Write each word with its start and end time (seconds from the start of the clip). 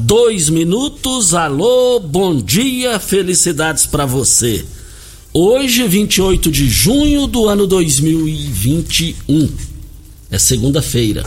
dois 0.00 0.48
minutos. 0.48 1.34
Alô, 1.34 2.00
bom 2.00 2.36
dia, 2.36 2.98
felicidades 2.98 3.86
para 3.86 4.06
você. 4.06 4.64
Hoje, 5.32 5.86
28 5.86 6.50
de 6.50 6.68
junho 6.68 7.26
do 7.26 7.48
ano 7.48 7.66
2021. 7.66 9.48
É 10.30 10.38
segunda-feira. 10.38 11.24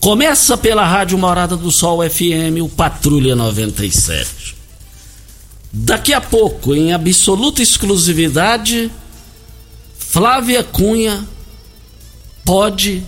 Começa 0.00 0.56
pela 0.56 0.86
Rádio 0.86 1.18
Morada 1.18 1.56
do 1.56 1.70
Sol 1.70 2.08
FM, 2.08 2.62
o 2.62 2.68
Patrulha 2.68 3.34
97. 3.34 4.54
Daqui 5.72 6.12
a 6.12 6.20
pouco, 6.20 6.74
em 6.74 6.92
absoluta 6.92 7.62
exclusividade, 7.62 8.90
Flávia 9.98 10.62
Cunha 10.62 11.26
pode 12.44 13.02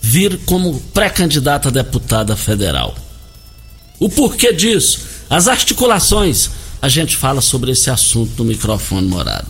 vir 0.00 0.40
como 0.46 0.80
pré-candidata 0.94 1.68
a 1.68 1.72
deputada 1.72 2.34
federal. 2.36 2.94
O 4.02 4.08
porquê 4.08 4.52
disso? 4.52 4.98
As 5.30 5.46
articulações. 5.46 6.50
A 6.82 6.88
gente 6.88 7.16
fala 7.16 7.40
sobre 7.40 7.70
esse 7.70 7.88
assunto 7.88 8.42
no 8.42 8.50
microfone 8.50 9.06
morado. 9.06 9.46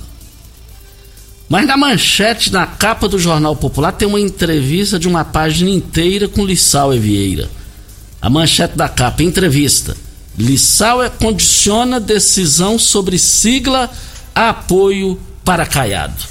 Mas 1.48 1.66
na 1.66 1.74
manchete, 1.74 2.52
na 2.52 2.66
capa 2.66 3.08
do 3.08 3.18
Jornal 3.18 3.56
Popular, 3.56 3.92
tem 3.92 4.06
uma 4.06 4.20
entrevista 4.20 4.98
de 4.98 5.08
uma 5.08 5.24
página 5.24 5.70
inteira 5.70 6.28
com 6.28 6.44
Lissau 6.44 6.90
Vieira. 6.90 7.48
A 8.20 8.28
manchete 8.28 8.76
da 8.76 8.90
capa, 8.90 9.22
entrevista. 9.22 9.96
Lissau 10.38 10.98
condiciona 11.12 11.98
decisão 11.98 12.78
sobre 12.78 13.18
sigla 13.18 13.90
apoio 14.34 15.18
para 15.42 15.64
Caiado. 15.64 16.24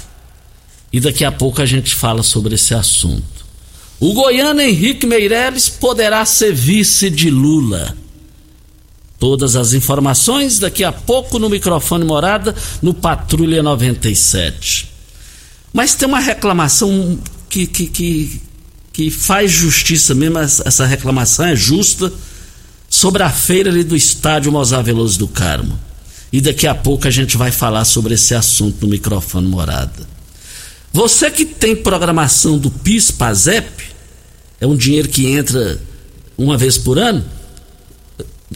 E 0.92 1.00
daqui 1.00 1.24
a 1.24 1.32
pouco 1.32 1.60
a 1.60 1.66
gente 1.66 1.92
fala 1.92 2.22
sobre 2.22 2.54
esse 2.54 2.72
assunto. 2.72 3.44
O 3.98 4.12
goiano 4.12 4.60
Henrique 4.60 5.08
Meirelles 5.08 5.68
poderá 5.68 6.24
ser 6.24 6.54
vice 6.54 7.10
de 7.10 7.28
Lula. 7.28 8.00
Todas 9.22 9.54
as 9.54 9.72
informações 9.72 10.58
daqui 10.58 10.82
a 10.82 10.90
pouco 10.90 11.38
no 11.38 11.48
microfone 11.48 12.04
morada 12.04 12.52
no 12.82 12.92
Patrulha 12.92 13.62
97. 13.62 14.90
Mas 15.72 15.94
tem 15.94 16.08
uma 16.08 16.18
reclamação 16.18 17.16
que, 17.48 17.68
que, 17.68 17.86
que, 17.86 18.42
que 18.92 19.10
faz 19.12 19.52
justiça 19.52 20.12
mesmo, 20.12 20.40
essa 20.40 20.84
reclamação 20.84 21.46
é 21.46 21.54
justa, 21.54 22.12
sobre 22.90 23.22
a 23.22 23.30
feira 23.30 23.70
ali 23.70 23.84
do 23.84 23.94
estádio 23.94 24.50
Mozar 24.50 24.82
Veloso 24.82 25.20
do 25.20 25.28
Carmo. 25.28 25.78
E 26.32 26.40
daqui 26.40 26.66
a 26.66 26.74
pouco 26.74 27.06
a 27.06 27.10
gente 27.12 27.36
vai 27.36 27.52
falar 27.52 27.84
sobre 27.84 28.14
esse 28.14 28.34
assunto 28.34 28.84
no 28.84 28.88
microfone 28.88 29.46
morada. 29.46 30.04
Você 30.92 31.30
que 31.30 31.44
tem 31.44 31.76
programação 31.76 32.58
do 32.58 32.72
PIS 32.72 33.12
PASEP, 33.12 33.84
é 34.60 34.66
um 34.66 34.74
dinheiro 34.74 35.08
que 35.08 35.28
entra 35.28 35.80
uma 36.36 36.58
vez 36.58 36.76
por 36.76 36.98
ano. 36.98 37.24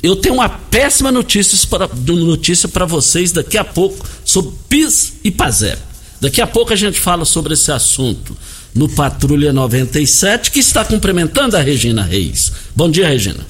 Eu 0.02 0.16
tenho 0.16 0.34
uma 0.36 0.48
péssima 0.48 1.10
notícia 1.10 1.56
para, 1.68 1.88
notícia 1.88 2.68
para 2.68 2.84
vocês 2.84 3.32
daqui 3.32 3.56
a 3.56 3.64
pouco 3.64 4.06
sobre 4.24 4.52
PIS 4.68 5.14
e 5.24 5.30
PASEP. 5.30 5.78
Daqui 6.20 6.40
a 6.40 6.46
pouco 6.46 6.72
a 6.72 6.76
gente 6.76 6.98
fala 6.98 7.24
sobre 7.24 7.54
esse 7.54 7.70
assunto 7.70 8.36
no 8.74 8.88
Patrulha 8.88 9.52
97, 9.52 10.50
que 10.50 10.58
está 10.60 10.84
cumprimentando 10.84 11.56
a 11.56 11.60
Regina 11.60 12.02
Reis. 12.02 12.52
Bom 12.74 12.90
dia, 12.90 13.08
Regina. 13.08 13.46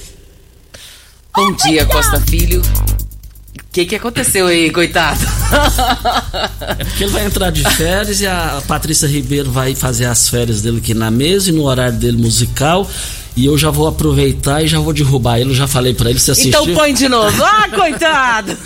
Bom 1.35 1.53
dia, 1.53 1.85
Costa 1.85 2.19
Filho. 2.21 2.61
O 2.61 3.69
que, 3.71 3.85
que 3.85 3.95
aconteceu 3.95 4.47
aí, 4.47 4.71
coitado? 4.71 5.19
É 6.79 6.83
porque 6.83 7.03
ele 7.03 7.11
vai 7.11 7.25
entrar 7.25 7.51
de 7.51 7.63
férias 7.75 8.19
e 8.21 8.27
a 8.27 8.61
Patrícia 8.67 9.07
Ribeiro 9.07 9.51
vai 9.51 9.75
fazer 9.75 10.05
as 10.05 10.27
férias 10.29 10.61
dele 10.61 10.79
aqui 10.79 10.93
na 10.93 11.11
mesa 11.11 11.49
e 11.49 11.51
no 11.51 11.63
horário 11.63 11.97
dele 11.97 12.17
musical. 12.17 12.89
E 13.37 13.45
eu 13.45 13.55
já 13.55 13.69
vou 13.69 13.87
aproveitar 13.87 14.63
e 14.63 14.67
já 14.67 14.79
vou 14.79 14.91
derrubar 14.91 15.39
ele. 15.39 15.53
Já 15.53 15.67
falei 15.67 15.93
para 15.93 16.09
ele 16.09 16.17
se 16.17 16.31
assistir. 16.31 16.49
Então 16.49 16.73
põe 16.73 16.91
de 16.91 17.07
novo. 17.07 17.43
Ah, 17.43 17.69
coitado! 17.73 18.57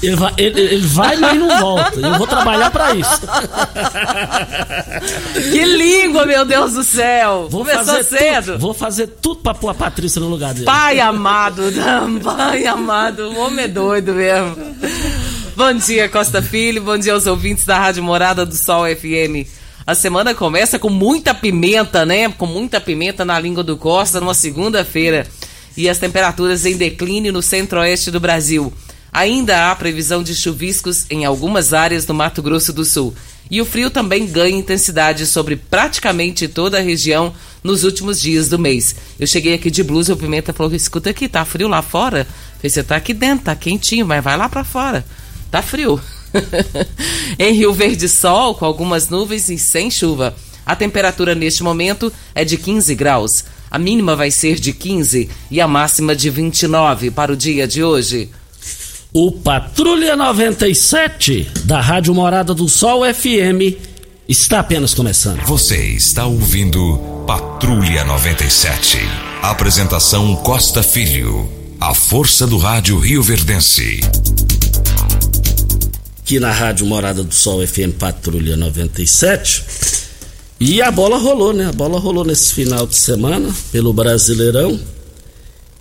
ele, 0.00 0.14
vai, 0.14 0.32
ele, 0.36 0.60
ele 0.60 0.86
vai, 0.86 1.16
mas 1.16 1.36
não 1.36 1.58
volta. 1.58 1.98
Eu 1.98 2.14
vou 2.16 2.28
trabalhar 2.28 2.70
para 2.70 2.94
isso. 2.94 3.22
Que 5.34 5.64
língua, 5.64 6.24
meu 6.26 6.44
Deus 6.44 6.74
do 6.74 6.84
céu! 6.84 7.48
Vou 7.50 7.64
Começou 7.64 7.96
fazer 7.96 8.04
cedo. 8.04 8.52
Tudo, 8.52 8.58
vou 8.60 8.72
fazer 8.72 9.06
tudo 9.20 9.40
pra 9.40 9.52
pôr 9.52 9.70
a 9.70 9.74
Patrícia 9.74 10.20
no 10.20 10.28
lugar 10.28 10.54
dele. 10.54 10.66
Pai 10.66 11.00
amado, 11.00 11.64
pai 12.22 12.66
amado, 12.66 13.30
o 13.30 13.38
homem 13.40 13.64
é 13.64 13.68
doido 13.68 14.14
mesmo. 14.14 14.56
Bom 15.60 15.74
dia, 15.74 16.08
Costa 16.08 16.40
Filho. 16.40 16.82
Bom 16.82 16.96
dia 16.96 17.12
aos 17.12 17.26
ouvintes 17.26 17.66
da 17.66 17.78
Rádio 17.78 18.02
Morada 18.02 18.46
do 18.46 18.56
Sol 18.56 18.84
FM. 18.86 19.46
A 19.86 19.94
semana 19.94 20.34
começa 20.34 20.78
com 20.78 20.88
muita 20.88 21.34
pimenta, 21.34 22.06
né? 22.06 22.30
Com 22.30 22.46
muita 22.46 22.80
pimenta 22.80 23.26
na 23.26 23.38
língua 23.38 23.62
do 23.62 23.76
Costa, 23.76 24.20
numa 24.20 24.32
segunda-feira. 24.32 25.26
E 25.76 25.86
as 25.86 25.98
temperaturas 25.98 26.64
em 26.64 26.78
declínio 26.78 27.30
no 27.30 27.42
centro-oeste 27.42 28.10
do 28.10 28.18
Brasil. 28.18 28.72
Ainda 29.12 29.70
há 29.70 29.76
previsão 29.76 30.22
de 30.22 30.34
chuviscos 30.34 31.04
em 31.10 31.26
algumas 31.26 31.74
áreas 31.74 32.06
do 32.06 32.14
Mato 32.14 32.40
Grosso 32.40 32.72
do 32.72 32.82
Sul. 32.82 33.14
E 33.50 33.60
o 33.60 33.66
frio 33.66 33.90
também 33.90 34.26
ganha 34.26 34.56
intensidade 34.56 35.26
sobre 35.26 35.56
praticamente 35.56 36.48
toda 36.48 36.78
a 36.78 36.82
região 36.82 37.34
nos 37.62 37.84
últimos 37.84 38.18
dias 38.18 38.48
do 38.48 38.58
mês. 38.58 38.96
Eu 39.18 39.26
cheguei 39.26 39.52
aqui 39.52 39.70
de 39.70 39.82
blusa 39.82 40.12
e 40.12 40.14
o 40.14 40.16
Pimenta 40.16 40.54
falou: 40.54 40.72
escuta 40.72 41.10
aqui, 41.10 41.28
tá 41.28 41.44
frio 41.44 41.68
lá 41.68 41.82
fora? 41.82 42.26
falei, 42.56 42.70
você 42.70 42.82
tá 42.82 42.96
aqui 42.96 43.12
dentro, 43.12 43.44
tá 43.44 43.54
quentinho, 43.54 44.06
mas 44.06 44.24
vai 44.24 44.38
lá 44.38 44.48
para 44.48 44.64
fora. 44.64 45.04
Tá 45.50 45.62
frio. 45.62 46.00
em 47.38 47.52
Rio 47.54 47.72
Verde, 47.72 48.08
sol, 48.08 48.54
com 48.54 48.64
algumas 48.64 49.08
nuvens 49.08 49.48
e 49.48 49.58
sem 49.58 49.90
chuva. 49.90 50.34
A 50.64 50.76
temperatura 50.76 51.34
neste 51.34 51.62
momento 51.62 52.12
é 52.34 52.44
de 52.44 52.56
15 52.56 52.94
graus. 52.94 53.44
A 53.70 53.78
mínima 53.78 54.14
vai 54.16 54.30
ser 54.30 54.58
de 54.58 54.72
15 54.72 55.28
e 55.50 55.60
a 55.60 55.66
máxima 55.66 56.14
de 56.14 56.30
29 56.30 57.10
para 57.10 57.32
o 57.32 57.36
dia 57.36 57.66
de 57.66 57.82
hoje. 57.82 58.30
O 59.12 59.32
Patrulha 59.32 60.14
97 60.14 61.50
da 61.64 61.80
Rádio 61.80 62.14
Morada 62.14 62.54
do 62.54 62.68
Sol 62.68 63.02
FM 63.12 63.76
está 64.28 64.60
apenas 64.60 64.94
começando. 64.94 65.42
Você 65.46 65.76
está 65.76 66.26
ouvindo 66.26 67.24
Patrulha 67.26 68.04
97. 68.04 68.98
Apresentação 69.42 70.36
Costa 70.36 70.82
Filho. 70.82 71.48
A 71.80 71.94
força 71.94 72.46
do 72.46 72.58
rádio 72.58 72.98
Rio 72.98 73.22
Verdense. 73.22 74.00
Aqui 76.30 76.38
na 76.38 76.52
Rádio 76.52 76.86
Morada 76.86 77.24
do 77.24 77.34
Sol 77.34 77.66
FM 77.66 77.98
Patrulha 77.98 78.56
97. 78.56 79.64
E 80.60 80.80
a 80.80 80.88
bola 80.88 81.18
rolou, 81.18 81.52
né? 81.52 81.66
A 81.66 81.72
bola 81.72 81.98
rolou 81.98 82.24
nesse 82.24 82.54
final 82.54 82.86
de 82.86 82.94
semana 82.94 83.52
pelo 83.72 83.92
Brasileirão. 83.92 84.78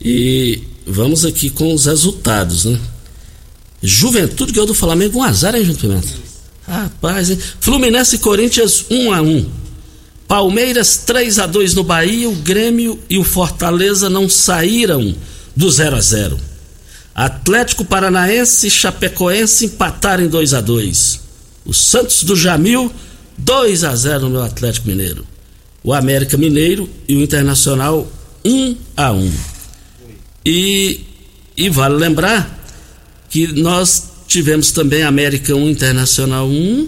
E 0.02 0.64
vamos 0.88 1.24
aqui 1.24 1.52
com 1.52 1.72
os 1.72 1.86
resultados, 1.86 2.66
né? 2.66 2.80
Juventude 3.84 4.52
ganhou 4.52 4.66
do 4.66 4.74
Flamengo 4.74 5.20
um 5.20 5.24
azar, 5.24 5.54
hein, 5.54 5.64
Junto 5.64 5.82
Pimenta? 5.82 6.08
Rapaz, 6.68 7.30
hein? 7.30 7.38
Fluminense 7.60 8.16
e 8.16 8.18
Corinthians 8.18 8.86
1 8.90 9.14
a 9.14 9.22
1 9.22 9.52
Palmeiras 10.28 10.98
3 10.98 11.38
a 11.38 11.46
2 11.46 11.76
no 11.76 11.84
Bahia, 11.84 12.28
o 12.28 12.34
Grêmio 12.34 13.00
e 13.08 13.20
o 13.20 13.24
Fortaleza 13.24 14.10
não 14.10 14.28
saíram 14.28 15.14
do 15.56 15.70
0 15.70 15.96
a 15.96 16.02
0 16.02 16.49
Atlético 17.20 17.84
Paranaense 17.84 18.68
e 18.68 18.72
Chapecoense 18.72 19.66
empataram 19.66 20.24
em 20.24 20.30
2 20.30 20.54
a 20.54 20.62
2 20.62 21.20
O 21.66 21.74
Santos 21.74 22.24
do 22.24 22.34
Jamil 22.34 22.90
2 23.38 23.84
a 23.84 23.94
0 23.94 24.30
no 24.30 24.42
Atlético 24.42 24.88
Mineiro. 24.88 25.26
O 25.84 25.94
América 25.94 26.38
Mineiro 26.38 26.90
e 27.10 27.18
o 27.18 27.22
Internacional 27.22 28.10
1 28.46 28.78
a 28.96 29.12
1 29.12 29.34
E, 30.46 31.02
e 31.58 31.70
vale 31.70 31.96
lembrar 31.96 32.58
que 33.30 33.48
nós 33.48 34.12
tivemos 34.26 34.72
também 34.72 35.04
América 35.04 35.54
1, 35.54 35.70
Internacional 35.72 36.48
1, 36.48 36.88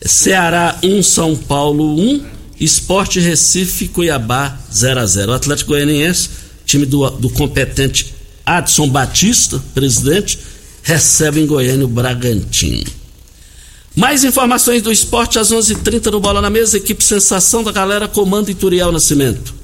Ceará 0.00 0.78
1, 0.82 1.02
São 1.02 1.36
Paulo 1.36 2.00
1, 2.00 2.24
Esporte 2.58 3.20
Recife 3.20 3.88
Cuiabá 3.88 4.58
0 4.72 5.00
a 5.00 5.04
0 5.04 5.32
O 5.32 5.34
Atlético 5.34 5.72
Goianiense, 5.72 6.30
time 6.64 6.86
do, 6.86 7.10
do 7.10 7.28
competente 7.28 8.21
Adson 8.44 8.88
Batista, 8.88 9.62
presidente, 9.74 10.38
recebe 10.82 11.40
em 11.40 11.46
Goiânia 11.46 11.84
o 11.84 11.88
Bragantino. 11.88 12.90
Mais 13.94 14.24
informações 14.24 14.80
do 14.82 14.90
esporte 14.90 15.38
às 15.38 15.52
11:30 15.52 15.76
h 15.76 15.84
30 15.84 16.10
no 16.10 16.20
Bola 16.20 16.40
na 16.40 16.48
Mesa, 16.48 16.78
equipe 16.78 17.04
Sensação 17.04 17.62
da 17.62 17.70
Galera, 17.70 18.08
comando 18.08 18.50
Ituriel 18.50 18.90
Nascimento. 18.90 19.54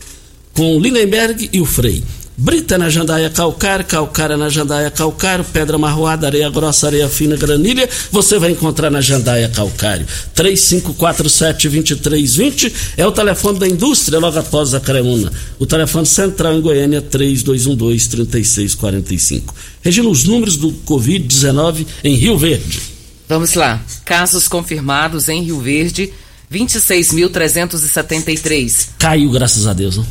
Com 0.53 0.77
o 0.77 0.81
Lindenberg 0.81 1.49
e 1.53 1.61
o 1.61 1.65
Frei. 1.65 2.03
Brita 2.40 2.79
na 2.79 2.88
jandaia 2.88 3.29
calcário, 3.29 3.85
calcária 3.85 4.37
na 4.37 4.49
jandaia 4.49 4.93
calcário, 4.93 5.44
pedra 5.44 5.76
marroada, 5.76 6.29
areia 6.29 6.49
grossa, 6.49 6.87
areia 6.87 7.08
fina, 7.08 7.37
granilha, 7.37 7.88
você 8.12 8.38
vai 8.38 8.52
encontrar 8.52 8.90
na 8.90 9.00
jandaia 9.00 9.49
calcário. 9.49 10.06
3547-2320 10.37 12.73
é 12.96 13.05
o 13.05 13.11
telefone 13.11 13.58
da 13.58 13.67
indústria 13.67 14.20
logo 14.20 14.38
após 14.38 14.73
a 14.73 14.79
Creuna. 14.79 15.32
O 15.58 15.67
telefone 15.67 16.06
central 16.06 16.55
em 16.55 16.61
Goiânia 16.61 17.02
3212-3645. 17.02 19.43
Regina, 19.82 20.08
os 20.08 20.23
números 20.23 20.56
do 20.56 20.70
Covid-19 20.87 21.87
em 22.05 22.14
Rio 22.14 22.38
Verde. 22.38 22.81
Vamos 23.29 23.55
lá. 23.55 23.82
Casos 24.05 24.46
confirmados 24.46 25.29
em 25.29 25.43
Rio 25.43 25.58
Verde, 25.58 26.12
26.373. 26.52 28.91
Caiu, 28.96 29.29
graças 29.29 29.67
a 29.67 29.73
Deus, 29.73 29.96
não? 29.96 30.06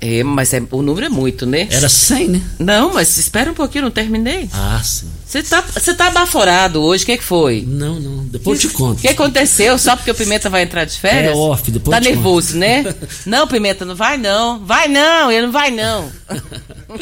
É, 0.00 0.22
mas 0.22 0.52
é, 0.52 0.62
o 0.70 0.82
número 0.82 1.06
é 1.06 1.08
muito, 1.08 1.46
né? 1.46 1.66
Era 1.70 1.88
100, 1.88 2.28
né? 2.28 2.42
Não, 2.58 2.92
mas 2.92 3.16
espera 3.16 3.50
um 3.50 3.54
pouquinho, 3.54 3.84
não 3.84 3.90
terminei. 3.90 4.50
Ah, 4.52 4.82
sim. 4.84 5.08
Você 5.24 5.42
tá, 5.42 5.62
você 5.62 5.94
tá 5.94 6.10
baforado 6.10 6.82
hoje, 6.82 7.04
o 7.04 7.06
que, 7.06 7.16
que 7.16 7.24
foi? 7.24 7.64
Não, 7.66 7.98
não, 7.98 8.24
depois 8.26 8.62
eu 8.62 8.68
te 8.70 8.76
conto. 8.76 8.98
O 8.98 9.00
que 9.00 9.08
aconteceu? 9.08 9.78
Só 9.78 9.96
porque 9.96 10.10
o 10.10 10.14
Pimenta 10.14 10.50
vai 10.50 10.62
entrar 10.62 10.84
de 10.84 10.98
férias? 11.00 11.32
É 11.32 11.36
off, 11.36 11.70
depois 11.70 11.92
Tá 11.92 11.98
eu 11.98 12.02
te 12.02 12.08
nervoso, 12.14 12.48
conto. 12.48 12.58
né? 12.58 12.94
Não, 13.24 13.48
Pimenta, 13.48 13.84
não 13.86 13.94
vai 13.96 14.18
não. 14.18 14.62
Vai 14.64 14.88
não, 14.88 15.32
ele 15.32 15.46
não 15.46 15.52
vai 15.52 15.70
não. 15.70 16.12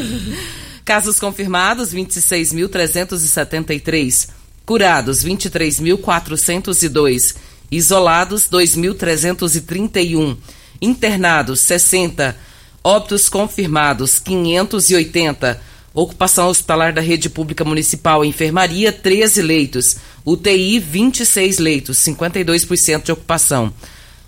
Casos 0.85 1.19
confirmados, 1.19 1.93
26.373. 1.95 4.29
Curados, 4.65 5.25
23.402. 5.25 7.35
Isolados, 7.71 8.49
2.331. 8.51 10.37
Internados, 10.81 11.61
60. 11.61 12.37
Óbitos 12.85 13.29
confirmados, 13.29 14.19
580. 14.19 15.61
Ocupação 15.95 16.49
hospitalar 16.49 16.93
da 16.93 17.01
rede 17.01 17.31
pública 17.31 17.65
municipal, 17.65 18.25
enfermaria, 18.25 18.91
13 18.91 19.41
leitos. 19.41 19.97
UTI, 20.25 20.81
26 20.81 21.59
leitos, 21.59 21.99
52% 21.99 23.05
de 23.05 23.13
ocupação. 23.13 23.73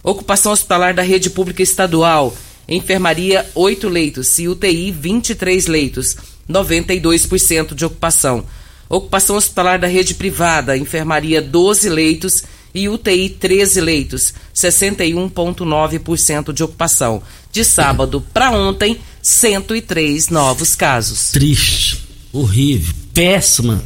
Ocupação 0.04 0.52
hospitalar 0.52 0.94
da 0.94 1.02
rede 1.02 1.30
pública 1.30 1.62
estadual, 1.62 2.36
enfermaria, 2.68 3.44
8 3.54 3.88
leitos 3.88 4.38
e 4.38 4.46
UTI, 4.46 4.92
23 4.92 5.66
leitos, 5.66 6.16
92% 6.48 7.74
de 7.74 7.84
ocupação. 7.84 8.44
Ocupação 8.88 9.36
hospitalar 9.36 9.78
da 9.78 9.86
rede 9.86 10.14
privada, 10.14 10.76
enfermaria, 10.76 11.40
12 11.40 11.88
leitos 11.88 12.44
e 12.74 12.88
UTI 12.88 13.28
13 13.30 13.80
leitos, 13.80 14.34
61,9% 14.54 16.52
de 16.52 16.62
ocupação. 16.64 17.22
De 17.54 17.64
sábado 17.64 18.20
para 18.34 18.50
ontem, 18.50 18.98
103 19.22 20.28
novos 20.28 20.74
casos. 20.74 21.30
Triste, 21.30 22.02
horrível, 22.32 22.92
péssima, 23.14 23.80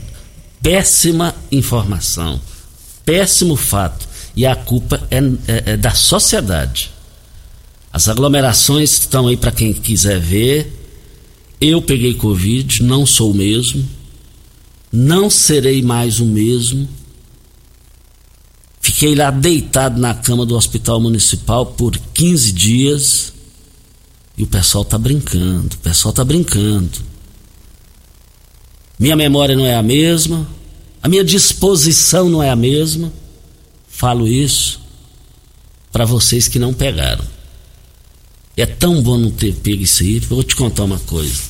péssima 0.63 1.35
informação, 1.53 2.41
péssimo 3.05 3.57
fato. 3.57 4.09
E 4.35 4.47
a 4.47 4.57
culpa 4.57 5.07
é, 5.11 5.19
é- 5.47 5.73
é 5.73 5.77
da 5.77 5.91
sociedade. 5.91 6.91
As 7.93 8.09
aglomerações 8.09 8.91
estão 9.01 9.27
aí 9.29 9.37
para 9.37 9.53
quem 9.53 9.75
quiser 9.75 10.19
ver. 10.19 10.73
Eu 11.61 11.83
peguei 11.83 12.15
Covid, 12.15 12.83
não 12.83 13.05
sou 13.05 13.33
o 13.33 13.35
mesmo. 13.35 13.87
Não 14.91 15.29
serei 15.29 15.83
mais 15.83 16.21
o 16.21 16.25
mesmo. 16.25 16.89
Fiquei 18.81 19.15
lá 19.15 19.31
deitado 19.31 20.01
na 20.01 20.15
cama 20.15 20.47
do 20.47 20.57
hospital 20.57 20.99
municipal 21.03 21.67
por 21.67 21.99
15 22.15 22.51
dias. 22.53 23.35
E 24.39 24.45
o 24.45 24.47
pessoal 24.47 24.85
tá 24.85 24.97
brincando, 24.97 25.75
o 25.75 25.79
pessoal 25.79 26.15
tá 26.15 26.25
brincando. 26.25 27.01
Minha 28.97 29.17
memória 29.17 29.57
não 29.57 29.67
é 29.67 29.75
a 29.75 29.83
mesma, 29.83 30.47
a 31.03 31.09
minha 31.09 31.25
disposição 31.25 32.29
não 32.29 32.41
é 32.41 32.49
a 32.49 32.57
mesma. 32.57 33.13
Falo 33.89 34.29
isso 34.29 34.81
para 35.91 36.05
vocês 36.05 36.47
que 36.47 36.59
não 36.59 36.73
pegaram. 36.73 37.25
É 38.57 38.65
tão 38.65 39.03
bom 39.03 39.19
não 39.19 39.31
ter 39.31 39.55
pego 39.55 39.83
isso 39.83 40.05
aí. 40.05 40.21
Vou 40.21 40.45
te 40.45 40.55
contar 40.55 40.85
uma 40.85 40.99
coisa. 41.01 41.41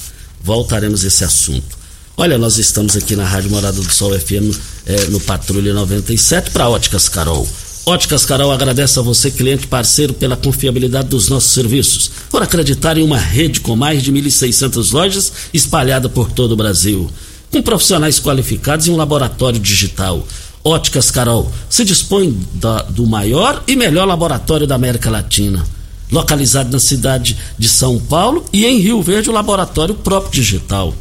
Voltaremos 0.43 1.05
a 1.05 1.09
esse 1.09 1.25
assunto. 1.25 1.77
Olha, 2.17 2.39
nós 2.39 2.57
estamos 2.57 2.97
aqui 2.97 3.15
na 3.15 3.25
Rádio 3.25 3.51
Morada 3.51 3.81
do 3.81 3.93
Sol 3.93 4.19
FM 4.19 4.55
eh, 4.87 5.07
no 5.07 5.21
Patrulha 5.21 5.75
97 5.75 6.51
para 6.51 6.69
Óticas 6.69 7.09
Carol. 7.09 7.47
Óticas 7.89 8.27
Carol 8.27 8.53
agradece 8.53 8.99
a 8.99 9.03
você, 9.03 9.31
cliente 9.31 9.67
parceiro, 9.67 10.13
pela 10.13 10.37
confiabilidade 10.37 11.09
dos 11.09 11.31
nossos 11.31 11.53
serviços, 11.53 12.11
por 12.29 12.43
acreditar 12.43 12.99
em 12.99 13.03
uma 13.03 13.17
rede 13.17 13.61
com 13.61 13.75
mais 13.75 14.03
de 14.03 14.13
1.600 14.13 14.93
lojas 14.93 15.33
espalhada 15.55 16.07
por 16.07 16.31
todo 16.31 16.53
o 16.53 16.57
Brasil, 16.57 17.11
com 17.51 17.63
profissionais 17.63 18.21
qualificados 18.21 18.87
e 18.87 18.91
um 18.91 18.97
laboratório 18.97 19.59
digital. 19.59 20.23
Óticas 20.63 21.11
Carol 21.11 21.51
se 21.71 21.83
dispõe 21.83 22.39
da- 22.53 22.83
do 22.83 23.07
maior 23.07 23.65
e 23.67 23.75
melhor 23.75 24.07
laboratório 24.07 24.67
da 24.67 24.75
América 24.75 25.09
Latina 25.11 25.65
localizado 26.11 26.71
na 26.71 26.79
cidade 26.81 27.37
de 27.59 27.69
São 27.69 27.99
Paulo 27.99 28.45
e 28.53 28.65
em 28.67 28.81
Rio 28.81 29.03
Verde 29.03 29.29
o 29.31 29.33
laboratório 29.33 29.95
próprio 29.95 30.33
digital. 30.33 30.95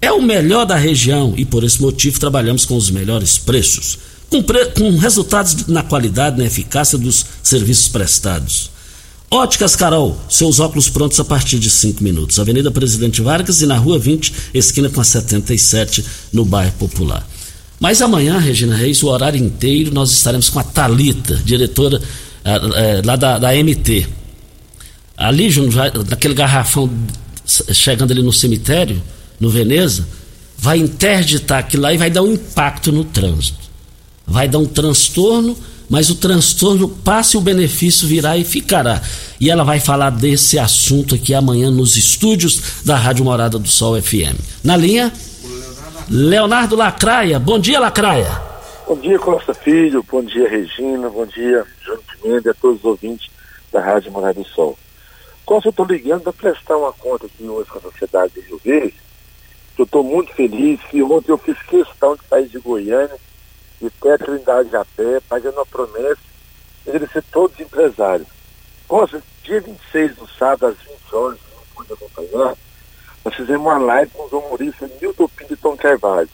É 0.00 0.10
o 0.12 0.20
melhor 0.20 0.64
da 0.66 0.76
região 0.76 1.32
e 1.36 1.44
por 1.44 1.62
esse 1.64 1.80
motivo 1.80 2.18
trabalhamos 2.18 2.64
com 2.66 2.76
os 2.76 2.90
melhores 2.90 3.38
preços, 3.38 3.98
com, 4.32 4.42
com 4.74 4.96
resultados 4.96 5.66
na 5.66 5.82
qualidade 5.82 6.38
na 6.38 6.44
eficácia 6.44 6.96
dos 6.96 7.26
serviços 7.42 7.88
prestados. 7.88 8.70
Óticas 9.30 9.76
Carol, 9.76 10.18
seus 10.28 10.60
óculos 10.60 10.88
prontos 10.88 11.18
a 11.18 11.24
partir 11.24 11.58
de 11.58 11.70
5 11.70 12.02
minutos. 12.02 12.38
Avenida 12.38 12.70
Presidente 12.70 13.20
Vargas 13.22 13.62
e 13.62 13.66
na 13.66 13.76
Rua 13.76 13.98
20, 13.98 14.32
esquina 14.54 14.88
com 14.90 15.00
a 15.00 15.04
77, 15.04 16.04
no 16.32 16.44
bairro 16.44 16.72
Popular. 16.72 17.26
Mas 17.80 18.00
amanhã, 18.00 18.38
Regina 18.38 18.76
Reis, 18.76 19.02
o 19.02 19.08
horário 19.08 19.42
inteiro, 19.42 19.92
nós 19.92 20.12
estaremos 20.12 20.48
com 20.48 20.58
a 20.58 20.62
Talita, 20.62 21.34
diretora 21.36 22.00
ah, 22.44 22.60
eh, 22.74 23.02
lá 23.04 23.16
da, 23.16 23.38
da 23.38 23.54
MT. 23.54 24.06
Ali, 25.16 25.48
naquele 26.08 26.34
garrafão 26.34 26.90
chegando 27.72 28.12
ali 28.12 28.22
no 28.22 28.32
cemitério, 28.32 29.02
no 29.40 29.50
Veneza, 29.50 30.06
vai 30.58 30.78
interditar 30.78 31.60
aquilo 31.60 31.82
lá 31.82 31.92
e 31.92 31.98
vai 31.98 32.10
dar 32.10 32.22
um 32.22 32.32
impacto 32.32 32.92
no 32.92 33.04
trânsito. 33.04 33.61
Vai 34.32 34.48
dar 34.48 34.60
um 34.60 34.66
transtorno, 34.66 35.54
mas 35.90 36.08
o 36.08 36.14
transtorno 36.14 36.88
passa 36.88 37.36
e 37.36 37.38
o 37.38 37.42
benefício 37.42 38.08
virá 38.08 38.34
e 38.34 38.44
ficará. 38.44 39.02
E 39.38 39.50
ela 39.50 39.62
vai 39.62 39.78
falar 39.78 40.08
desse 40.08 40.58
assunto 40.58 41.16
aqui 41.16 41.34
amanhã 41.34 41.70
nos 41.70 41.98
estúdios 41.98 42.82
da 42.82 42.96
Rádio 42.96 43.26
Morada 43.26 43.58
do 43.58 43.68
Sol 43.68 44.00
FM. 44.00 44.40
Na 44.64 44.74
linha, 44.74 45.12
Leonardo 46.08 46.74
Lacraia. 46.74 47.38
Bom 47.38 47.58
dia, 47.58 47.78
Lacraia. 47.78 48.40
Bom 48.88 48.96
dia, 48.96 49.18
Costa 49.18 49.52
Filho. 49.52 50.02
Bom 50.10 50.24
dia, 50.24 50.48
Regina. 50.48 51.10
Bom 51.10 51.26
dia, 51.26 51.66
João 51.84 51.98
Pimenta 52.22 52.48
e 52.48 52.50
a 52.52 52.54
todos 52.54 52.78
os 52.78 52.84
ouvintes 52.86 53.30
da 53.70 53.82
Rádio 53.82 54.10
Morada 54.12 54.40
do 54.40 54.46
Sol. 54.46 54.78
Costa, 55.44 55.68
eu 55.68 55.72
estou 55.72 55.84
ligando 55.84 56.22
para 56.22 56.32
prestar 56.32 56.78
uma 56.78 56.94
conta 56.94 57.26
aqui 57.26 57.44
hoje 57.44 57.68
com 57.68 57.76
a 57.76 57.82
sociedade 57.82 58.32
de 58.32 58.40
Rio 58.40 58.58
Verde. 58.64 58.94
Eu 59.76 59.84
estou 59.84 60.02
muito 60.02 60.32
feliz 60.32 60.80
que 60.90 61.02
ontem 61.02 61.32
eu 61.32 61.36
fiz 61.36 61.58
questão 61.64 62.14
de 62.14 62.22
sair 62.30 62.48
de 62.48 62.58
Goiânia 62.58 63.18
e 63.82 63.86
até 63.86 64.14
a 64.14 64.18
Trindade 64.18 64.76
a 64.76 64.84
pé, 64.84 65.20
fazendo 65.28 65.54
uma 65.54 65.66
promessa 65.66 66.20
de 66.84 66.90
agradecer 66.90 67.22
todos 67.32 67.54
os 67.54 67.60
empresários. 67.60 68.28
Costa, 68.86 69.22
dia 69.42 69.60
26 69.60 70.16
do 70.16 70.28
sábado, 70.28 70.66
às 70.66 70.76
20 70.78 71.14
horas, 71.14 71.38
não 71.54 71.64
pude 71.74 71.92
acompanhar, 71.92 72.54
nós 73.24 73.34
fizemos 73.34 73.66
uma 73.66 73.78
live 73.78 74.10
com 74.12 74.24
os 74.24 74.32
humoristas 74.32 74.90
Milton 75.00 75.28
Pinto 75.28 75.52
e 75.52 75.56
Tom 75.56 75.76
Carvalho. 75.76 76.28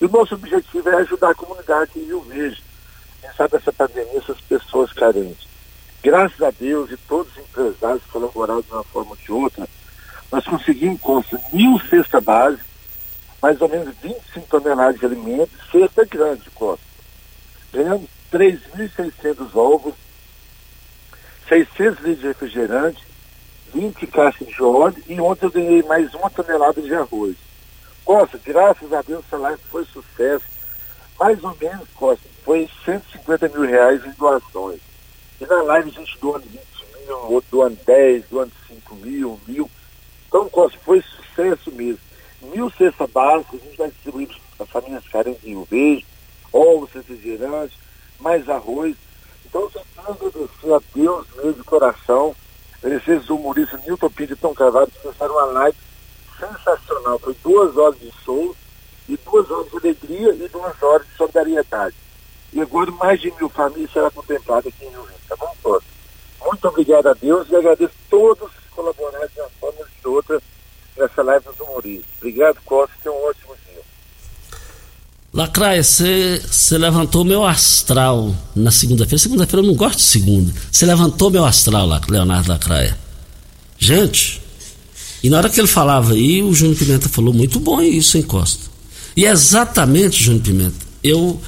E 0.00 0.04
o 0.04 0.08
nosso 0.08 0.34
objetivo 0.34 0.88
é 0.88 0.96
ajudar 0.96 1.30
a 1.30 1.34
comunidade 1.34 1.92
em 1.96 2.04
Rio 2.04 2.20
Verde. 2.22 2.62
Quem 3.20 3.32
sabe 3.32 3.56
essa 3.56 3.72
pandemia, 3.72 4.18
essas 4.18 4.40
pessoas 4.42 4.92
carentes. 4.92 5.48
Graças 6.02 6.40
a 6.42 6.50
Deus 6.50 6.90
e 6.90 6.96
todos 6.96 7.32
os 7.32 7.38
empresários 7.38 8.04
colaboraram 8.12 8.60
de 8.60 8.70
uma 8.70 8.84
forma 8.84 9.10
ou 9.10 9.16
de 9.16 9.32
outra, 9.32 9.68
nós 10.30 10.44
conseguimos 10.44 11.00
construir 11.00 11.42
mil 11.52 11.78
cestas 11.88 12.22
base, 12.22 12.60
mais 13.42 13.60
ou 13.60 13.68
menos 13.68 13.94
25 14.02 14.46
toneladas 14.48 14.98
de 14.98 15.06
alimentos, 15.06 15.54
cesta 15.70 16.04
grande, 16.04 16.50
Costa. 16.50 16.84
Ganhamos 17.72 18.08
3.600 18.32 19.54
ovos, 19.54 19.94
600 21.48 21.98
litros 22.00 22.20
de 22.20 22.26
refrigerante, 22.26 23.06
20 23.72 24.06
caixas 24.06 24.48
de 24.48 24.62
óleo 24.62 25.02
e 25.06 25.20
ontem 25.20 25.46
eu 25.46 25.50
ganhei 25.50 25.82
mais 25.82 26.12
uma 26.14 26.30
tonelada 26.30 26.80
de 26.80 26.94
arroz. 26.94 27.36
Costa, 28.04 28.40
graças 28.44 28.92
a 28.92 29.02
Deus 29.02 29.24
essa 29.26 29.36
live 29.36 29.60
foi 29.70 29.84
sucesso. 29.84 30.44
Mais 31.18 31.42
ou 31.42 31.56
menos, 31.60 31.88
Costa, 31.94 32.28
foi 32.44 32.68
150 32.84 33.48
mil 33.48 33.62
reais 33.62 34.04
em 34.04 34.10
doações. 34.12 34.80
E 35.40 35.46
na 35.46 35.62
live 35.62 35.90
a 35.90 35.92
gente 35.92 36.18
doando 36.20 36.46
20 36.46 36.60
mil, 37.06 37.16
outro 37.32 37.50
doando 37.50 37.78
10, 37.84 38.24
doando 38.30 38.52
5 38.68 38.94
mil, 38.96 39.40
mil. 39.46 39.70
Então, 40.28 40.48
Costa, 40.48 40.78
foi 40.84 41.02
sucesso 41.02 41.70
mesmo. 41.72 42.05
Mil 42.50 42.70
cestas 42.70 43.10
básicas, 43.10 43.60
a 43.60 43.64
gente 43.64 43.76
vai 43.76 43.90
distribuir 43.90 44.28
para 44.56 44.66
famílias 44.66 45.06
carentes 45.08 45.44
em 45.44 45.48
Rio 45.48 45.66
Verde, 45.70 46.06
ovos, 46.52 46.90
refrigerantes, 46.92 47.78
mais 48.20 48.48
arroz. 48.48 48.96
Então, 49.44 49.62
eu 49.62 49.70
só 49.70 49.82
quero 49.94 50.10
agradecer 50.12 50.72
a 50.72 50.80
Deus 50.94 51.26
mesmo 51.36 51.52
de 51.54 51.64
coração, 51.64 52.36
agradecer 52.82 53.18
os 53.18 53.30
humoristas 53.30 53.84
Nilton 53.84 54.10
Pinto 54.10 54.32
e 54.32 54.36
Tom 54.36 54.54
Carvalho 54.54 54.86
que 54.88 55.08
fizeram 55.08 55.34
uma 55.34 55.44
live 55.44 55.78
sensacional. 56.38 57.18
Foi 57.18 57.34
duas 57.42 57.76
horas 57.76 57.98
de 57.98 58.10
show, 58.24 58.54
e 59.08 59.16
duas 59.18 59.50
horas 59.50 59.70
de 59.70 59.76
alegria 59.76 60.34
e 60.34 60.48
duas 60.48 60.82
horas 60.82 61.06
de 61.06 61.16
solidariedade. 61.16 61.94
E 62.52 62.60
agora 62.60 62.90
mais 62.92 63.20
de 63.20 63.30
mil 63.32 63.48
famílias 63.48 63.92
será 63.92 64.10
contemplada 64.10 64.68
aqui 64.68 64.84
em 64.84 64.90
Rio 64.90 65.02
Verde, 65.02 65.20
tá 65.28 65.36
bom, 65.36 65.54
todos? 65.62 65.84
Muito 66.44 66.68
obrigado 66.68 67.06
a 67.08 67.14
Deus 67.14 67.48
e 67.50 67.56
agradeço 67.56 67.94
todos 68.08 68.50
que 68.50 68.68
colaboraram 68.70 69.28
de 69.28 69.40
uma 69.40 69.50
forma 69.60 69.80
ou 69.80 69.86
de 69.86 70.08
outra 70.08 70.42
nessa 70.98 71.22
live 71.22 71.44
dos 71.44 71.60
humoristas. 71.60 72.10
Obrigado, 72.18 72.56
Costa, 72.64 72.94
tenha 73.02 73.14
um 73.14 73.28
ótimo 73.28 73.54
dia. 73.66 73.82
Lacraia, 75.32 75.82
você 75.82 76.40
levantou 76.78 77.24
meu 77.24 77.44
astral 77.44 78.34
na 78.54 78.70
segunda-feira. 78.70 79.18
Segunda-feira 79.18 79.64
eu 79.64 79.68
não 79.68 79.76
gosto 79.76 79.98
de 79.98 80.04
segunda. 80.04 80.52
Você 80.70 80.86
levantou 80.86 81.30
meu 81.30 81.44
astral, 81.44 81.88
Leonardo 82.08 82.48
Lacraia. 82.48 82.96
Gente, 83.78 84.40
e 85.22 85.28
na 85.28 85.38
hora 85.38 85.50
que 85.50 85.60
ele 85.60 85.66
falava 85.66 86.12
aí, 86.14 86.42
o 86.42 86.54
Júnior 86.54 86.76
Pimenta 86.76 87.08
falou: 87.08 87.34
muito 87.34 87.60
bom 87.60 87.82
isso, 87.82 88.16
hein, 88.16 88.22
Costa? 88.22 88.64
E 89.16 89.26
é 89.26 89.30
exatamente, 89.30 90.22
Júnior 90.22 90.42
Pimenta, 90.42 90.86
eu, 91.02 91.40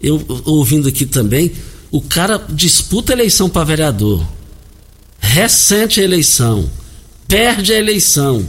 eu 0.00 0.24
ouvindo 0.44 0.88
aqui 0.88 1.06
também, 1.06 1.52
o 1.90 2.00
cara 2.00 2.38
disputa 2.48 3.12
a 3.12 3.14
eleição 3.14 3.48
para 3.48 3.64
vereador, 3.64 4.26
recente 5.18 6.00
a 6.00 6.04
eleição, 6.04 6.70
perde 7.28 7.72
a 7.72 7.78
eleição 7.78 8.46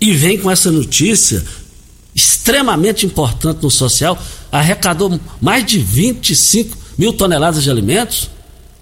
e 0.00 0.14
vem 0.14 0.38
com 0.38 0.50
essa 0.50 0.70
notícia 0.70 1.44
extremamente 2.14 3.06
importante 3.06 3.62
no 3.62 3.70
social, 3.70 4.20
arrecadou 4.50 5.20
mais 5.40 5.64
de 5.64 5.78
25 5.78 6.76
mil 6.98 7.12
toneladas 7.12 7.62
de 7.62 7.70
alimentos, 7.70 8.30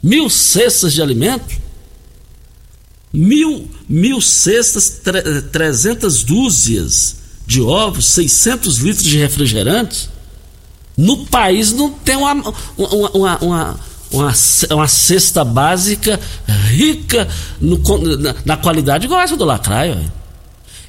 mil 0.03 0.31
cestas 0.31 0.93
de 0.93 1.03
alimentos 1.03 1.59
mil, 3.13 3.69
mil 3.89 4.21
cestas, 4.21 5.01
tre, 5.03 5.43
300 5.43 6.23
dúzias 6.23 7.17
de 7.47 7.61
ovos, 7.61 8.07
600 8.07 8.79
litros 8.79 9.05
de 9.05 9.19
refrigerantes. 9.19 10.11
No 10.97 11.27
país 11.27 11.73
não 11.73 11.91
tem 11.91 12.17
uma, 12.17 12.33
uma, 12.33 12.55
uma, 12.77 13.39
uma, 13.39 13.81
uma, 14.11 14.35
uma 14.71 14.89
cesta 14.89 15.45
básica 15.45 16.19
rica 16.67 17.29
no, 17.61 17.79
na, 18.19 18.35
na, 18.45 18.57
qualidade 18.57 19.07
igual 19.07 19.21
essa 19.21 19.37
do 19.37 19.45
Lacraio. 19.45 20.11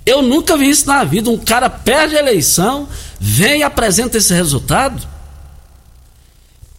Eu 0.09 0.21
nunca 0.21 0.57
vi 0.57 0.69
isso 0.69 0.87
na 0.87 1.03
vida. 1.03 1.29
Um 1.29 1.37
cara 1.37 1.69
perde 1.69 2.15
a 2.15 2.19
eleição, 2.19 2.87
vem 3.19 3.59
e 3.59 3.63
apresenta 3.63 4.17
esse 4.17 4.33
resultado. 4.33 5.07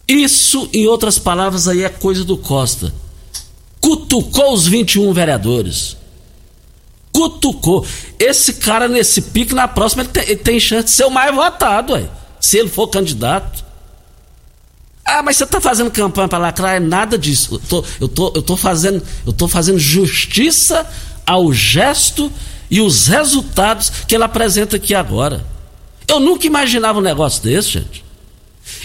Isso, 0.07 0.69
em 0.73 0.87
outras 0.87 1.17
palavras, 1.17 1.67
aí 1.67 1.83
é 1.83 1.89
coisa 1.89 2.23
do 2.23 2.37
Costa 2.37 2.93
cutucou 3.81 4.53
os 4.53 4.67
21 4.67 5.11
vereadores. 5.11 5.97
Cutucou. 7.11 7.85
Esse 8.17 8.53
cara, 8.53 8.87
nesse 8.87 9.21
pique, 9.21 9.53
na 9.53 9.67
próxima, 9.67 10.03
ele 10.03 10.11
tem, 10.11 10.23
ele 10.23 10.35
tem 10.37 10.59
chance 10.59 10.85
de 10.85 10.91
ser 10.91 11.05
o 11.05 11.09
mais 11.09 11.33
votado, 11.33 11.93
ué, 11.93 12.07
se 12.39 12.57
ele 12.57 12.69
for 12.69 12.87
candidato. 12.87 13.65
Ah, 15.03 15.21
mas 15.21 15.35
você 15.35 15.43
está 15.43 15.59
fazendo 15.59 15.91
campanha 15.91 16.27
para 16.27 16.37
lacrar? 16.37 16.75
É 16.75 16.79
nada 16.79 17.17
disso. 17.17 17.55
Eu 17.55 17.59
tô, 17.59 17.85
eu, 17.99 18.07
tô, 18.07 18.31
eu, 18.35 18.41
tô 18.41 18.55
fazendo, 18.55 19.03
eu 19.25 19.33
tô 19.33 19.47
fazendo 19.47 19.79
justiça 19.79 20.87
ao 21.25 21.51
gesto 21.51 22.31
e 22.71 22.81
os 22.81 23.05
resultados 23.05 23.91
que 24.07 24.15
ele 24.15 24.23
apresenta 24.23 24.77
aqui 24.77 24.95
agora. 24.95 25.45
Eu 26.07 26.19
nunca 26.19 26.47
imaginava 26.47 26.97
um 26.97 27.03
negócio 27.03 27.43
desse, 27.43 27.69
gente. 27.69 28.03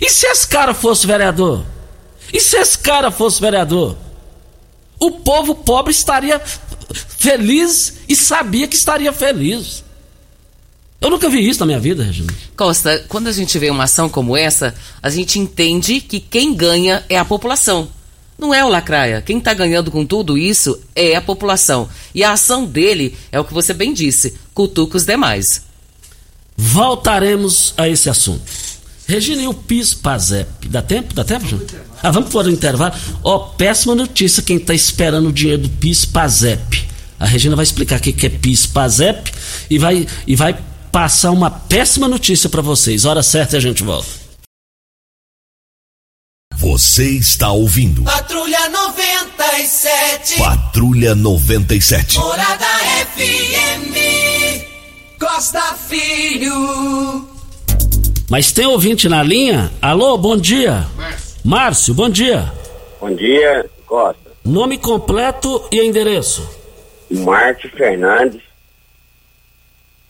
E 0.02 0.10
se 0.10 0.26
esse 0.26 0.46
cara 0.46 0.74
fosse 0.74 1.06
vereador? 1.06 1.64
E 2.32 2.40
se 2.40 2.56
esse 2.58 2.76
cara 2.76 3.10
fosse 3.10 3.40
vereador? 3.40 3.96
o 4.98 5.10
povo 5.10 5.54
pobre 5.54 5.92
estaria 5.92 6.40
feliz 7.18 7.98
e 8.08 8.16
sabia 8.16 8.66
que 8.66 8.76
estaria 8.76 9.12
feliz. 9.12 9.84
Eu 11.00 11.10
nunca 11.10 11.28
vi 11.28 11.46
isso 11.46 11.60
na 11.60 11.66
minha 11.66 11.80
vida, 11.80 12.02
Regina. 12.02 12.32
Costa, 12.56 13.04
quando 13.08 13.26
a 13.26 13.32
gente 13.32 13.58
vê 13.58 13.68
uma 13.68 13.84
ação 13.84 14.08
como 14.08 14.36
essa, 14.36 14.74
a 15.02 15.10
gente 15.10 15.38
entende 15.38 16.00
que 16.00 16.18
quem 16.18 16.54
ganha 16.54 17.04
é 17.08 17.18
a 17.18 17.24
população. 17.24 17.88
Não 18.38 18.52
é 18.52 18.64
o 18.64 18.68
Lacraia. 18.68 19.22
Quem 19.22 19.38
está 19.38 19.54
ganhando 19.54 19.90
com 19.90 20.04
tudo 20.04 20.36
isso 20.36 20.78
é 20.94 21.16
a 21.16 21.20
população. 21.20 21.88
E 22.14 22.22
a 22.22 22.32
ação 22.32 22.64
dele 22.64 23.16
é 23.32 23.40
o 23.40 23.44
que 23.44 23.54
você 23.54 23.72
bem 23.72 23.92
disse: 23.92 24.34
cutuca 24.52 24.96
os 24.96 25.04
demais. 25.04 25.62
Voltaremos 26.56 27.74
a 27.76 27.88
esse 27.88 28.08
assunto. 28.08 28.42
Regina, 29.06 29.42
e 29.42 29.46
o 29.46 29.54
PIS 29.54 29.94
PASEP? 29.94 30.68
Dá 30.68 30.82
tempo? 30.82 31.14
Dá 31.14 31.22
tempo, 31.22 31.46
Júnior? 31.46 31.68
Ah, 32.02 32.10
vamos 32.10 32.28
por 32.28 32.44
um 32.46 32.50
intervalo. 32.50 32.92
Ó, 33.22 33.36
oh, 33.36 33.40
péssima 33.54 33.94
notícia 33.94 34.42
quem 34.42 34.56
está 34.56 34.74
esperando 34.74 35.28
o 35.28 35.32
dinheiro 35.32 35.62
do 35.62 35.68
PIS 35.68 36.04
PASEP. 36.04 36.88
A 37.18 37.24
Regina 37.24 37.54
vai 37.54 37.62
explicar 37.62 37.98
o 37.98 38.02
que 38.02 38.26
é 38.26 38.28
PIS 38.28 38.66
PASEP 38.66 39.32
e 39.70 39.78
vai, 39.78 40.06
e 40.26 40.34
vai 40.34 40.58
passar 40.90 41.30
uma 41.30 41.50
péssima 41.50 42.08
notícia 42.08 42.48
para 42.48 42.62
vocês. 42.62 43.04
Hora 43.04 43.22
certa 43.22 43.56
e 43.56 43.58
a 43.58 43.60
gente 43.60 43.82
volta. 43.82 44.25
Você 46.76 47.08
está 47.08 47.52
ouvindo. 47.52 48.02
Patrulha 48.02 48.68
97. 48.68 50.38
Patrulha 50.38 51.14
97. 51.14 52.18
Morada 52.18 52.66
FM. 53.14 53.96
Costa 55.18 55.62
Filho. 55.88 57.26
Mas 58.28 58.52
tem 58.52 58.66
ouvinte 58.66 59.08
na 59.08 59.22
linha? 59.22 59.72
Alô, 59.80 60.18
bom 60.18 60.36
dia. 60.36 60.86
Márcio. 60.94 61.40
Márcio, 61.42 61.94
bom 61.94 62.10
dia. 62.10 62.52
Bom 63.00 63.14
dia, 63.14 63.70
Costa. 63.86 64.32
Nome 64.44 64.76
completo 64.76 65.66
e 65.72 65.80
endereço. 65.80 66.46
Márcio 67.10 67.70
Fernandes. 67.70 68.42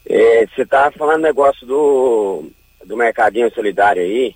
É, 0.04 0.48
você 0.48 0.62
estava 0.62 0.90
falando 0.90 1.22
negócio 1.22 1.64
do, 1.64 2.50
do 2.84 2.96
Mercadinho 2.96 3.54
Solidário 3.54 4.02
aí, 4.02 4.34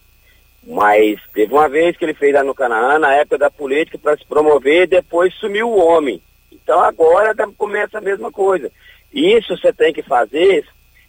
mas 0.66 1.18
teve 1.32 1.52
uma 1.52 1.68
vez 1.68 1.96
que 1.96 2.04
ele 2.04 2.14
fez 2.14 2.34
lá 2.34 2.44
no 2.44 2.54
Canaã, 2.54 2.98
na 2.98 3.14
época 3.14 3.38
da 3.38 3.50
política, 3.50 3.98
para 3.98 4.16
se 4.16 4.24
promover, 4.24 4.86
depois 4.86 5.34
sumiu 5.34 5.68
o 5.68 5.78
homem. 5.78 6.20
Então 6.52 6.80
agora 6.80 7.34
começa 7.56 7.98
a 7.98 8.02
mesma 8.02 8.30
coisa. 8.30 8.70
Isso 9.12 9.56
você 9.56 9.72
tem 9.72 9.92
que 9.92 10.02
fazer 10.02 10.64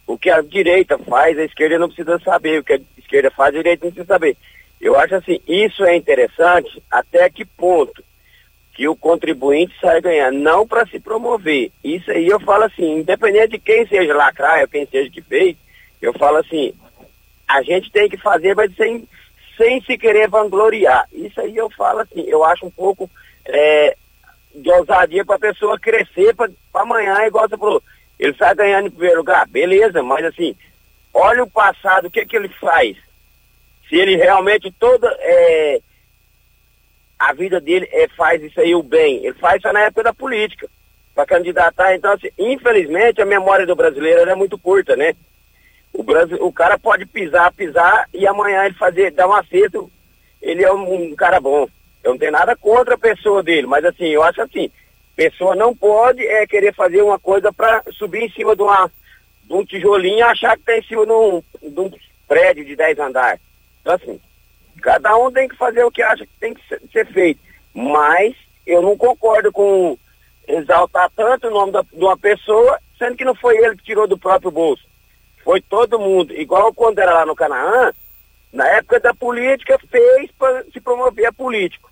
o 0.06 0.18
que 0.18 0.30
a 0.30 0.40
direita 0.40 0.98
faz, 0.98 1.38
a 1.38 1.44
esquerda 1.44 1.78
não 1.78 1.88
precisa 1.88 2.18
saber. 2.18 2.60
O 2.60 2.64
que 2.64 2.72
a 2.72 2.80
esquerda 2.98 3.30
faz, 3.30 3.54
a 3.54 3.58
direita 3.58 3.84
não 3.84 3.92
precisa 3.92 4.12
saber. 4.12 4.36
Eu 4.80 4.98
acho 4.98 5.14
assim, 5.14 5.40
isso 5.46 5.84
é 5.84 5.94
interessante 5.96 6.82
até 6.90 7.30
que 7.30 7.44
ponto 7.44 8.02
que 8.74 8.88
o 8.88 8.96
contribuinte 8.96 9.74
sai 9.80 10.00
ganhando, 10.00 10.38
não 10.38 10.66
para 10.66 10.86
se 10.86 10.98
promover. 10.98 11.70
Isso 11.84 12.10
aí 12.10 12.26
eu 12.26 12.40
falo 12.40 12.64
assim, 12.64 12.98
independente 12.98 13.52
de 13.52 13.58
quem 13.58 13.86
seja 13.86 14.14
lacraia, 14.14 14.66
quem 14.66 14.86
seja 14.86 15.10
que 15.10 15.20
fez, 15.20 15.56
eu 16.00 16.12
falo 16.14 16.38
assim, 16.38 16.74
a 17.46 17.62
gente 17.62 17.92
tem 17.92 18.08
que 18.08 18.16
fazer, 18.16 18.56
mas 18.56 18.74
sem, 18.74 19.06
sem 19.56 19.82
se 19.82 19.96
querer 19.98 20.28
vangloriar. 20.28 21.06
Isso 21.12 21.40
aí 21.40 21.56
eu 21.56 21.70
falo 21.70 22.00
assim, 22.00 22.22
eu 22.26 22.44
acho 22.44 22.66
um 22.66 22.70
pouco 22.70 23.10
é, 23.44 23.96
de 24.54 24.70
ousadia 24.70 25.24
para 25.24 25.36
a 25.36 25.40
pessoa 25.40 25.78
crescer 25.78 26.34
para 26.34 26.50
amanhã, 26.74 27.26
igual 27.26 27.48
você 27.48 27.56
falou. 27.56 27.82
Ele 28.18 28.34
sai 28.36 28.54
ganhando 28.54 28.86
em 28.86 28.90
primeiro 28.90 29.18
lugar, 29.18 29.46
beleza, 29.48 30.02
mas 30.02 30.24
assim, 30.24 30.54
olha 31.12 31.42
o 31.42 31.50
passado, 31.50 32.06
o 32.06 32.10
que, 32.10 32.24
que 32.24 32.36
ele 32.36 32.48
faz? 32.48 32.96
Se 33.88 33.96
ele 33.96 34.16
realmente 34.16 34.72
toda 34.78 35.08
é, 35.20 35.80
a 37.18 37.32
vida 37.32 37.60
dele 37.60 37.88
é, 37.92 38.08
faz 38.08 38.42
isso 38.42 38.60
aí 38.60 38.74
o 38.74 38.82
bem, 38.82 39.24
ele 39.24 39.34
faz 39.34 39.60
só 39.60 39.72
na 39.72 39.80
época 39.80 40.04
da 40.04 40.14
política, 40.14 40.68
para 41.14 41.26
candidatar. 41.26 41.94
Então, 41.94 42.12
assim, 42.12 42.28
infelizmente, 42.38 43.20
a 43.20 43.26
memória 43.26 43.66
do 43.66 43.76
brasileiro 43.76 44.30
é 44.30 44.34
muito 44.34 44.58
curta, 44.58 44.96
né? 44.96 45.14
O, 45.92 46.02
Brasil, 46.02 46.38
o 46.40 46.52
cara 46.52 46.78
pode 46.78 47.04
pisar, 47.06 47.52
pisar 47.52 48.08
e 48.12 48.26
amanhã 48.26 48.64
ele 48.64 48.74
fazer, 48.74 49.10
dar 49.10 49.28
um 49.28 49.34
acerto, 49.34 49.90
ele 50.40 50.64
é 50.64 50.72
um, 50.72 51.10
um 51.10 51.14
cara 51.14 51.40
bom. 51.40 51.68
Eu 52.02 52.12
não 52.12 52.18
tenho 52.18 52.32
nada 52.32 52.56
contra 52.56 52.94
a 52.94 52.98
pessoa 52.98 53.42
dele, 53.42 53.66
mas 53.66 53.84
assim, 53.84 54.06
eu 54.06 54.22
acho 54.22 54.40
assim, 54.42 54.70
pessoa 55.14 55.54
não 55.54 55.74
pode 55.76 56.26
é, 56.26 56.46
querer 56.46 56.74
fazer 56.74 57.02
uma 57.02 57.18
coisa 57.18 57.52
para 57.52 57.82
subir 57.92 58.24
em 58.24 58.30
cima 58.30 58.56
de, 58.56 58.62
uma, 58.62 58.90
de 59.44 59.52
um 59.52 59.64
tijolinho 59.64 60.18
e 60.18 60.22
achar 60.22 60.56
que 60.56 60.62
está 60.62 60.76
em 60.76 60.82
cima 60.82 61.06
de 61.06 61.12
um, 61.12 61.42
de 61.62 61.80
um 61.80 61.90
prédio 62.26 62.64
de 62.64 62.74
10 62.74 62.98
andares. 62.98 63.40
Então 63.80 63.94
assim, 63.94 64.20
cada 64.80 65.16
um 65.16 65.30
tem 65.30 65.48
que 65.48 65.56
fazer 65.56 65.84
o 65.84 65.90
que 65.90 66.02
acha 66.02 66.26
que 66.26 66.32
tem 66.40 66.54
que 66.54 66.66
ser, 66.66 66.80
ser 66.92 67.06
feito. 67.06 67.40
Mas 67.74 68.34
eu 68.66 68.82
não 68.82 68.96
concordo 68.96 69.52
com 69.52 69.96
exaltar 70.48 71.10
tanto 71.14 71.48
o 71.48 71.50
nome 71.50 71.72
da, 71.72 71.82
de 71.82 72.04
uma 72.04 72.16
pessoa, 72.16 72.78
sendo 72.98 73.16
que 73.16 73.24
não 73.24 73.34
foi 73.34 73.56
ele 73.58 73.76
que 73.76 73.84
tirou 73.84 74.06
do 74.06 74.18
próprio 74.18 74.50
bolso. 74.50 74.82
Foi 75.44 75.60
todo 75.60 75.98
mundo. 75.98 76.32
Igual 76.34 76.72
quando 76.72 76.98
era 76.98 77.12
lá 77.12 77.26
no 77.26 77.34
Canaã, 77.34 77.92
na 78.52 78.68
época 78.68 79.00
da 79.00 79.14
política, 79.14 79.78
fez 79.90 80.30
para 80.32 80.64
se 80.64 80.80
promover 80.80 81.26
a 81.26 81.32
político. 81.32 81.90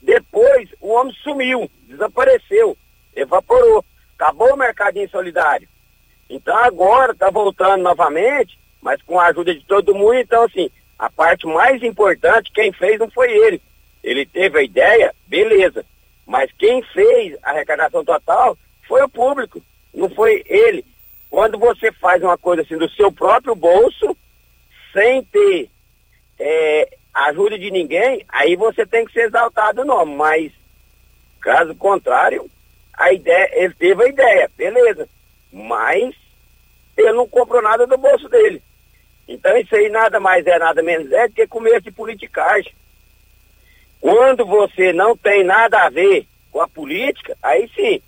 Depois, 0.00 0.68
o 0.80 0.88
homem 0.92 1.12
sumiu, 1.22 1.70
desapareceu, 1.82 2.76
evaporou. 3.14 3.84
Acabou 4.14 4.54
o 4.54 4.56
mercadinho 4.56 5.08
solidário. 5.10 5.68
Então 6.28 6.56
agora 6.56 7.12
está 7.12 7.30
voltando 7.30 7.82
novamente, 7.82 8.58
mas 8.82 9.00
com 9.02 9.18
a 9.18 9.26
ajuda 9.26 9.54
de 9.54 9.64
todo 9.64 9.94
mundo. 9.94 10.14
Então, 10.14 10.44
assim, 10.44 10.70
a 10.98 11.08
parte 11.08 11.46
mais 11.46 11.82
importante, 11.82 12.52
quem 12.52 12.72
fez 12.72 12.98
não 12.98 13.10
foi 13.10 13.30
ele. 13.30 13.62
Ele 14.02 14.26
teve 14.26 14.58
a 14.58 14.62
ideia, 14.62 15.14
beleza. 15.26 15.84
Mas 16.26 16.50
quem 16.52 16.82
fez 16.82 17.36
a 17.42 17.50
arrecadação 17.50 18.04
total 18.04 18.56
foi 18.86 19.02
o 19.02 19.08
público, 19.08 19.62
não 19.94 20.10
foi 20.10 20.42
ele. 20.46 20.84
Quando 21.30 21.58
você 21.58 21.92
faz 21.92 22.22
uma 22.22 22.38
coisa 22.38 22.62
assim 22.62 22.76
do 22.78 22.88
seu 22.90 23.12
próprio 23.12 23.54
bolso, 23.54 24.16
sem 24.92 25.22
ter 25.24 25.70
é, 26.38 26.96
ajuda 27.12 27.58
de 27.58 27.70
ninguém, 27.70 28.24
aí 28.28 28.56
você 28.56 28.86
tem 28.86 29.04
que 29.04 29.12
ser 29.12 29.26
exaltado 29.26 29.82
o 29.82 29.84
nome. 29.84 30.14
Mas, 30.14 30.52
caso 31.40 31.74
contrário, 31.74 32.48
a 32.94 33.12
ideia, 33.12 33.50
ele 33.52 33.74
teve 33.74 34.02
a 34.02 34.08
ideia, 34.08 34.50
beleza. 34.56 35.08
Mas 35.52 36.14
ele 36.96 37.12
não 37.12 37.28
comprou 37.28 37.62
nada 37.62 37.86
do 37.86 37.96
bolso 37.96 38.28
dele. 38.28 38.62
Então 39.26 39.56
isso 39.58 39.74
aí 39.76 39.88
nada 39.90 40.18
mais 40.18 40.46
é, 40.46 40.58
nada 40.58 40.82
menos 40.82 41.12
é 41.12 41.28
do 41.28 41.34
que 41.34 41.46
começo 41.46 41.82
de 41.82 41.92
politicagem. 41.92 42.72
Quando 44.00 44.46
você 44.46 44.92
não 44.92 45.16
tem 45.16 45.44
nada 45.44 45.84
a 45.84 45.90
ver 45.90 46.26
com 46.50 46.60
a 46.60 46.68
política, 46.68 47.36
aí 47.42 47.68
sim, 47.74 48.00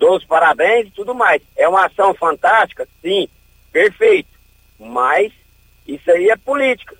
dou 0.00 0.16
os 0.16 0.24
parabéns 0.24 0.88
e 0.88 0.90
tudo 0.90 1.14
mais. 1.14 1.42
É 1.54 1.68
uma 1.68 1.84
ação 1.84 2.14
fantástica? 2.14 2.88
Sim, 3.02 3.28
perfeito. 3.70 4.30
Mas 4.78 5.30
isso 5.86 6.10
aí 6.10 6.30
é 6.30 6.36
política. 6.36 6.96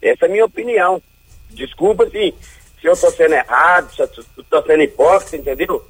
Essa 0.00 0.24
é 0.24 0.28
a 0.28 0.32
minha 0.32 0.46
opinião. 0.46 1.00
Desculpa 1.50 2.08
se, 2.08 2.34
se 2.80 2.86
eu 2.86 2.94
estou 2.94 3.10
sendo 3.12 3.34
errado, 3.34 3.94
se 3.94 4.00
eu 4.00 4.06
estou 4.06 4.62
sendo 4.62 4.82
hipócrita, 4.82 5.36
entendeu? 5.36 5.86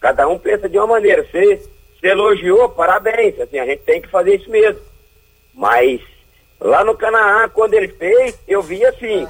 Cada 0.00 0.28
um 0.28 0.38
pensa 0.38 0.68
de 0.68 0.78
uma 0.78 0.86
maneira. 0.86 1.24
Você, 1.24 1.68
você 1.98 2.06
elogiou, 2.06 2.68
parabéns. 2.68 3.38
Assim, 3.40 3.58
a 3.58 3.66
gente 3.66 3.82
tem 3.82 4.00
que 4.00 4.08
fazer 4.08 4.36
isso 4.36 4.48
mesmo. 4.48 4.80
Mas 5.52 6.00
lá 6.60 6.84
no 6.84 6.96
Canaã, 6.96 7.48
quando 7.48 7.74
ele 7.74 7.88
fez, 7.88 8.38
eu 8.46 8.62
vi 8.62 8.84
assim, 8.86 9.26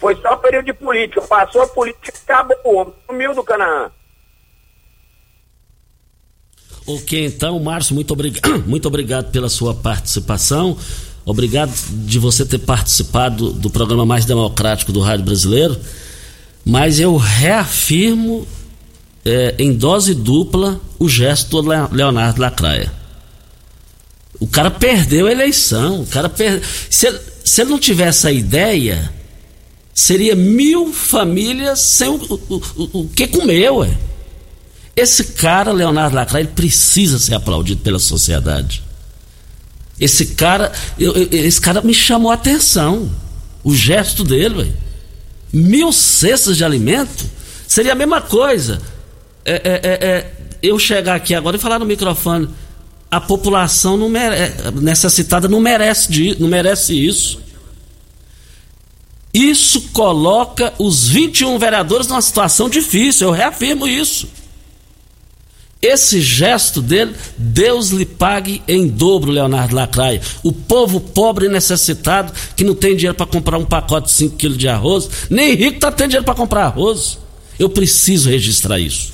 foi 0.00 0.16
só 0.16 0.36
período 0.36 0.66
de 0.66 0.72
política. 0.72 1.22
Passou 1.22 1.62
a 1.62 1.68
política, 1.68 2.12
acabou 2.24 2.56
o 2.64 2.74
homem, 2.74 2.94
sumiu 3.06 3.34
do 3.34 3.44
Canaã. 3.44 3.90
Ok, 6.88 7.26
então, 7.26 7.60
Márcio, 7.60 7.94
muito, 7.94 8.12
obrig... 8.12 8.40
muito 8.66 8.88
obrigado 8.88 9.30
pela 9.30 9.50
sua 9.50 9.74
participação. 9.74 10.74
Obrigado 11.22 11.70
de 12.06 12.18
você 12.18 12.46
ter 12.46 12.56
participado 12.60 13.52
do 13.52 13.68
programa 13.68 14.06
mais 14.06 14.24
democrático 14.24 14.90
do 14.90 15.00
Rádio 15.00 15.26
Brasileiro. 15.26 15.78
Mas 16.64 16.98
eu 16.98 17.14
reafirmo 17.14 18.46
é, 19.22 19.54
em 19.58 19.74
dose 19.74 20.14
dupla 20.14 20.80
o 20.98 21.06
gesto 21.10 21.60
do 21.60 21.68
Leonardo 21.92 22.40
Lacraia. 22.40 22.90
O 24.40 24.46
cara 24.46 24.70
perdeu 24.70 25.26
a 25.26 25.32
eleição. 25.32 26.00
O 26.00 26.06
cara 26.06 26.30
per... 26.30 26.62
se, 26.88 27.06
ele, 27.06 27.18
se 27.44 27.60
ele 27.60 27.70
não 27.70 27.78
tivesse 27.78 28.26
a 28.26 28.32
ideia, 28.32 29.12
seria 29.92 30.34
mil 30.34 30.90
famílias 30.90 31.80
sem 31.90 32.08
o, 32.08 32.14
o, 32.14 32.62
o, 32.76 33.00
o 33.00 33.08
que 33.10 33.26
comer, 33.26 33.70
ué. 33.72 34.07
Esse 34.98 35.24
cara, 35.24 35.70
Leonardo 35.70 36.16
Lacraia, 36.16 36.42
ele 36.42 36.52
precisa 36.52 37.20
ser 37.20 37.36
aplaudido 37.36 37.82
pela 37.82 38.00
sociedade. 38.00 38.82
Esse 40.00 40.26
cara, 40.26 40.72
eu, 40.98 41.14
esse 41.30 41.60
cara 41.60 41.80
me 41.82 41.94
chamou 41.94 42.32
a 42.32 42.34
atenção. 42.34 43.08
O 43.62 43.72
gesto 43.72 44.24
dele, 44.24 44.58
ué. 44.58 44.68
Mil 45.52 45.92
cestas 45.92 46.56
de 46.56 46.64
alimento 46.64 47.24
seria 47.66 47.92
a 47.92 47.94
mesma 47.94 48.20
coisa. 48.20 48.80
É, 49.44 49.52
é, 49.52 49.80
é, 49.84 50.08
é 50.08 50.32
eu 50.60 50.76
chegar 50.80 51.14
aqui 51.14 51.32
agora 51.32 51.56
e 51.56 51.60
falar 51.60 51.78
no 51.78 51.86
microfone 51.86 52.48
a 53.08 53.20
população 53.20 53.96
não 53.96 54.08
mere... 54.08 54.34
necessitada 54.80 55.46
não 55.46 55.60
merece, 55.60 56.10
de... 56.10 56.36
não 56.40 56.48
merece 56.48 56.92
isso. 56.92 57.40
Isso 59.32 59.80
coloca 59.92 60.74
os 60.76 61.06
21 61.06 61.56
vereadores 61.56 62.08
numa 62.08 62.20
situação 62.20 62.68
difícil, 62.68 63.28
eu 63.28 63.32
reafirmo 63.32 63.86
isso. 63.86 64.28
Esse 65.80 66.20
gesto 66.20 66.82
dele, 66.82 67.14
Deus 67.36 67.90
lhe 67.90 68.04
pague 68.04 68.60
em 68.66 68.88
dobro, 68.88 69.30
Leonardo 69.30 69.76
Lacraia. 69.76 70.20
O 70.42 70.52
povo 70.52 71.00
pobre 71.00 71.46
e 71.46 71.48
necessitado, 71.48 72.32
que 72.56 72.64
não 72.64 72.74
tem 72.74 72.96
dinheiro 72.96 73.16
para 73.16 73.26
comprar 73.26 73.58
um 73.58 73.64
pacote 73.64 74.08
de 74.08 74.14
5 74.14 74.36
quilos 74.36 74.58
de 74.58 74.68
arroz, 74.68 75.08
nem 75.30 75.54
rico 75.54 75.76
está 75.76 75.92
tendo 75.92 76.10
dinheiro 76.10 76.24
para 76.24 76.34
comprar 76.34 76.64
arroz. 76.64 77.18
Eu 77.58 77.68
preciso 77.68 78.28
registrar 78.28 78.80
isso. 78.80 79.12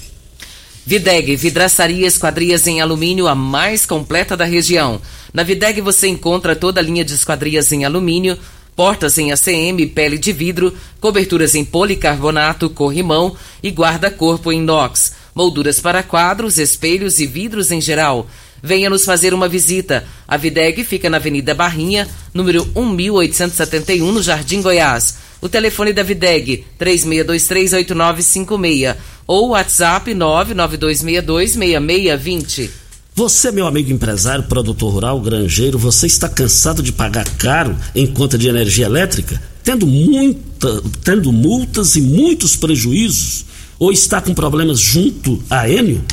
Videg, 0.87 1.37
vidraçaria 1.37 2.07
esquadrias 2.07 2.67
em 2.67 2.81
alumínio 2.81 3.27
a 3.27 3.35
mais 3.35 3.85
completa 3.85 4.37
da 4.37 4.45
região. 4.45 5.01
Na 5.33 5.43
Videg 5.43 5.81
você 5.81 6.09
encontra 6.09 6.57
toda 6.57 6.81
a 6.81 6.83
linha 6.83 7.05
de 7.05 7.15
esquadrias 7.15 7.73
em 7.73 7.85
alumínio, 7.85 8.39
portas 8.77 9.17
em 9.17 9.33
ACM, 9.33 9.87
pele 9.95 10.19
de 10.19 10.33
vidro, 10.33 10.75
coberturas 11.01 11.55
em 11.55 11.65
policarbonato, 11.65 12.69
corrimão 12.69 13.35
e 13.63 13.71
guarda-corpo 13.71 14.53
em 14.53 14.59
inox, 14.59 15.13
molduras 15.35 15.81
para 15.81 16.03
quadros, 16.03 16.59
espelhos 16.59 17.19
e 17.19 17.27
vidros 17.27 17.71
em 17.71 17.81
geral. 17.81 18.29
Venha 18.63 18.89
nos 18.89 19.05
fazer 19.05 19.35
uma 19.35 19.49
visita. 19.49 20.05
A 20.27 20.37
Videg 20.37 20.85
fica 20.85 21.11
na 21.11 21.17
Avenida 21.19 21.55
Barrinha, 21.55 22.09
número 22.33 22.65
1871, 22.75 24.13
no 24.13 24.23
Jardim 24.23 24.63
Goiás. 24.63 25.17
O 25.43 25.49
telefone 25.49 25.93
da 25.93 26.03
Videg, 26.03 26.65
36238956 26.81 28.97
ou 29.27 29.51
WhatsApp 29.51 30.11
992626620. 30.13 32.71
Você, 33.17 33.53
meu 33.53 33.67
amigo 33.67 33.93
empresário, 33.93 34.45
produtor 34.45 34.93
rural, 34.93 35.21
granjeiro, 35.21 35.79
você 35.79 36.07
está 36.07 36.29
cansado 36.29 36.83
de 36.83 36.91
pagar 36.91 37.29
caro 37.37 37.77
em 37.95 38.07
conta 38.07 38.37
de 38.37 38.49
energia 38.49 38.87
elétrica, 38.87 39.41
tendo, 39.63 39.87
muita, 39.87 40.83
tendo 41.05 41.31
multas 41.31 41.95
e 41.95 42.01
muitos 42.01 42.57
prejuízos? 42.57 43.45
Ou 43.79 43.93
está 43.93 44.21
com 44.21 44.35
problemas 44.35 44.81
junto 44.81 45.43
à 45.51 45.69
Enio? 45.69 46.05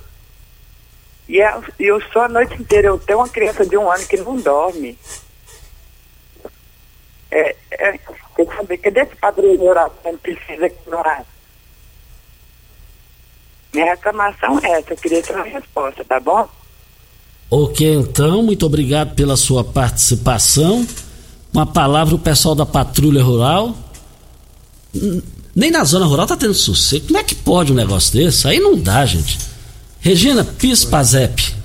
E 1.27 1.41
é, 1.41 1.53
eu 1.79 2.01
sou 2.11 2.23
a 2.23 2.29
noite 2.29 2.55
inteira, 2.55 2.87
eu 2.87 2.97
tenho 2.97 3.19
uma 3.19 3.29
criança 3.29 3.65
de 3.65 3.77
um 3.77 3.91
ano 3.91 4.05
que 4.07 4.17
não 4.17 4.37
dorme. 4.37 4.97
É, 7.29 7.55
é, 7.71 7.99
tem 8.35 8.45
que 8.45 8.55
saber, 8.55 8.77
cadê 8.77 9.01
esse 9.01 9.15
padrinho 9.17 9.57
rural 9.57 9.89
que 9.89 10.17
precisa 10.17 10.65
ignorar? 10.65 11.25
Minha 13.73 13.85
reclamação 13.85 14.59
é 14.63 14.79
essa, 14.79 14.93
eu 14.93 14.97
queria 14.97 15.21
ter 15.21 15.35
uma 15.35 15.45
resposta, 15.45 16.03
tá 16.03 16.19
bom? 16.19 16.49
Ok, 17.49 17.93
então, 17.93 18.43
muito 18.43 18.65
obrigado 18.65 19.15
pela 19.15 19.35
sua 19.37 19.63
participação. 19.63 20.85
Uma 21.53 21.65
palavra 21.65 22.15
o 22.15 22.19
pessoal 22.19 22.55
da 22.55 22.65
Patrulha 22.65 23.23
Rural. 23.23 23.75
Nem 25.55 25.69
na 25.69 25.83
zona 25.83 26.05
rural 26.05 26.25
tá 26.25 26.37
tendo 26.37 26.53
sossego. 26.53 27.07
Como 27.07 27.19
é 27.19 27.23
que 27.23 27.35
pode 27.35 27.71
um 27.71 27.75
negócio 27.75 28.13
desse? 28.13 28.47
Aí 28.47 28.59
não 28.59 28.77
dá, 28.77 29.05
gente. 29.05 29.37
Regina 29.99 30.43
Pispazep. 30.43 31.55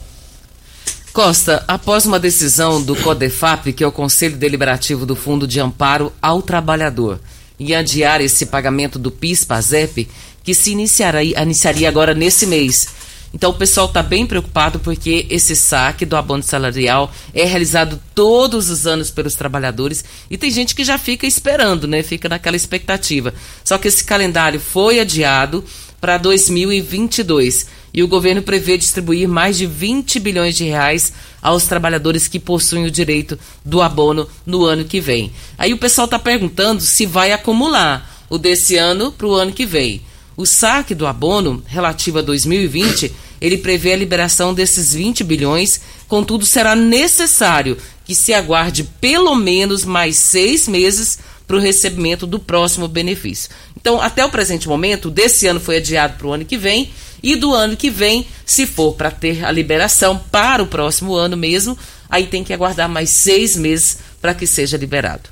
Costa, 1.13 1.65
após 1.67 2.05
uma 2.05 2.19
decisão 2.19 2.83
do 2.83 2.95
CODEFAP, 2.95 3.73
que 3.73 3.83
é 3.83 3.87
o 3.87 3.93
Conselho 3.93 4.37
Deliberativo 4.37 5.07
do 5.07 5.17
Fundo 5.17 5.47
de 5.47 5.59
Amparo 5.59 6.13
ao 6.21 6.43
Trabalhador, 6.43 7.19
e 7.59 7.75
adiar 7.75 8.21
esse 8.21 8.45
pagamento 8.45 8.99
do 8.99 9.11
PIS-PASEP, 9.11 10.09
que 10.45 10.55
se 10.55 10.73
iniciaria, 10.73 11.41
iniciaria 11.43 11.89
agora 11.89 12.13
nesse 12.13 12.47
mês. 12.47 12.89
Então 13.35 13.51
o 13.51 13.55
pessoal 13.55 13.87
está 13.87 14.03
bem 14.03 14.27
preocupado 14.27 14.79
porque 14.79 15.27
esse 15.29 15.55
saque 15.55 16.07
do 16.07 16.17
abono 16.17 16.43
salarial 16.43 17.13
é 17.35 17.45
realizado 17.45 18.01
todos 18.15 18.71
os 18.71 18.87
anos 18.87 19.11
pelos 19.11 19.35
trabalhadores 19.35 20.05
e 20.31 20.39
tem 20.39 20.51
gente 20.51 20.75
que 20.75 20.85
já 20.85 20.97
fica 20.97 21.27
esperando, 21.27 21.87
né? 21.87 22.03
Fica 22.03 22.29
naquela 22.29 22.57
expectativa. 22.57 23.35
Só 23.65 23.79
que 23.79 23.89
esse 23.89 24.05
calendário 24.05 24.61
foi 24.61 25.01
adiado 25.01 25.65
para 26.01 26.19
2022 26.19 27.67
e 27.93 28.03
o 28.03 28.09
governo 28.09 28.43
prevê 28.43 28.77
distribuir 28.77 29.27
mais 29.27 29.57
de 29.57 29.67
20 29.67 30.21
bilhões 30.21 30.55
de 30.55 30.65
reais 30.65 31.13
aos 31.41 31.65
trabalhadores 31.65 32.29
que 32.29 32.39
possuem 32.39 32.85
o 32.85 32.91
direito 32.91 33.39
do 33.65 33.81
abono 33.81 34.29
no 34.45 34.65
ano 34.65 34.85
que 34.85 35.01
vem. 35.01 35.33
Aí 35.57 35.73
o 35.73 35.79
pessoal 35.79 36.05
está 36.05 36.19
perguntando 36.19 36.83
se 36.83 37.07
vai 37.07 37.33
acumular 37.33 38.25
o 38.29 38.37
desse 38.39 38.77
ano 38.77 39.11
para 39.11 39.27
o 39.27 39.35
ano 39.35 39.53
que 39.53 39.65
vem. 39.65 40.03
O 40.37 40.45
saque 40.45 40.95
do 40.95 41.07
abono 41.07 41.63
relativo 41.67 42.19
a 42.19 42.23
2020, 42.23 43.13
ele 43.41 43.57
prevê 43.57 43.93
a 43.93 43.97
liberação 43.97 44.53
desses 44.53 44.93
20 44.93 45.25
bilhões, 45.25 45.81
contudo 46.07 46.45
será 46.45 46.77
necessário 46.77 47.79
que 48.05 48.15
se 48.15 48.35
aguarde 48.35 48.85
pelo 49.01 49.35
menos 49.35 49.85
mais 49.85 50.17
seis 50.17 50.69
meses 50.69 51.19
para 51.47 51.57
o 51.57 51.61
recebimento 51.61 52.27
do 52.27 52.39
próximo 52.39 52.87
benefício. 52.87 53.51
Então, 53.77 54.01
até 54.01 54.25
o 54.25 54.31
presente 54.31 54.69
momento, 54.69 55.11
desse 55.11 55.47
ano 55.47 55.61
foi 55.61 55.79
adiado 55.79 56.19
para 56.19 56.27
o 56.27 56.33
ano 56.33 56.45
que 56.45 56.59
vem 56.59 56.91
e 57.23 57.35
do 57.35 57.55
ano 57.55 57.77
que 57.77 57.89
vem, 57.89 58.27
se 58.45 58.67
for 58.67 58.95
para 58.95 59.11
ter 59.11 59.45
a 59.45 59.51
liberação 59.51 60.19
para 60.31 60.63
o 60.63 60.67
próximo 60.67 61.15
ano 61.15 61.37
mesmo, 61.37 61.79
aí 62.11 62.27
tem 62.27 62.45
que 62.45 62.53
aguardar 62.53 62.89
mais 62.89 63.23
seis 63.23 63.57
meses 63.57 63.99
para 64.21 64.35
que 64.35 64.47
seja 64.47 64.77
liberado. 64.77 65.31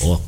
Ó, 0.00 0.20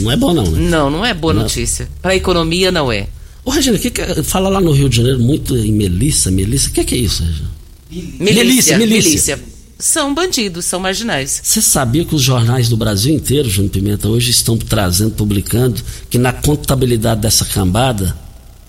não 0.00 0.10
é 0.10 0.16
bom 0.16 0.32
não, 0.34 0.50
né? 0.50 0.70
Não, 0.70 0.90
não 0.90 1.04
é 1.04 1.14
boa 1.14 1.34
não. 1.34 1.42
notícia. 1.42 1.88
Para 2.00 2.12
a 2.12 2.16
economia 2.16 2.70
não 2.70 2.90
é. 2.90 3.08
Ô, 3.44 3.50
Regina, 3.50 3.78
que 3.78 3.90
que 3.90 4.00
é, 4.00 4.22
fala 4.22 4.48
lá 4.48 4.60
no 4.60 4.72
Rio 4.72 4.88
de 4.88 4.96
Janeiro 4.96 5.20
muito 5.20 5.56
em 5.56 5.72
Melissa, 5.72 6.30
Melissa. 6.30 6.68
O 6.68 6.72
que, 6.72 6.84
que, 6.84 6.94
é 6.94 6.98
isso, 6.98 7.22
Regina? 7.22 7.50
Milícia, 7.90 8.78
milícia, 8.78 8.78
milícia. 8.78 9.40
São 9.78 10.14
bandidos, 10.14 10.64
são 10.64 10.80
marginais. 10.80 11.40
Você 11.42 11.60
sabia 11.60 12.04
que 12.04 12.14
os 12.14 12.22
jornais 12.22 12.68
do 12.68 12.76
Brasil 12.76 13.14
inteiro, 13.14 13.50
Júnior 13.50 13.72
Pimenta, 13.72 14.08
hoje 14.08 14.30
estão 14.30 14.56
trazendo, 14.56 15.12
publicando, 15.12 15.82
que 16.08 16.16
na 16.16 16.32
contabilidade 16.32 17.20
dessa 17.20 17.44
cambada 17.44 18.16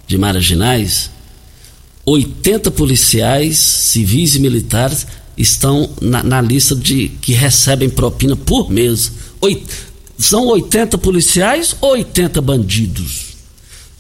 de 0.08 0.18
marginais, 0.18 1.10
80 2.06 2.70
policiais 2.72 3.58
civis 3.58 4.36
e 4.36 4.40
militares 4.40 5.08
estão 5.38 5.90
na, 6.02 6.24
na 6.24 6.42
lista 6.42 6.76
de 6.76 7.10
que 7.22 7.34
recebem 7.34 7.90
propina 7.90 8.36
por 8.36 8.70
mês. 8.70 9.12
Oit, 9.42 9.64
são 10.18 10.48
80 10.48 10.98
policiais 10.98 11.76
ou 11.82 11.92
80 11.92 12.42
bandidos? 12.42 13.36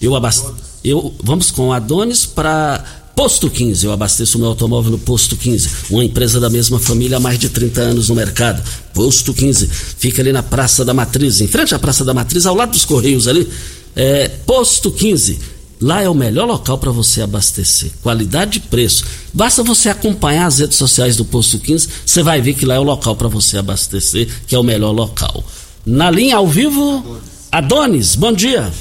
Eu 0.02 0.16
abaste, 0.16 0.46
eu 0.84 1.14
vamos 1.24 1.52
com 1.52 1.72
Adonis 1.72 2.26
para 2.26 2.84
Posto 3.16 3.50
15. 3.50 3.86
Eu 3.86 3.94
abasteço 3.94 4.38
meu 4.38 4.50
automóvel 4.50 4.92
no 4.92 5.00
Posto 5.00 5.38
15, 5.38 5.70
uma 5.90 6.04
empresa 6.04 6.40
da 6.40 6.50
mesma 6.50 6.80
família 6.80 7.18
há 7.18 7.20
mais 7.20 7.40
de 7.40 7.50
30 7.50 7.82
anos 7.82 8.10
no 8.10 8.16
mercado. 8.16 8.62
Posto 8.94 9.34
15 9.34 9.68
fica 9.68 10.22
ali 10.22 10.32
na 10.32 10.44
Praça 10.44 10.84
da 10.84 10.94
Matriz, 10.94 11.40
em 11.40 11.48
frente 11.48 11.74
à 11.74 11.80
Praça 11.80 12.04
da 12.04 12.14
Matriz, 12.14 12.46
ao 12.46 12.56
lado 12.56 12.72
dos 12.72 12.86
Correios 12.86 13.28
ali. 13.28 13.48
É, 13.96 14.28
Posto 14.28 14.92
15 14.92 15.56
Lá 15.82 16.02
é 16.02 16.10
o 16.10 16.16
melhor 16.16 16.46
local 16.46 16.78
para 16.78 16.92
você 16.92 17.22
abastecer. 17.22 17.92
Qualidade 18.02 18.60
e 18.60 18.62
preço. 18.62 19.04
Basta 19.34 19.62
você 19.62 19.90
acompanhar 19.90 20.48
as 20.48 20.60
redes 20.60 20.78
sociais 20.78 21.18
do 21.18 21.26
Posto 21.26 21.60
15, 21.60 21.88
você 22.06 22.24
vai 22.24 22.42
ver 22.42 22.54
que 22.54 22.66
lá 22.66 22.76
é 22.76 22.80
o 22.80 22.84
local 22.84 23.16
para 23.16 23.28
você 23.28 23.58
abastecer, 23.58 24.28
que 24.48 24.56
é 24.56 24.60
o 24.60 24.64
melhor 24.64 24.92
local. 24.92 25.44
Na 25.86 26.10
linha 26.10 26.38
ao 26.38 26.48
vivo, 26.48 27.22
Adonis, 27.52 28.16
bom 28.16 28.34
dia. 28.34 28.72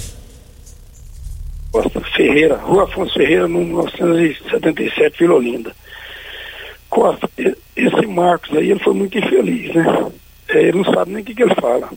Costa 1.70 2.00
Ferreira, 2.16 2.56
Rua 2.56 2.84
Afonso 2.84 3.14
Ferreira, 3.14 3.48
1977, 3.48 5.18
Vila 5.18 5.34
Olinda. 5.34 5.72
Costa, 6.88 7.28
esse 7.76 8.06
Marcos 8.06 8.56
aí, 8.56 8.70
ele 8.70 8.80
foi 8.80 8.94
muito 8.94 9.18
infeliz, 9.18 9.74
né? 9.74 10.12
É, 10.48 10.62
ele 10.62 10.78
não 10.78 10.84
sabe 10.84 11.12
nem 11.12 11.22
o 11.22 11.24
que, 11.24 11.34
que 11.34 11.42
ele 11.42 11.54
fala. 11.56 11.90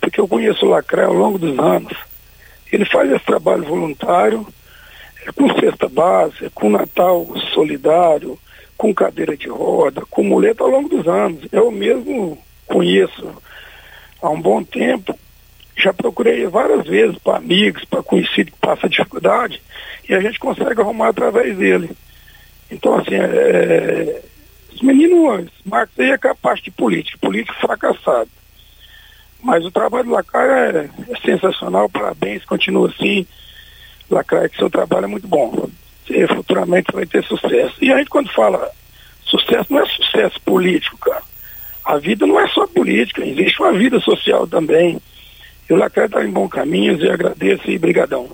Porque 0.00 0.20
eu 0.20 0.26
conheço 0.26 0.64
o 0.64 0.70
Lacraia 0.70 1.08
ao 1.08 1.14
longo 1.14 1.38
dos 1.38 1.58
anos 1.58 1.94
ele 2.74 2.84
faz 2.84 3.10
esse 3.10 3.24
trabalho 3.24 3.64
voluntário, 3.64 4.46
é, 5.26 5.32
com 5.32 5.48
cesta 5.60 5.88
básica, 5.88 6.50
com 6.54 6.70
Natal 6.70 7.26
solidário, 7.52 8.38
com 8.76 8.92
cadeira 8.92 9.36
de 9.36 9.48
roda, 9.48 10.02
com 10.10 10.24
muleta 10.24 10.64
ao 10.64 10.70
longo 10.70 10.88
dos 10.88 11.06
anos. 11.06 11.46
Eu 11.52 11.70
mesmo 11.70 12.36
conheço 12.66 13.28
há 14.24 14.30
um 14.30 14.40
bom 14.40 14.64
tempo, 14.64 15.18
já 15.76 15.92
procurei 15.92 16.46
várias 16.46 16.86
vezes 16.86 17.18
para 17.18 17.36
amigos, 17.36 17.84
para 17.84 18.02
conhecidos 18.02 18.54
que 18.54 18.58
passam 18.58 18.88
dificuldade, 18.88 19.60
e 20.08 20.14
a 20.14 20.20
gente 20.20 20.38
consegue 20.38 20.80
arrumar 20.80 21.08
através 21.08 21.56
dele. 21.58 21.90
Então, 22.70 22.94
assim, 22.94 23.14
é, 23.14 24.22
os 24.72 24.80
meninos, 24.80 25.50
Marcos 25.64 25.98
aí 25.98 26.10
é 26.10 26.18
capaz 26.18 26.60
de 26.60 26.70
político, 26.70 27.18
político 27.18 27.60
fracassado. 27.60 28.30
Mas 29.42 29.62
o 29.66 29.70
trabalho 29.70 30.04
do 30.04 30.12
Lacraia 30.12 30.90
é, 31.08 31.12
é 31.12 31.20
sensacional, 31.20 31.88
parabéns, 31.90 32.44
continua 32.46 32.88
assim. 32.88 33.26
Lacraia, 34.10 34.48
que 34.48 34.56
seu 34.56 34.70
trabalho 34.70 35.04
é 35.04 35.08
muito 35.08 35.28
bom. 35.28 35.68
E 36.08 36.26
futuramente 36.28 36.92
vai 36.92 37.04
ter 37.04 37.22
sucesso. 37.24 37.76
E 37.82 37.92
a 37.92 37.98
gente 37.98 38.08
quando 38.08 38.32
fala 38.32 38.70
sucesso, 39.26 39.66
não 39.70 39.80
é 39.80 39.86
sucesso 39.86 40.40
político, 40.40 40.96
cara. 40.96 41.22
A 41.84 41.98
vida 41.98 42.26
não 42.26 42.40
é 42.40 42.48
só 42.48 42.66
política, 42.66 43.24
existe 43.24 43.60
uma 43.60 43.72
vida 43.72 44.00
social 44.00 44.46
também. 44.46 44.98
E 45.68 45.72
o 45.72 45.76
Lacraia 45.76 46.06
está 46.06 46.24
em 46.24 46.30
bom 46.30 46.48
caminho 46.48 46.98
e 46.98 47.08
agradeço 47.08 47.70
e 47.70 47.78
brigadão. 47.78 48.28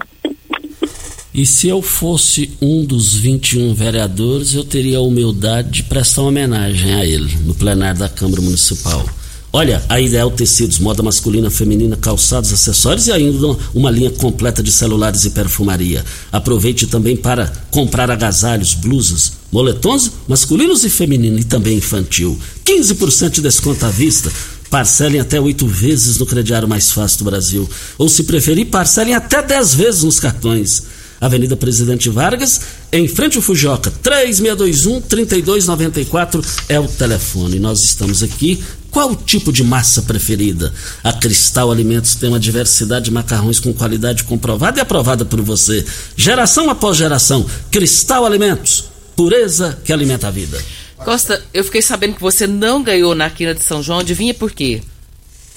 E 1.33 1.47
se 1.47 1.69
eu 1.69 1.81
fosse 1.81 2.57
um 2.61 2.85
dos 2.85 3.15
21 3.15 3.73
vereadores, 3.73 4.55
eu 4.55 4.65
teria 4.65 4.99
a 4.99 5.03
humildade 5.03 5.71
de 5.71 5.83
prestar 5.85 6.23
uma 6.23 6.29
homenagem 6.29 6.95
a 6.95 7.05
ele 7.07 7.33
no 7.45 7.55
plenário 7.55 8.01
da 8.01 8.09
Câmara 8.09 8.43
Municipal. 8.43 9.05
Olha, 9.53 9.83
a 9.89 10.01
Ideal 10.01 10.31
Tecidos, 10.31 10.79
moda 10.79 11.03
masculina, 11.03 11.51
feminina, 11.51 11.97
calçados, 11.97 12.53
acessórios 12.53 13.09
e 13.09 13.13
ainda 13.13 13.57
uma 13.75 13.91
linha 13.91 14.11
completa 14.11 14.63
de 14.63 14.71
celulares 14.71 15.25
e 15.25 15.31
perfumaria. 15.31 16.05
Aproveite 16.31 16.87
também 16.87 17.17
para 17.17 17.53
comprar 17.71 18.11
agasalhos, 18.11 18.75
blusas, 18.75 19.40
moletons 19.51 20.13
masculinos 20.29 20.85
e 20.85 20.91
femininos 20.91 21.43
e 21.43 21.45
também 21.45 21.79
infantil. 21.79 22.39
15% 22.65 23.31
de 23.31 23.43
desconto 23.43 23.85
à 23.85 23.91
vista. 23.91 24.31
Parcelem 24.71 25.21
até 25.21 25.41
oito 25.41 25.67
vezes 25.67 26.19
no 26.19 26.27
crediário 26.27 26.69
mais 26.69 26.93
fácil 26.93 27.19
do 27.19 27.25
Brasil. 27.25 27.69
Ou, 27.99 28.09
se 28.09 28.23
preferir, 28.23 28.67
parcelem 28.67 29.15
até 29.15 29.43
dez 29.43 29.75
vezes 29.75 30.05
nos 30.05 30.21
cartões. 30.21 30.85
Avenida 31.21 31.55
Presidente 31.55 32.09
Vargas, 32.09 32.63
em 32.91 33.07
frente 33.07 33.37
ao 33.37 33.43
Fujoca, 33.43 33.93
3621-3294 34.03 36.43
é 36.67 36.81
o 36.81 36.89
telefone. 36.89 37.59
Nós 37.59 37.85
estamos 37.85 38.23
aqui. 38.23 38.65
Qual 38.91 39.13
o 39.13 39.17
tipo 39.17 39.53
de 39.53 39.63
massa 39.63 40.01
preferida? 40.03 40.73
A 41.05 41.13
Cristal 41.13 41.71
Alimentos 41.71 42.15
tem 42.15 42.31
uma 42.31 42.41
diversidade 42.41 43.05
de 43.05 43.11
macarrões 43.11 43.61
com 43.61 43.71
qualidade 43.73 44.25
comprovada 44.25 44.79
e 44.79 44.81
aprovada 44.81 45.25
por 45.25 45.41
você. 45.43 45.85
Geração 46.17 46.71
após 46.71 46.97
geração. 46.97 47.45
Cristal 47.71 48.25
Alimentos, 48.25 48.90
pureza 49.21 49.79
que 49.85 49.93
alimenta 49.93 50.29
a 50.29 50.31
vida. 50.31 50.59
Costa, 50.97 51.45
eu 51.53 51.63
fiquei 51.63 51.83
sabendo 51.83 52.15
que 52.15 52.23
você 52.23 52.47
não 52.47 52.83
ganhou 52.83 53.15
na 53.15 53.29
Quina 53.29 53.55
de 53.55 53.63
São 53.63 53.83
João. 53.83 53.99
Adivinha 53.99 54.33
por 54.33 54.51
quê? 54.51 54.81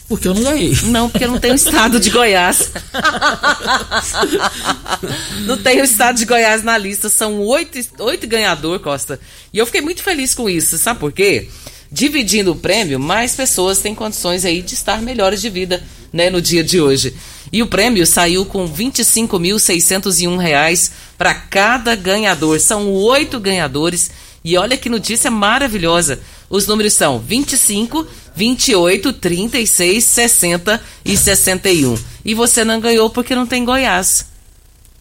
Porque 0.06 0.28
eu 0.28 0.34
não 0.34 0.43
ganhei. 0.43 0.78
Não, 0.84 1.10
porque 1.10 1.26
não 1.26 1.39
tem 1.39 1.54
o 1.54 1.56
estado 1.56 1.97
de 1.97 2.10
Goiás. 2.10 2.71
não 5.47 5.56
tem 5.56 5.80
o 5.80 5.86
estado 5.86 6.17
de 6.17 6.26
Goiás 6.26 6.62
na 6.62 6.78
lista. 6.78 7.08
São 7.08 7.39
oito, 7.39 7.80
oito 7.99 8.28
ganhadores, 8.28 8.84
Costa. 8.84 9.17
E 9.54 9.60
eu 9.60 9.65
fiquei 9.65 9.80
muito 9.80 10.04
feliz 10.04 10.36
com 10.36 10.49
isso. 10.49 10.78
Sabe 10.78 10.99
por 10.99 11.13
quê? 11.13 11.47
Dividindo 11.93 12.51
o 12.53 12.56
prêmio, 12.56 12.99
mais 12.99 13.36
pessoas 13.36 13.77
têm 13.77 13.93
condições 13.93 14.43
aí 14.45 14.63
de 14.63 14.73
estar 14.73 14.99
melhores 14.99 15.39
de 15.39 15.47
vida 15.47 15.84
né, 16.12 16.27
no 16.27 16.41
dia 16.41 16.63
de 16.63 16.82
hoje. 16.82 17.13
E 17.51 17.62
o 17.62 17.67
prêmio 17.67 18.08
saiu 18.08 18.45
com 18.45 18.65
R$ 18.65 18.86
25.601 18.86 20.89
para 21.19 21.36
cada 21.36 21.95
ganhador. 21.95 22.60
São 22.60 22.91
oito 22.91 23.39
ganhadores. 23.39 24.10
E 24.43 24.58
olha 24.58 24.75
que 24.75 24.89
notícia 24.89 25.29
maravilhosa. 25.29 26.19
Os 26.49 26.65
números 26.65 26.93
são 26.93 27.19
25, 27.19 28.08
28, 28.36 29.13
36, 29.13 30.03
60 30.03 30.82
e 31.06 31.15
61. 31.15 31.95
E 32.25 32.34
você 32.34 32.65
não 32.65 32.82
ganhou 32.82 33.08
porque 33.12 33.36
não 33.36 33.45
tem 33.45 33.63
Goiás. 33.63 34.25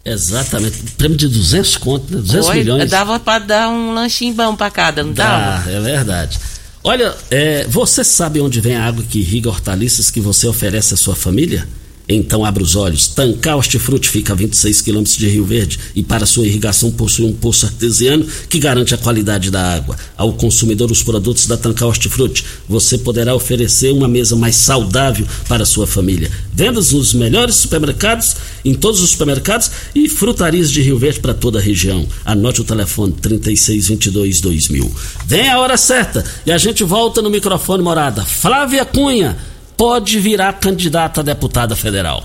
Exatamente. 0.04 0.76
Prêmio 0.98 1.16
de 1.16 1.26
200 1.26 1.78
contos, 1.78 2.10
né? 2.10 2.18
200 2.18 2.48
Oi, 2.50 2.56
milhões. 2.56 2.90
Dava 2.90 3.18
para 3.18 3.42
dar 3.42 3.70
um 3.70 3.94
lanchinho 3.94 4.34
bom 4.34 4.54
para 4.54 4.70
cada, 4.70 5.02
não 5.02 5.14
dava? 5.14 5.64
Ah, 5.64 5.70
é 5.70 5.80
verdade. 5.80 6.38
Olha, 6.84 7.14
é, 7.30 7.64
você 7.68 8.02
sabe 8.02 8.40
onde 8.40 8.60
vem 8.60 8.74
a 8.74 8.84
água 8.84 9.04
que 9.08 9.20
irriga 9.20 9.48
hortaliças 9.48 10.10
que 10.10 10.20
você 10.20 10.48
oferece 10.48 10.94
à 10.94 10.96
sua 10.96 11.14
família? 11.14 11.66
Então 12.08 12.44
abra 12.44 12.62
os 12.62 12.76
olhos. 12.76 13.06
Tancar 13.08 13.56
Hortifruti 13.56 14.08
fica 14.08 14.32
a 14.32 14.36
26 14.36 14.80
quilômetros 14.80 15.16
de 15.16 15.28
Rio 15.28 15.44
Verde 15.44 15.78
e 15.94 16.02
para 16.02 16.26
sua 16.26 16.46
irrigação 16.46 16.90
possui 16.90 17.26
um 17.26 17.32
poço 17.32 17.66
artesiano 17.66 18.26
que 18.48 18.58
garante 18.58 18.94
a 18.94 18.98
qualidade 18.98 19.50
da 19.50 19.74
água. 19.74 19.96
Ao 20.16 20.32
consumidor 20.32 20.90
os 20.90 21.02
produtos 21.02 21.46
da 21.46 21.56
Tancar 21.56 21.88
Hortifruti, 21.88 22.44
você 22.68 22.98
poderá 22.98 23.34
oferecer 23.34 23.92
uma 23.92 24.08
mesa 24.08 24.34
mais 24.36 24.56
saudável 24.56 25.26
para 25.48 25.64
sua 25.64 25.86
família. 25.86 26.30
Vendas 26.52 26.92
nos 26.92 27.14
melhores 27.14 27.56
supermercados, 27.56 28.36
em 28.64 28.74
todos 28.74 29.00
os 29.00 29.10
supermercados 29.10 29.70
e 29.94 30.08
frutarias 30.08 30.70
de 30.70 30.82
Rio 30.82 30.98
Verde 30.98 31.20
para 31.20 31.34
toda 31.34 31.58
a 31.58 31.62
região. 31.62 32.06
Anote 32.24 32.60
o 32.60 32.64
telefone 32.64 33.12
3622 33.12 34.40
2000. 34.40 34.92
Vem 35.26 35.48
a 35.48 35.58
hora 35.58 35.76
certa 35.76 36.24
e 36.44 36.52
a 36.52 36.58
gente 36.58 36.84
volta 36.84 37.22
no 37.22 37.30
microfone 37.30 37.82
morada. 37.82 38.24
Flávia 38.24 38.84
Cunha 38.84 39.51
pode 39.82 40.20
virar 40.20 40.52
candidata 40.60 41.22
a 41.22 41.24
deputada 41.24 41.74
federal. 41.74 42.24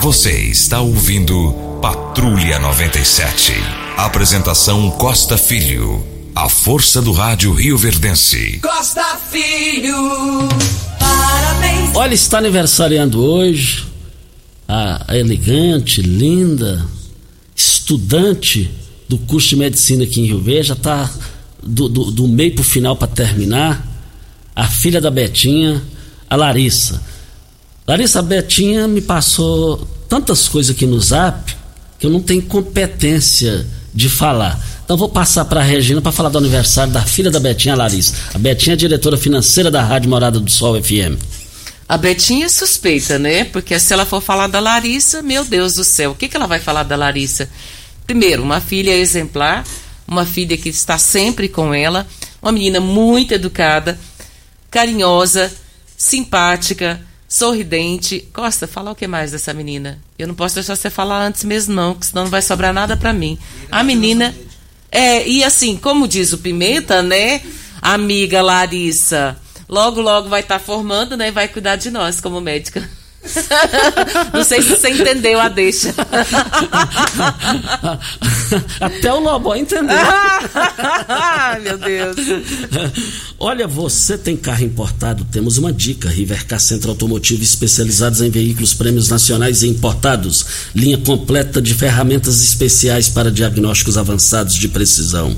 Você 0.00 0.32
está 0.32 0.80
ouvindo 0.80 1.54
Patrulha 1.80 2.58
97. 2.58 3.52
Apresentação 3.96 4.90
Costa 4.90 5.38
Filho. 5.38 6.04
A 6.34 6.48
força 6.48 7.00
do 7.00 7.12
rádio 7.12 7.52
Rio 7.52 7.78
Verdense. 7.78 8.58
Costa 8.58 9.16
Filho, 9.30 9.94
parabéns. 10.98 11.94
Olha, 11.94 12.12
está 12.12 12.38
aniversariando 12.38 13.22
hoje 13.22 13.86
a, 14.66 15.12
a 15.12 15.16
elegante, 15.16 16.02
linda, 16.02 16.84
estudante 17.54 18.68
do 19.08 19.18
curso 19.18 19.50
de 19.50 19.56
medicina 19.56 20.02
aqui 20.02 20.20
em 20.20 20.26
Rio 20.26 20.40
Verde, 20.40 20.66
já 20.66 20.74
está 20.74 21.08
do, 21.62 21.88
do, 21.88 22.10
do 22.10 22.26
meio 22.26 22.56
para 22.56 22.62
o 22.62 22.64
final 22.64 22.96
para 22.96 23.06
terminar 23.06 23.95
a 24.56 24.66
filha 24.66 25.02
da 25.02 25.10
Betinha, 25.10 25.82
a 26.30 26.34
Larissa. 26.34 27.02
Larissa, 27.86 28.22
Betinha 28.22 28.88
me 28.88 29.02
passou 29.02 29.86
tantas 30.08 30.48
coisas 30.48 30.74
aqui 30.74 30.86
no 30.86 30.98
zap 30.98 31.54
que 31.98 32.06
eu 32.06 32.10
não 32.10 32.20
tenho 32.20 32.42
competência 32.42 33.66
de 33.92 34.08
falar. 34.08 34.58
Então 34.82 34.96
vou 34.96 35.08
passar 35.08 35.44
para 35.44 35.60
a 35.60 35.62
Regina 35.62 36.00
para 36.00 36.12
falar 36.12 36.30
do 36.30 36.38
aniversário 36.38 36.92
da 36.92 37.02
filha 37.02 37.30
da 37.30 37.38
Betinha, 37.38 37.74
a 37.74 37.76
Larissa. 37.76 38.14
A 38.34 38.38
Betinha 38.38 38.72
é 38.72 38.76
diretora 38.76 39.16
financeira 39.16 39.70
da 39.70 39.82
Rádio 39.82 40.08
Morada 40.08 40.40
do 40.40 40.50
Sol 40.50 40.82
FM. 40.82 41.20
A 41.88 41.96
Betinha 41.96 42.46
é 42.46 42.48
suspeita, 42.48 43.18
né? 43.18 43.44
Porque 43.44 43.78
se 43.78 43.92
ela 43.92 44.06
for 44.06 44.20
falar 44.20 44.48
da 44.48 44.58
Larissa, 44.58 45.22
meu 45.22 45.44
Deus 45.44 45.74
do 45.74 45.84
céu, 45.84 46.12
o 46.12 46.14
que, 46.14 46.28
que 46.28 46.36
ela 46.36 46.46
vai 46.46 46.58
falar 46.58 46.82
da 46.82 46.96
Larissa? 46.96 47.48
Primeiro, 48.06 48.42
uma 48.42 48.60
filha 48.60 48.96
exemplar, 48.96 49.64
uma 50.06 50.24
filha 50.24 50.56
que 50.56 50.68
está 50.68 50.98
sempre 50.98 51.48
com 51.48 51.72
ela, 51.74 52.06
uma 52.42 52.52
menina 52.52 52.80
muito 52.80 53.34
educada, 53.34 53.98
carinhosa, 54.76 55.50
simpática, 55.96 57.00
sorridente. 57.26 58.28
Costa, 58.30 58.66
fala 58.66 58.90
o 58.90 58.94
que 58.94 59.06
mais 59.06 59.32
dessa 59.32 59.54
menina? 59.54 59.98
Eu 60.18 60.28
não 60.28 60.34
posso 60.34 60.56
deixar 60.56 60.76
você 60.76 60.90
falar 60.90 61.24
antes 61.24 61.44
mesmo, 61.44 61.74
não, 61.74 61.94
que 61.94 62.04
senão 62.04 62.24
não 62.24 62.30
vai 62.30 62.42
sobrar 62.42 62.74
nada 62.74 62.94
para 62.94 63.10
mim. 63.10 63.38
A 63.70 63.82
menina. 63.82 64.36
É, 64.92 65.26
e 65.26 65.42
assim, 65.42 65.78
como 65.78 66.06
diz 66.06 66.34
o 66.34 66.38
Pimenta, 66.38 67.02
né? 67.02 67.40
Amiga 67.80 68.42
Larissa, 68.42 69.40
logo, 69.66 70.02
logo 70.02 70.28
vai 70.28 70.40
estar 70.40 70.58
tá 70.58 70.64
formando, 70.64 71.16
né? 71.16 71.28
E 71.28 71.32
vai 71.32 71.48
cuidar 71.48 71.76
de 71.76 71.90
nós 71.90 72.20
como 72.20 72.38
médica. 72.38 72.86
Não 74.32 74.44
sei 74.44 74.62
se 74.62 74.70
você 74.70 74.90
entendeu 74.90 75.40
a 75.40 75.48
deixa. 75.48 75.94
Até 78.80 79.12
o 79.12 79.20
Lobó 79.20 79.54
entendeu. 79.54 79.96
Ai, 81.08 81.60
meu 81.60 81.78
Deus. 81.78 82.16
Olha, 83.38 83.66
você 83.66 84.16
tem 84.16 84.36
carro 84.36 84.64
importado? 84.64 85.24
Temos 85.30 85.58
uma 85.58 85.72
dica. 85.72 86.08
Rivercar 86.08 86.60
Centro 86.60 86.90
Automotivo 86.90 87.42
especializados 87.42 88.20
em 88.20 88.30
veículos 88.30 88.74
prêmios 88.74 89.08
nacionais 89.08 89.62
e 89.62 89.68
importados. 89.68 90.46
Linha 90.74 90.98
completa 90.98 91.60
de 91.60 91.74
ferramentas 91.74 92.42
especiais 92.42 93.08
para 93.08 93.30
diagnósticos 93.30 93.96
avançados 93.98 94.54
de 94.54 94.68
precisão. 94.68 95.36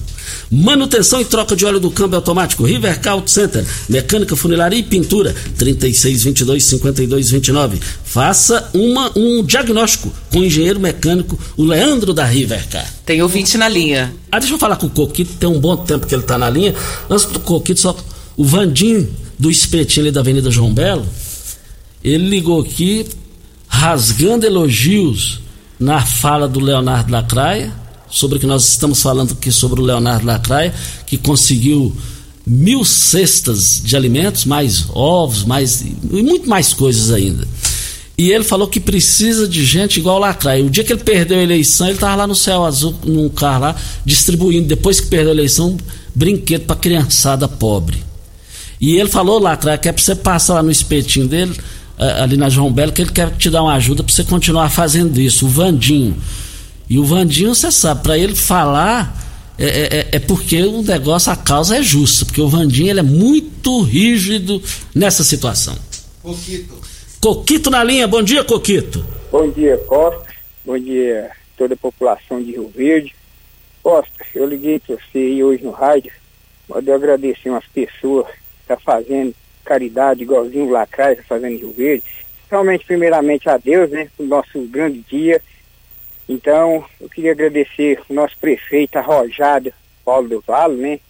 Manutenção 0.51 1.21
e 1.21 1.25
troca 1.25 1.57
de 1.57 1.65
óleo 1.65 1.81
do 1.81 1.91
câmbio 1.91 2.17
automático. 2.17 2.65
Rivercar 2.65 3.15
Auto 3.15 3.31
Center. 3.31 3.65
Mecânica, 3.89 4.37
funilaria 4.37 4.79
e 4.79 4.83
pintura. 4.83 5.35
3622 5.57 6.65
5229. 6.65 7.78
Faça 7.81 8.71
uma, 8.75 9.11
um 9.17 9.45
diagnóstico 9.45 10.13
com 10.31 10.41
o 10.41 10.45
engenheiro 10.45 10.81
mecânico, 10.81 11.39
o 11.57 11.65
Leandro 11.65 12.13
da 12.13 12.25
Rivercar. 12.25 12.87
Tem 13.05 13.23
ouvinte 13.23 13.57
na 13.57 13.69
linha. 13.69 14.15
Ah, 14.31 14.39
deixa 14.39 14.55
eu 14.55 14.59
falar 14.59 14.77
com 14.77 14.87
o 14.87 14.91
Coquito, 14.91 15.35
tem 15.35 15.49
um 15.49 15.61
bom 15.61 15.77
tempo 15.77 16.07
que 16.07 16.15
ele 16.15 16.23
está 16.23 16.39
na 16.39 16.49
linha. 16.49 16.75
Antes 17.09 17.27
do 17.27 17.41
Coquito, 17.41 17.81
só 17.81 17.97
o 18.37 18.45
Vandim 18.45 19.09
do 19.39 19.51
espetinho 19.51 20.07
ali 20.07 20.13
da 20.13 20.21
Avenida 20.21 20.51
João 20.51 20.73
Belo, 20.73 21.07
ele 22.03 22.29
ligou 22.29 22.61
aqui 22.61 23.07
rasgando 23.69 24.47
elogios 24.47 25.41
na 25.79 26.01
fala 26.05 26.49
do 26.49 26.59
Leonardo 26.59 27.13
Lacraia, 27.13 27.73
sobre 28.11 28.39
o 28.39 28.41
que 28.41 28.47
nós 28.47 28.67
estamos 28.67 29.03
falando 29.03 29.33
aqui 29.33 29.53
sobre 29.53 29.81
o 29.81 29.85
Leonardo 29.85 30.27
Lacraia, 30.27 30.75
que 31.07 31.19
conseguiu 31.19 31.95
mil 32.47 32.85
cestas 32.85 33.83
de 33.85 33.95
alimentos, 33.95 34.47
mais 34.47 34.87
ovos, 34.91 35.45
mais 35.45 35.83
e 35.83 36.23
muito 36.23 36.49
mais 36.49 36.73
coisas 36.73 37.11
ainda. 37.11 37.47
E 38.19 38.33
ele 38.33 38.43
falou 38.43 38.67
que 38.67 38.81
precisa 38.81 39.47
de 39.47 39.65
gente 39.65 40.01
igual 40.01 40.17
o 40.17 40.19
Lacraia. 40.19 40.65
O 40.65 40.69
dia 40.69 40.83
que 40.83 40.93
ele 40.93 41.05
perdeu 41.05 41.39
a 41.39 41.43
eleição, 41.43 41.87
ele 41.87 41.95
estava 41.95 42.17
lá 42.17 42.27
no 42.27 42.35
céu 42.35 42.65
azul, 42.65 42.93
num 43.05 43.29
carro 43.29 43.61
lá, 43.61 43.77
distribuindo, 44.05 44.67
depois 44.67 44.99
que 44.99 45.07
perdeu 45.07 45.31
a 45.31 45.35
eleição, 45.35 45.77
brinquedo 46.13 46.67
para 46.67 46.75
criançada 46.75 47.47
pobre. 47.47 48.03
E 48.81 48.97
ele 48.97 49.09
falou 49.09 49.39
lá 49.39 49.53
atrás 49.53 49.81
que 49.81 49.89
é 49.89 49.93
para 49.93 50.03
você 50.03 50.17
passar 50.17 50.55
lá 50.55 50.63
no 50.65 50.71
espetinho 50.71 51.29
dele, 51.29 51.57
ali 51.97 52.37
na 52.37 52.49
João 52.49 52.73
Belo, 52.73 52.93
que 52.93 53.03
ele 53.03 53.13
quer 53.13 53.31
te 53.37 53.51
dar 53.51 53.63
uma 53.63 53.75
ajuda 53.75 54.03
para 54.03 54.13
você 54.13 54.25
continuar 54.25 54.69
fazendo 54.71 55.21
isso. 55.21 55.47
O 55.47 55.49
Vandinho. 55.49 56.17
E 56.91 56.99
o 56.99 57.05
Vandinho, 57.05 57.55
você 57.55 57.71
sabe, 57.71 58.03
para 58.03 58.19
ele 58.19 58.35
falar 58.35 59.17
é, 59.59 59.67
é, 59.67 60.09
é, 60.13 60.19
porque 60.21 60.63
o 60.63 60.83
negócio, 60.83 61.33
a 61.33 61.37
causa 61.37 61.77
é 61.77 61.83
justa, 61.83 62.25
porque 62.25 62.41
o 62.41 62.49
Vandinho 62.49 62.91
ele 62.91 63.01
é 63.01 63.03
muito 63.03 63.83
rígido 63.83 64.63
nessa 64.95 65.25
situação. 65.25 65.77
Coquito. 66.23 66.78
Coquito 67.21 67.69
na 67.69 67.83
linha, 67.83 68.07
bom 68.07 68.23
dia, 68.23 68.45
Coquito. 68.45 69.05
Bom 69.33 69.51
dia, 69.51 69.77
Costa. 69.79 70.33
Bom 70.65 70.79
dia, 70.79 71.33
toda 71.57 71.75
a 71.75 71.77
população 71.77 72.41
de 72.41 72.53
Rio 72.53 72.69
Verde. 72.69 73.13
Costa, 73.83 74.25
eu 74.35 74.47
liguei 74.47 74.79
para 74.79 74.95
você 74.95 75.19
aí 75.19 75.43
hoje 75.43 75.65
no 75.65 75.73
rádio, 75.73 76.13
mas 76.69 76.87
eu 76.87 76.95
agradecer 76.95 77.51
umas 77.51 77.67
pessoas 77.67 78.27
que 78.27 78.39
estão 78.61 78.77
tá 78.77 78.83
fazendo 78.85 79.35
caridade, 79.65 80.23
igualzinho 80.23 80.67
o 80.67 80.71
Lacraia 80.71 81.15
está 81.15 81.25
fazendo 81.25 81.55
em 81.55 81.59
Rio 81.59 81.73
Verde. 81.73 82.05
Realmente, 82.49 82.87
primeiramente 82.87 83.49
a 83.49 83.59
Deus, 83.59 83.91
né, 83.91 84.09
o 84.17 84.23
nosso 84.23 84.61
grande 84.69 85.01
dia. 85.01 85.43
Então, 86.29 86.85
eu 87.01 87.09
queria 87.09 87.33
agradecer 87.33 88.01
o 88.09 88.15
nosso 88.15 88.37
prefeito 88.39 88.97
arrojado, 88.97 89.73
Paulo 90.05 90.29
do 90.29 90.41
Vale, 90.47 90.77
né, 90.77 91.01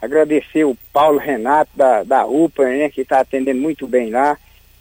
Agradecer 0.00 0.64
o 0.64 0.76
Paulo 0.92 1.18
Renato 1.18 1.72
da, 1.74 2.04
da 2.04 2.24
UPA, 2.24 2.64
né, 2.64 2.88
que 2.88 3.00
está 3.00 3.20
atendendo 3.20 3.60
muito 3.60 3.86
bem 3.86 4.10
lá. 4.10 4.38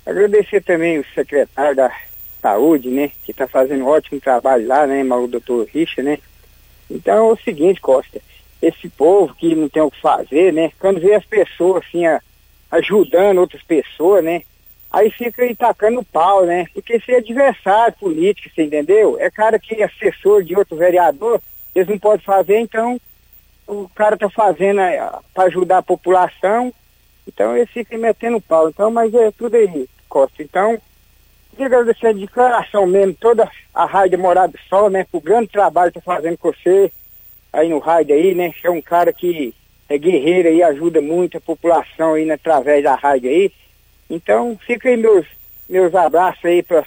Agradecer 0.08 0.64
também 0.64 1.00
o 1.00 1.06
secretário 1.14 1.76
da 1.76 1.94
Saúde, 2.42 2.88
né, 2.88 3.12
que 3.26 3.32
está 3.32 3.46
fazendo 3.46 3.84
um 3.84 3.88
ótimo 3.88 4.22
trabalho 4.22 4.66
lá, 4.66 4.88
né, 4.88 5.04
o 5.04 5.28
doutor 5.28 5.68
Richa, 5.68 6.02
né. 6.02 6.18
Então 6.90 7.30
é 7.30 7.34
o 7.34 7.36
seguinte, 7.36 7.82
Costa, 7.82 8.22
esse 8.62 8.88
povo 8.88 9.36
que 9.36 9.54
não 9.54 9.68
tem 9.68 9.82
o 9.82 9.92
que 9.92 10.00
fazer, 10.00 10.54
né, 10.54 10.72
quando 10.80 11.02
vê 11.02 11.14
as 11.14 11.26
pessoas 11.26 11.84
assim, 11.86 12.06
a, 12.06 12.22
ajudando 12.72 13.40
outras 13.40 13.62
pessoas, 13.64 14.24
né, 14.24 14.44
aí 14.90 15.12
fica 15.12 15.44
aí 15.44 15.54
tacando 15.54 16.02
pau, 16.06 16.46
né, 16.46 16.68
porque 16.74 17.02
se 17.02 17.12
é 17.12 17.18
adversário 17.18 17.98
político, 18.00 18.50
você 18.56 18.64
entendeu? 18.64 19.18
É 19.20 19.30
cara 19.30 19.60
que 19.60 19.76
é 19.76 19.84
assessor 19.84 20.42
de 20.42 20.56
outro 20.56 20.78
vereador, 20.78 21.42
eles 21.76 21.90
não 21.90 22.00
podem 22.00 22.24
fazer, 22.24 22.60
então 22.60 22.98
o 23.68 23.90
cara 23.90 24.16
tá 24.16 24.30
fazendo 24.30 24.80
é, 24.80 25.12
para 25.34 25.44
ajudar 25.48 25.80
a 25.80 25.84
população, 25.84 26.74
então 27.28 27.58
ele 27.58 27.66
fica 27.66 27.98
metendo 27.98 28.40
pau. 28.40 28.70
Então, 28.70 28.90
mas 28.90 29.14
é 29.14 29.32
tudo 29.32 29.56
aí, 29.56 29.86
Costa. 30.08 30.42
Então, 30.42 30.80
queria 31.52 31.66
agradecer 31.66 32.08
a 32.08 32.14
declaração 32.14 32.86
mesmo, 32.86 33.14
toda 33.14 33.50
a 33.74 33.86
Rádio 33.86 34.20
Morada 34.20 34.54
do 34.54 34.60
Sol, 34.70 34.90
né, 34.90 35.06
pro 35.10 35.20
grande 35.20 35.48
trabalho 35.48 35.92
que 35.92 36.00
tá 36.00 36.06
fazendo 36.06 36.38
com 36.38 36.52
você 36.52 36.92
aí 37.52 37.70
no 37.70 37.80
rádio 37.80 38.16
aí, 38.16 38.36
né? 38.36 38.54
É 38.64 38.70
um 38.70 38.82
cara 38.82 39.12
que 39.12 39.54
é 39.90 39.98
guerreiro 39.98 40.50
e 40.50 40.62
ajuda 40.62 41.02
muito 41.02 41.38
a 41.38 41.42
população 41.42 42.14
aí 42.14 42.26
né, 42.26 42.36
através 42.36 42.84
da 42.84 42.96
rádio 42.96 43.30
aí. 43.30 43.52
Então, 44.10 44.58
fica 44.66 44.90
aí 44.90 44.98
meus, 44.98 45.26
meus 45.70 45.94
abraços 45.96 46.44
aí 46.46 46.62
para 46.62 46.82
o 46.82 46.86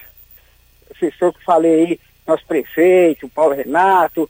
professor 0.88 1.32
que 1.32 1.44
falei 1.44 1.74
aí, 1.74 2.00
nosso 2.26 2.46
prefeito, 2.46 3.28
Paulo 3.28 3.54
Renato, 3.54 4.28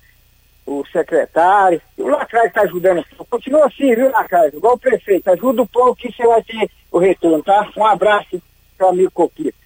o 0.66 0.85
secretário, 0.92 1.83
o 1.96 2.09
Lacraio 2.09 2.46
está 2.46 2.62
ajudando. 2.62 3.05
Continua 3.29 3.66
assim, 3.66 3.94
viu, 3.94 4.11
Lacraio? 4.11 4.57
Igual 4.57 4.74
o 4.74 4.79
prefeito, 4.79 5.29
ajuda 5.31 5.62
o 5.62 5.68
povo 5.68 5.96
que 5.96 6.12
você 6.12 6.26
vai 6.26 6.42
ter 6.42 6.70
o 6.90 6.98
retorno, 6.98 7.42
tá? 7.42 7.68
Um 7.76 7.85
abraço 7.85 8.40
o 8.85 8.88
amigo 8.88 9.11
Coquito. 9.12 9.61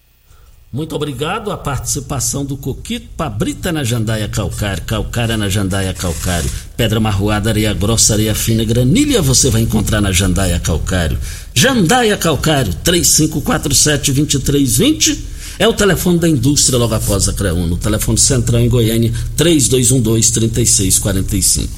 Muito 0.75 0.93
obrigado 0.93 1.49
a 1.51 1.57
participação 1.57 2.43
do 2.43 2.57
Coquito, 2.57 3.07
Pabrita 3.15 3.71
na 3.71 3.83
Jandaia 3.83 4.27
Calcário, 4.27 4.83
Calcária 4.83 5.37
na 5.37 5.47
Jandaia 5.47 5.93
Calcário, 5.93 6.51
Pedra 6.75 6.99
Marroada, 6.99 7.49
Areia 7.49 7.73
Grossa, 7.73 8.13
Areia 8.13 8.35
Fina, 8.35 8.65
Granilha 8.65 9.21
você 9.21 9.49
vai 9.49 9.61
encontrar 9.61 10.01
na 10.01 10.11
Jandaia 10.11 10.59
Calcário. 10.59 11.17
Jandaia 11.53 12.17
Calcário, 12.17 12.73
3547-2320 12.83 15.17
é 15.57 15.65
o 15.65 15.71
telefone 15.71 16.19
da 16.19 16.27
indústria 16.27 16.77
logo 16.77 16.93
após 16.93 17.29
a 17.29 17.33
CREUNO, 17.33 17.77
telefone 17.77 18.17
central 18.17 18.59
em 18.59 18.67
Goiânia, 18.67 19.13
3212-3645. 19.37 21.69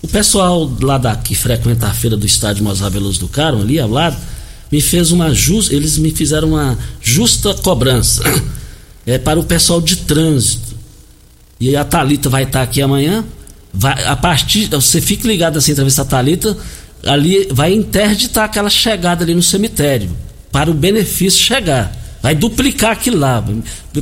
O 0.00 0.06
pessoal 0.06 0.72
lá 0.80 0.96
da, 0.96 1.16
que 1.16 1.34
frequenta 1.34 1.88
a 1.88 1.92
feira 1.92 2.16
do 2.16 2.24
estádio 2.24 2.64
Veloso 2.90 3.18
do 3.18 3.26
Caro, 3.26 3.62
ali 3.62 3.80
ao 3.80 3.90
lado, 3.90 4.16
me 4.74 4.80
fez 4.80 5.12
uma 5.12 5.32
justa, 5.32 5.72
eles 5.72 5.96
me 5.98 6.10
fizeram 6.10 6.48
uma 6.48 6.76
justa 7.00 7.54
cobrança 7.54 8.24
é, 9.06 9.18
para 9.18 9.38
o 9.38 9.44
pessoal 9.44 9.80
de 9.80 9.98
trânsito. 9.98 10.74
E 11.60 11.76
a 11.76 11.84
Talita 11.84 12.28
vai 12.28 12.42
estar 12.42 12.62
aqui 12.62 12.82
amanhã. 12.82 13.24
Vai, 13.72 14.04
a 14.04 14.16
partir, 14.16 14.66
você 14.66 15.00
fique 15.00 15.28
ligado 15.28 15.58
assim, 15.58 15.70
entrevista 15.70 16.02
a 16.02 16.04
Talita, 16.04 16.58
ali 17.06 17.46
vai 17.52 17.72
interditar 17.72 18.46
aquela 18.46 18.68
chegada 18.68 19.22
ali 19.22 19.32
no 19.32 19.44
cemitério 19.44 20.10
para 20.50 20.68
o 20.68 20.74
benefício 20.74 21.40
chegar. 21.40 21.96
Vai 22.20 22.34
duplicar 22.34 22.90
aquilo 22.90 23.18
lá. 23.18 23.44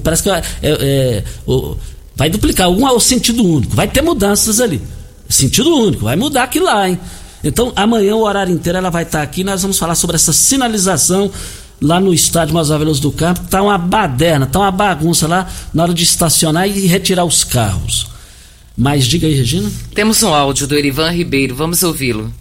Parece 0.02 0.22
que 0.22 0.30
é, 0.30 0.42
é, 0.62 1.24
o, 1.46 1.76
vai 2.16 2.30
duplicar. 2.30 2.70
Um 2.70 2.88
é 2.88 2.92
o 2.92 3.00
sentido 3.00 3.44
único. 3.44 3.76
Vai 3.76 3.88
ter 3.88 4.00
mudanças 4.00 4.58
ali. 4.58 4.80
Sentido 5.28 5.68
único. 5.68 6.04
Vai 6.04 6.16
mudar 6.16 6.44
aquilo 6.44 6.64
lá, 6.64 6.88
hein? 6.88 6.98
Então, 7.44 7.72
amanhã, 7.74 8.14
o 8.14 8.22
horário 8.22 8.52
inteiro, 8.52 8.78
ela 8.78 8.90
vai 8.90 9.02
estar 9.02 9.22
aqui. 9.22 9.42
Nós 9.42 9.62
vamos 9.62 9.78
falar 9.78 9.94
sobre 9.94 10.16
essa 10.16 10.32
sinalização 10.32 11.30
lá 11.80 11.98
no 11.98 12.14
estádio 12.14 12.54
Masavelos 12.54 13.00
do 13.00 13.10
Campo. 13.10 13.40
Tá 13.48 13.62
uma 13.62 13.76
baderna, 13.76 14.46
tá 14.46 14.60
uma 14.60 14.70
bagunça 14.70 15.26
lá 15.26 15.48
na 15.74 15.82
hora 15.82 15.94
de 15.94 16.04
estacionar 16.04 16.68
e 16.68 16.86
retirar 16.86 17.24
os 17.24 17.42
carros. 17.42 18.10
Mas 18.76 19.04
diga 19.04 19.26
aí, 19.26 19.34
Regina. 19.34 19.70
Temos 19.94 20.22
um 20.22 20.32
áudio 20.32 20.66
do 20.66 20.76
Erivan 20.76 21.10
Ribeiro. 21.10 21.54
Vamos 21.54 21.82
ouvi-lo. 21.82 22.32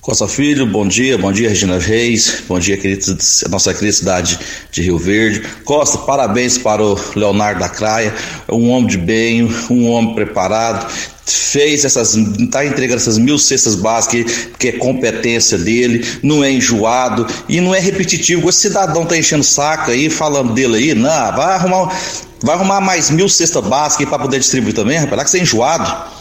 Costa 0.00 0.26
Filho, 0.26 0.66
bom 0.66 0.88
dia, 0.88 1.18
bom 1.18 1.30
dia 1.30 1.50
Regina 1.50 1.78
Reis, 1.78 2.42
bom 2.48 2.58
dia 2.58 2.74
querida, 2.78 3.18
nossa 3.50 3.74
querida 3.74 3.92
cidade 3.92 4.38
de 4.72 4.80
Rio 4.80 4.96
Verde. 4.96 5.42
Costa, 5.62 5.98
parabéns 5.98 6.56
para 6.56 6.82
o 6.82 6.98
Leonardo 7.14 7.60
da 7.60 7.68
Craia, 7.68 8.14
um 8.48 8.70
homem 8.70 8.88
de 8.88 8.96
bem, 8.96 9.46
um 9.68 9.90
homem 9.90 10.14
preparado, 10.14 10.90
fez 11.32 11.84
essas, 11.84 12.14
está 12.14 12.64
entregando 12.64 13.00
essas 13.00 13.18
mil 13.18 13.38
cestas 13.38 13.74
básicas, 13.74 14.48
que 14.58 14.68
é 14.68 14.72
competência 14.72 15.58
dele, 15.58 16.06
não 16.22 16.42
é 16.42 16.50
enjoado 16.50 17.26
e 17.48 17.60
não 17.60 17.74
é 17.74 17.80
repetitivo. 17.80 18.48
Esse 18.48 18.60
cidadão 18.60 19.04
tá 19.04 19.16
enchendo 19.16 19.44
saco 19.44 19.90
aí, 19.90 20.10
falando 20.10 20.52
dele 20.52 20.76
aí, 20.76 20.94
não, 20.94 21.08
vai 21.08 21.54
arrumar, 21.54 22.00
vai 22.42 22.54
arrumar 22.54 22.80
mais 22.80 23.10
mil 23.10 23.28
cestas 23.28 23.64
básicas 23.64 24.08
para 24.08 24.18
poder 24.18 24.38
distribuir 24.38 24.74
também, 24.74 24.98
rapaz, 24.98 25.16
lá 25.16 25.24
que 25.24 25.30
você 25.30 25.38
é 25.38 25.42
enjoado. 25.42 26.20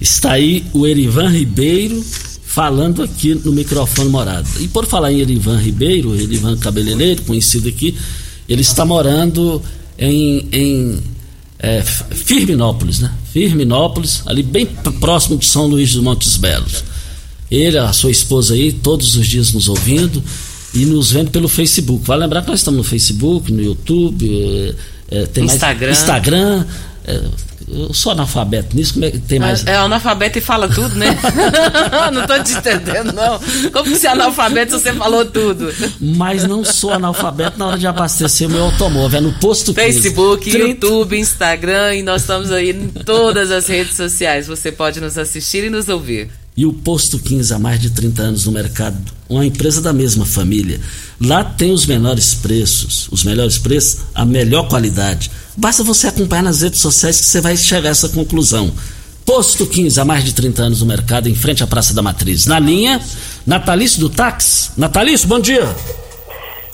Está 0.00 0.32
aí 0.32 0.64
o 0.72 0.86
Erivan 0.86 1.30
Ribeiro 1.30 2.04
falando 2.56 3.02
aqui 3.02 3.34
no 3.34 3.52
microfone 3.52 4.08
morado. 4.08 4.48
E 4.60 4.68
por 4.68 4.86
falar 4.86 5.12
em 5.12 5.20
Erivan 5.20 5.58
Ribeiro, 5.58 6.14
Erivan 6.14 6.56
Cabeleireiro, 6.56 7.22
conhecido 7.22 7.68
aqui, 7.68 7.96
ele 8.48 8.62
está 8.62 8.84
morando 8.84 9.62
em, 9.98 10.48
em 10.52 10.98
é, 11.58 11.82
Firminópolis, 11.82 13.00
né? 13.00 13.12
Firminópolis, 13.32 14.22
ali 14.26 14.42
bem 14.42 14.66
próximo 15.00 15.38
de 15.38 15.46
São 15.46 15.66
Luís 15.66 15.92
dos 15.92 16.02
Montes 16.02 16.36
Belos. 16.36 16.84
Ele, 17.50 17.78
a 17.78 17.92
sua 17.92 18.10
esposa 18.10 18.54
aí, 18.54 18.72
todos 18.72 19.16
os 19.16 19.26
dias 19.26 19.52
nos 19.52 19.68
ouvindo 19.68 20.22
e 20.74 20.84
nos 20.84 21.10
vendo 21.10 21.30
pelo 21.30 21.48
Facebook. 21.48 22.04
Vai 22.06 22.18
lembrar 22.18 22.42
que 22.42 22.48
nós 22.48 22.60
estamos 22.60 22.78
no 22.78 22.84
Facebook, 22.84 23.52
no 23.52 23.62
YouTube, 23.62 24.74
é, 25.10 25.22
é 25.22 25.26
tem 25.26 25.44
Instagram. 25.44 25.86
mais 25.86 25.98
Instagram. 25.98 26.66
É, 27.06 27.20
eu 27.68 27.94
sou 27.94 28.12
analfabeto 28.12 28.76
nisso, 28.76 28.94
como 28.94 29.04
é 29.04 29.10
que 29.10 29.18
tem 29.18 29.38
mais. 29.38 29.64
É, 29.66 29.72
é 29.72 29.76
analfabeto 29.76 30.38
e 30.38 30.40
fala 30.40 30.68
tudo, 30.68 30.94
né? 30.96 31.16
não 32.12 32.26
tô 32.26 32.42
te 32.42 32.52
entendendo, 32.52 33.12
não. 33.12 33.40
Como 33.70 33.84
que 33.84 33.98
você 33.98 34.06
é 34.06 34.10
analfabeto 34.10 34.76
se 34.76 34.82
você 34.82 34.92
falou 34.92 35.24
tudo? 35.24 35.72
Mas 36.00 36.44
não 36.44 36.64
sou 36.64 36.92
analfabeto 36.92 37.58
na 37.58 37.66
hora 37.66 37.78
de 37.78 37.86
abastecer 37.86 38.48
o 38.48 38.50
meu 38.50 38.64
automóvel. 38.64 39.18
É 39.18 39.20
no 39.20 39.32
posto 39.34 39.72
15. 39.72 39.92
Facebook, 39.92 40.50
30... 40.50 40.66
YouTube, 40.68 41.18
Instagram 41.18 41.94
e 41.94 42.02
nós 42.02 42.22
estamos 42.22 42.50
aí 42.50 42.70
em 42.70 42.88
todas 42.88 43.50
as 43.50 43.66
redes 43.66 43.96
sociais. 43.96 44.46
Você 44.48 44.72
pode 44.72 45.00
nos 45.00 45.16
assistir 45.16 45.64
e 45.64 45.70
nos 45.70 45.88
ouvir. 45.88 46.28
E 46.56 46.64
o 46.64 46.72
Posto 46.72 47.18
15 47.18 47.52
há 47.52 47.58
mais 47.58 47.78
de 47.78 47.90
30 47.90 48.22
anos 48.22 48.46
no 48.46 48.52
mercado, 48.52 48.96
uma 49.28 49.44
empresa 49.44 49.82
da 49.82 49.92
mesma 49.92 50.24
família. 50.24 50.80
Lá 51.20 51.44
tem 51.44 51.70
os 51.70 51.84
menores 51.84 52.32
preços, 52.32 53.08
os 53.10 53.24
melhores 53.24 53.58
preços, 53.58 54.04
a 54.14 54.24
melhor 54.24 54.66
qualidade 54.66 55.30
Basta 55.56 55.82
você 55.82 56.08
acompanhar 56.08 56.42
nas 56.42 56.60
redes 56.60 56.80
sociais 56.80 57.18
que 57.18 57.26
você 57.26 57.40
vai 57.40 57.56
chegar 57.56 57.88
a 57.88 57.92
essa 57.92 58.10
conclusão. 58.10 58.70
Posto 59.24 59.66
15, 59.66 59.98
há 59.98 60.04
mais 60.04 60.22
de 60.22 60.34
30 60.34 60.62
anos 60.62 60.80
no 60.82 60.86
mercado, 60.86 61.28
em 61.28 61.34
frente 61.34 61.64
à 61.64 61.66
Praça 61.66 61.94
da 61.94 62.02
Matriz. 62.02 62.46
Na 62.46 62.60
linha, 62.60 63.00
Natalício 63.46 63.98
do 63.98 64.10
Táxi. 64.10 64.78
Natalício, 64.78 65.26
bom 65.26 65.40
dia. 65.40 65.64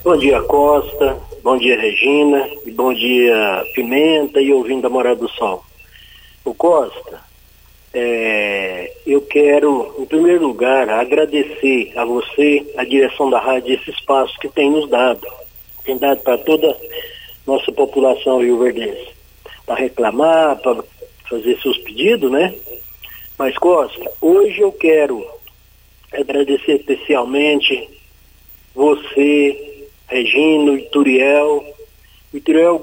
Bom 0.03 0.19
dia, 0.19 0.43
Costa. 0.43 1.17
Bom 1.45 1.57
dia, 1.59 1.81
Regina. 1.81 2.49
E 2.67 2.73
bom 2.73 2.93
dia, 2.93 3.65
Pimenta 3.73 4.41
e 4.41 4.53
ouvindo 4.53 4.87
a 4.87 4.91
Morada 4.91 5.17
do 5.17 5.29
Sol. 5.31 5.65
O 6.45 6.53
Costa, 6.53 7.21
é, 7.95 8.93
eu 9.07 9.21
quero, 9.23 9.95
em 9.99 10.07
primeiro 10.07 10.45
lugar, 10.45 10.91
agradecer 10.91 11.93
a 11.97 12.05
você, 12.05 12.67
a 12.77 12.85
direção 12.85 13.31
da 13.31 13.39
rádio, 13.39 13.75
esse 13.75 13.91
espaço 13.91 14.37
que 14.41 14.49
tem 14.49 14.71
nos 14.71 14.91
dado. 14.91 15.27
Tem 15.85 15.97
dado 15.97 16.21
para 16.21 16.37
toda 16.39 16.77
nossa 17.47 17.73
população 17.73 18.41
rio-verdense 18.41 19.09
para 19.67 19.77
reclamar, 19.77 20.57
para 20.61 20.83
fazer 21.29 21.59
seus 21.61 21.79
pedidos, 21.79 22.31
né? 22.31 22.55
Mas 23.39 23.57
Costa, 23.59 24.11
hoje 24.21 24.61
eu 24.61 24.73
quero 24.73 25.25
agradecer 26.13 26.77
especialmente 26.77 27.89
você, 28.75 29.87
Regino, 30.07 30.77
Ituriel. 30.77 31.65
Ituriel, 32.33 32.81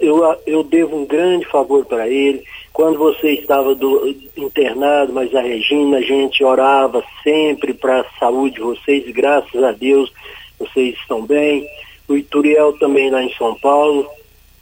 eu, 0.00 0.38
eu 0.46 0.62
devo 0.62 0.96
um 0.96 1.06
grande 1.06 1.46
favor 1.46 1.84
para 1.84 2.08
ele. 2.08 2.44
Quando 2.72 2.98
você 2.98 3.32
estava 3.32 3.74
do, 3.74 4.08
internado, 4.36 5.12
mas 5.12 5.34
a 5.34 5.40
Regina, 5.40 5.98
a 5.98 6.02
gente 6.02 6.42
orava 6.42 7.04
sempre 7.22 7.74
para 7.74 8.00
a 8.00 8.18
saúde 8.18 8.56
de 8.56 8.60
vocês, 8.60 9.04
graças 9.12 9.62
a 9.62 9.72
Deus 9.72 10.12
vocês 10.58 10.94
estão 10.96 11.26
bem 11.26 11.66
o 12.12 12.16
Ituriel 12.16 12.72
também 12.74 13.10
lá 13.10 13.22
em 13.22 13.32
São 13.34 13.54
Paulo. 13.54 14.08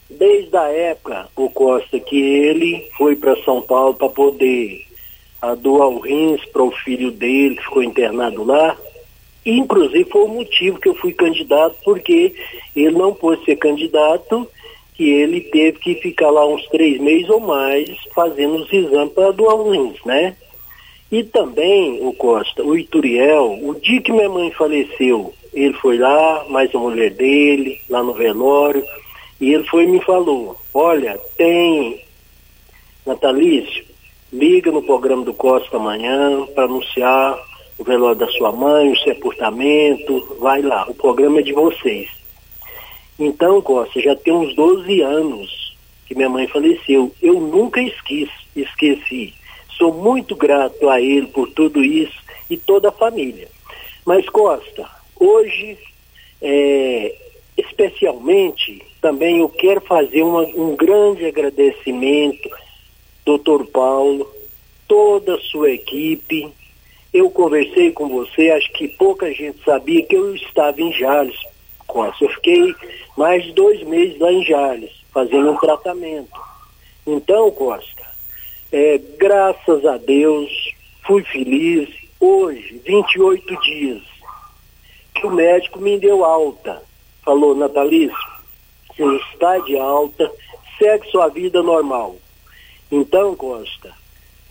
Desde 0.08 0.56
a 0.56 0.68
época, 0.68 1.28
o 1.36 1.50
Costa, 1.50 2.00
que 2.00 2.18
ele 2.18 2.88
foi 2.96 3.16
para 3.16 3.36
São 3.44 3.60
Paulo 3.62 3.94
para 3.94 4.08
poder 4.08 4.86
doar 5.58 5.88
o 5.88 6.00
rins 6.00 6.44
para 6.46 6.62
o 6.62 6.70
filho 6.70 7.10
dele, 7.10 7.56
que 7.56 7.64
ficou 7.64 7.82
internado 7.82 8.44
lá. 8.44 8.76
Inclusive, 9.44 10.04
foi 10.10 10.24
o 10.24 10.28
motivo 10.28 10.80
que 10.80 10.88
eu 10.88 10.94
fui 10.94 11.12
candidato, 11.12 11.76
porque 11.84 12.34
ele 12.76 12.96
não 12.96 13.14
pôde 13.14 13.44
ser 13.44 13.56
candidato, 13.56 14.46
que 14.94 15.08
ele 15.08 15.40
teve 15.40 15.78
que 15.78 15.94
ficar 15.94 16.30
lá 16.30 16.46
uns 16.46 16.66
três 16.68 17.00
meses 17.00 17.30
ou 17.30 17.40
mais 17.40 17.88
fazendo 18.14 18.56
os 18.56 18.72
exames 18.72 19.12
para 19.14 19.30
doar 19.30 19.54
os 19.54 19.72
rins, 19.72 20.04
né? 20.04 20.36
E 21.10 21.24
também, 21.24 21.98
o 22.06 22.12
Costa, 22.12 22.62
o 22.62 22.76
Ituriel, 22.76 23.58
o 23.62 23.74
dia 23.74 24.02
que 24.02 24.12
minha 24.12 24.28
mãe 24.28 24.50
faleceu, 24.52 25.32
ele 25.52 25.74
foi 25.74 25.98
lá, 25.98 26.44
mais 26.48 26.74
a 26.74 26.78
mulher 26.78 27.10
dele, 27.10 27.80
lá 27.88 28.02
no 28.02 28.14
velório, 28.14 28.84
e 29.40 29.52
ele 29.52 29.64
foi 29.64 29.84
e 29.84 29.88
me 29.88 30.00
falou, 30.04 30.56
olha, 30.72 31.18
tem, 31.36 32.04
Natalício, 33.06 33.84
liga 34.32 34.70
no 34.70 34.82
programa 34.82 35.24
do 35.24 35.34
Costa 35.34 35.76
amanhã 35.76 36.46
para 36.54 36.64
anunciar 36.64 37.38
o 37.78 37.84
velório 37.84 38.18
da 38.18 38.28
sua 38.28 38.52
mãe, 38.52 38.92
o 38.92 38.98
sepultamento, 38.98 40.36
vai 40.38 40.60
lá, 40.60 40.88
o 40.88 40.94
programa 40.94 41.40
é 41.40 41.42
de 41.42 41.52
vocês. 41.52 42.08
Então, 43.18 43.60
Costa, 43.60 44.00
já 44.00 44.14
tem 44.14 44.32
uns 44.32 44.54
12 44.54 45.00
anos 45.02 45.76
que 46.06 46.14
minha 46.14 46.28
mãe 46.28 46.46
faleceu. 46.46 47.12
Eu 47.22 47.40
nunca 47.40 47.80
esqueci, 47.80 48.30
esqueci. 48.56 49.34
Sou 49.76 49.92
muito 49.92 50.34
grato 50.34 50.88
a 50.88 51.00
ele 51.00 51.26
por 51.28 51.48
tudo 51.50 51.84
isso 51.84 52.18
e 52.48 52.56
toda 52.56 52.88
a 52.88 52.92
família. 52.92 53.48
Mas, 54.04 54.28
Costa, 54.28 54.88
hoje, 55.20 55.78
é, 56.40 57.14
especialmente, 57.56 58.82
também 59.00 59.38
eu 59.38 59.48
quero 59.48 59.80
fazer 59.82 60.22
uma, 60.22 60.42
um 60.42 60.74
grande 60.74 61.26
agradecimento, 61.26 62.50
doutor 63.24 63.66
Paulo, 63.66 64.28
toda 64.88 65.36
a 65.36 65.40
sua 65.40 65.70
equipe. 65.70 66.52
Eu 67.12 67.30
conversei 67.30 67.92
com 67.92 68.08
você, 68.08 68.50
acho 68.50 68.72
que 68.72 68.88
pouca 68.88 69.32
gente 69.32 69.62
sabia 69.64 70.02
que 70.04 70.16
eu 70.16 70.34
estava 70.34 70.80
em 70.80 70.92
Jales, 70.92 71.38
Costa. 71.86 72.24
Eu 72.24 72.30
fiquei 72.30 72.74
mais 73.16 73.44
de 73.44 73.52
dois 73.52 73.82
meses 73.82 74.18
lá 74.18 74.32
em 74.32 74.44
Jales, 74.44 74.90
fazendo 75.12 75.50
um 75.50 75.56
tratamento. 75.56 76.40
Então, 77.06 77.50
Costa, 77.50 78.02
é, 78.72 78.98
graças 79.18 79.84
a 79.84 79.96
Deus, 79.96 80.50
fui 81.06 81.22
feliz. 81.24 81.88
Hoje, 82.20 82.80
28 82.84 83.60
dias, 83.62 84.02
que 85.14 85.26
o 85.26 85.30
médico 85.30 85.80
me 85.80 85.98
deu 85.98 86.24
alta. 86.24 86.82
Falou, 87.22 87.54
Natalício, 87.54 88.16
você 88.88 89.04
está 89.32 89.58
de 89.58 89.76
alta, 89.76 90.30
segue 90.78 91.10
sua 91.10 91.28
vida 91.28 91.62
normal. 91.62 92.16
Então, 92.90 93.36
Costa, 93.36 93.92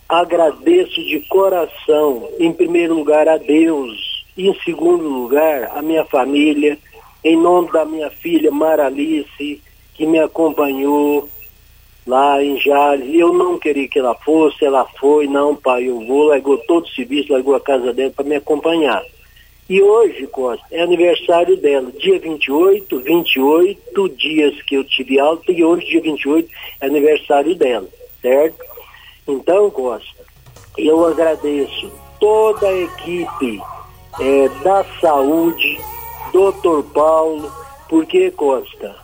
agradeço 0.08 1.02
de 1.04 1.20
coração, 1.28 2.28
em 2.38 2.52
primeiro 2.52 2.94
lugar, 2.94 3.28
a 3.28 3.36
Deus, 3.36 4.24
e 4.36 4.48
em 4.48 4.54
segundo 4.64 5.04
lugar, 5.08 5.70
a 5.76 5.82
minha 5.82 6.04
família, 6.04 6.78
em 7.22 7.36
nome 7.36 7.70
da 7.70 7.84
minha 7.84 8.10
filha 8.10 8.50
Maralice, 8.50 9.60
que 9.94 10.06
me 10.06 10.18
acompanhou 10.18 11.28
lá 12.06 12.42
em 12.42 12.58
Jales. 12.58 13.14
Eu 13.14 13.32
não 13.32 13.58
queria 13.58 13.88
que 13.88 13.98
ela 13.98 14.14
fosse, 14.14 14.64
ela 14.64 14.84
foi, 14.98 15.26
não, 15.26 15.54
pai, 15.54 15.88
eu 15.88 16.00
vou, 16.06 16.24
largou 16.24 16.58
todo 16.58 16.84
o 16.84 16.88
serviço, 16.88 17.32
largou 17.32 17.54
a 17.54 17.60
casa 17.60 17.92
dela 17.92 18.10
para 18.10 18.24
me 18.24 18.36
acompanhar. 18.36 19.02
E 19.70 19.80
hoje, 19.80 20.26
Costa, 20.26 20.66
é 20.72 20.82
aniversário 20.82 21.56
dela, 21.56 21.92
dia 21.92 22.18
28, 22.18 23.02
28 23.02 24.08
dias 24.16 24.60
que 24.62 24.74
eu 24.74 24.82
tive 24.82 25.20
alta, 25.20 25.52
e 25.52 25.62
hoje, 25.62 25.86
dia 25.86 26.00
28, 26.00 26.50
é 26.80 26.86
aniversário 26.86 27.54
dela, 27.54 27.86
certo? 28.20 28.58
Então, 29.28 29.70
Costa, 29.70 30.24
eu 30.76 31.06
agradeço 31.06 31.88
toda 32.18 32.66
a 32.66 32.76
equipe 32.76 33.62
é, 34.18 34.48
da 34.64 34.84
saúde, 35.00 35.78
doutor 36.32 36.82
Paulo, 36.92 37.48
porque, 37.88 38.32
Costa, 38.32 38.96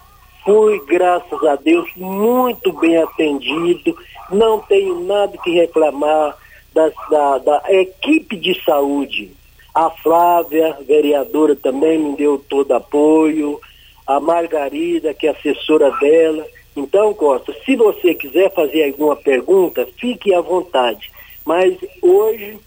fui, 0.45 0.85
graças 0.85 1.45
a 1.45 1.55
Deus, 1.55 1.89
muito 1.95 2.73
bem 2.73 2.97
atendido, 2.97 3.97
não 4.33 4.59
tenho 4.59 4.99
nada 5.05 5.39
que 5.39 5.53
reclamar 5.53 6.37
da, 6.75 6.91
da, 7.09 7.39
da 7.39 7.63
equipe 7.73 8.37
de 8.37 8.61
saúde. 8.65 9.46
A 9.77 9.91
Flávia, 9.91 10.75
vereadora, 10.89 11.55
também 11.55 11.99
me 11.99 12.17
deu 12.17 12.43
todo 12.49 12.73
apoio, 12.73 13.61
a 14.07 14.19
Margarida, 14.19 15.13
que 15.13 15.27
é 15.27 15.31
assessora 15.33 15.91
dela. 15.99 16.47
Então, 16.75 17.13
Costa, 17.13 17.55
se 17.63 17.77
você 17.77 18.15
quiser 18.15 18.51
fazer 18.55 18.85
alguma 18.85 19.15
pergunta, 19.17 19.87
fique 20.01 20.33
à 20.33 20.41
vontade. 20.41 21.13
Mas 21.45 21.77
hoje 22.01 22.59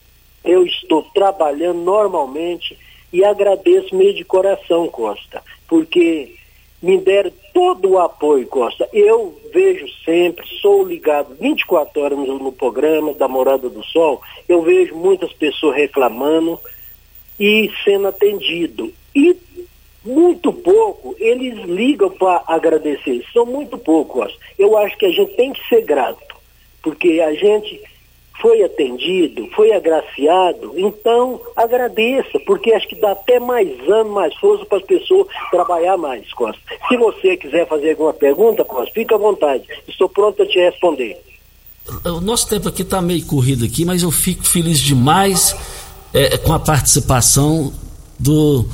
eu 0.45 0.63
estou 0.67 1.01
trabalhando 1.11 1.79
normalmente 1.79 2.77
e 3.11 3.25
agradeço 3.25 3.95
meio 3.95 4.13
de 4.13 4.23
coração, 4.23 4.87
Costa, 4.87 5.41
porque 5.67 6.35
me 6.79 6.99
deram 6.99 7.31
todo 7.55 7.89
o 7.89 7.97
apoio, 7.97 8.45
Costa. 8.45 8.87
Eu 8.93 9.35
vejo 9.51 9.87
sempre, 10.05 10.45
sou 10.61 10.85
ligado 10.85 11.35
24 11.41 12.03
horas 12.03 12.19
no, 12.19 12.37
no 12.37 12.51
programa 12.51 13.15
da 13.15 13.27
Morada 13.27 13.67
do 13.67 13.83
Sol, 13.83 14.21
eu 14.47 14.61
vejo 14.61 14.95
muitas 14.95 15.33
pessoas 15.33 15.75
reclamando 15.75 16.59
e 17.39 17.71
sendo 17.83 18.07
atendido. 18.07 18.91
E 19.15 19.35
muito 20.03 20.51
pouco 20.51 21.15
eles 21.19 21.63
ligam 21.65 22.09
para 22.11 22.43
agradecer. 22.47 23.23
São 23.33 23.45
muito 23.45 23.77
poucos. 23.77 24.37
Eu 24.57 24.77
acho 24.77 24.97
que 24.97 25.05
a 25.05 25.11
gente 25.11 25.35
tem 25.35 25.53
que 25.53 25.67
ser 25.67 25.81
grato, 25.83 26.35
porque 26.81 27.21
a 27.21 27.33
gente 27.33 27.81
foi 28.41 28.63
atendido, 28.63 29.49
foi 29.53 29.73
agraciado, 29.73 30.73
então 30.77 31.41
agradeça, 31.55 32.39
porque 32.45 32.71
acho 32.71 32.87
que 32.87 32.95
dá 32.95 33.11
até 33.11 33.37
mais 33.37 33.67
ânimo, 33.87 34.15
mais 34.15 34.33
força 34.35 34.65
para 34.65 34.77
as 34.77 34.85
pessoas 34.85 35.27
trabalhar 35.51 35.97
mais, 35.97 36.31
Costa. 36.33 36.61
Se 36.87 36.95
você 36.95 37.35
quiser 37.35 37.67
fazer 37.67 37.91
alguma 37.91 38.13
pergunta, 38.13 38.63
Costa, 38.63 38.93
fica 38.93 39.15
à 39.15 39.17
vontade. 39.17 39.65
Estou 39.87 40.07
pronto 40.07 40.41
a 40.41 40.45
te 40.45 40.57
responder. 40.57 41.21
O 42.05 42.21
nosso 42.21 42.47
tempo 42.47 42.69
aqui 42.69 42.83
está 42.83 43.01
meio 43.01 43.25
corrido 43.25 43.65
aqui, 43.65 43.83
mas 43.83 44.03
eu 44.03 44.11
fico 44.11 44.45
feliz 44.45 44.79
demais 44.79 45.55
é, 46.13 46.37
com 46.37 46.53
a 46.53 46.59
participação 46.59 47.73
do, 48.17 48.65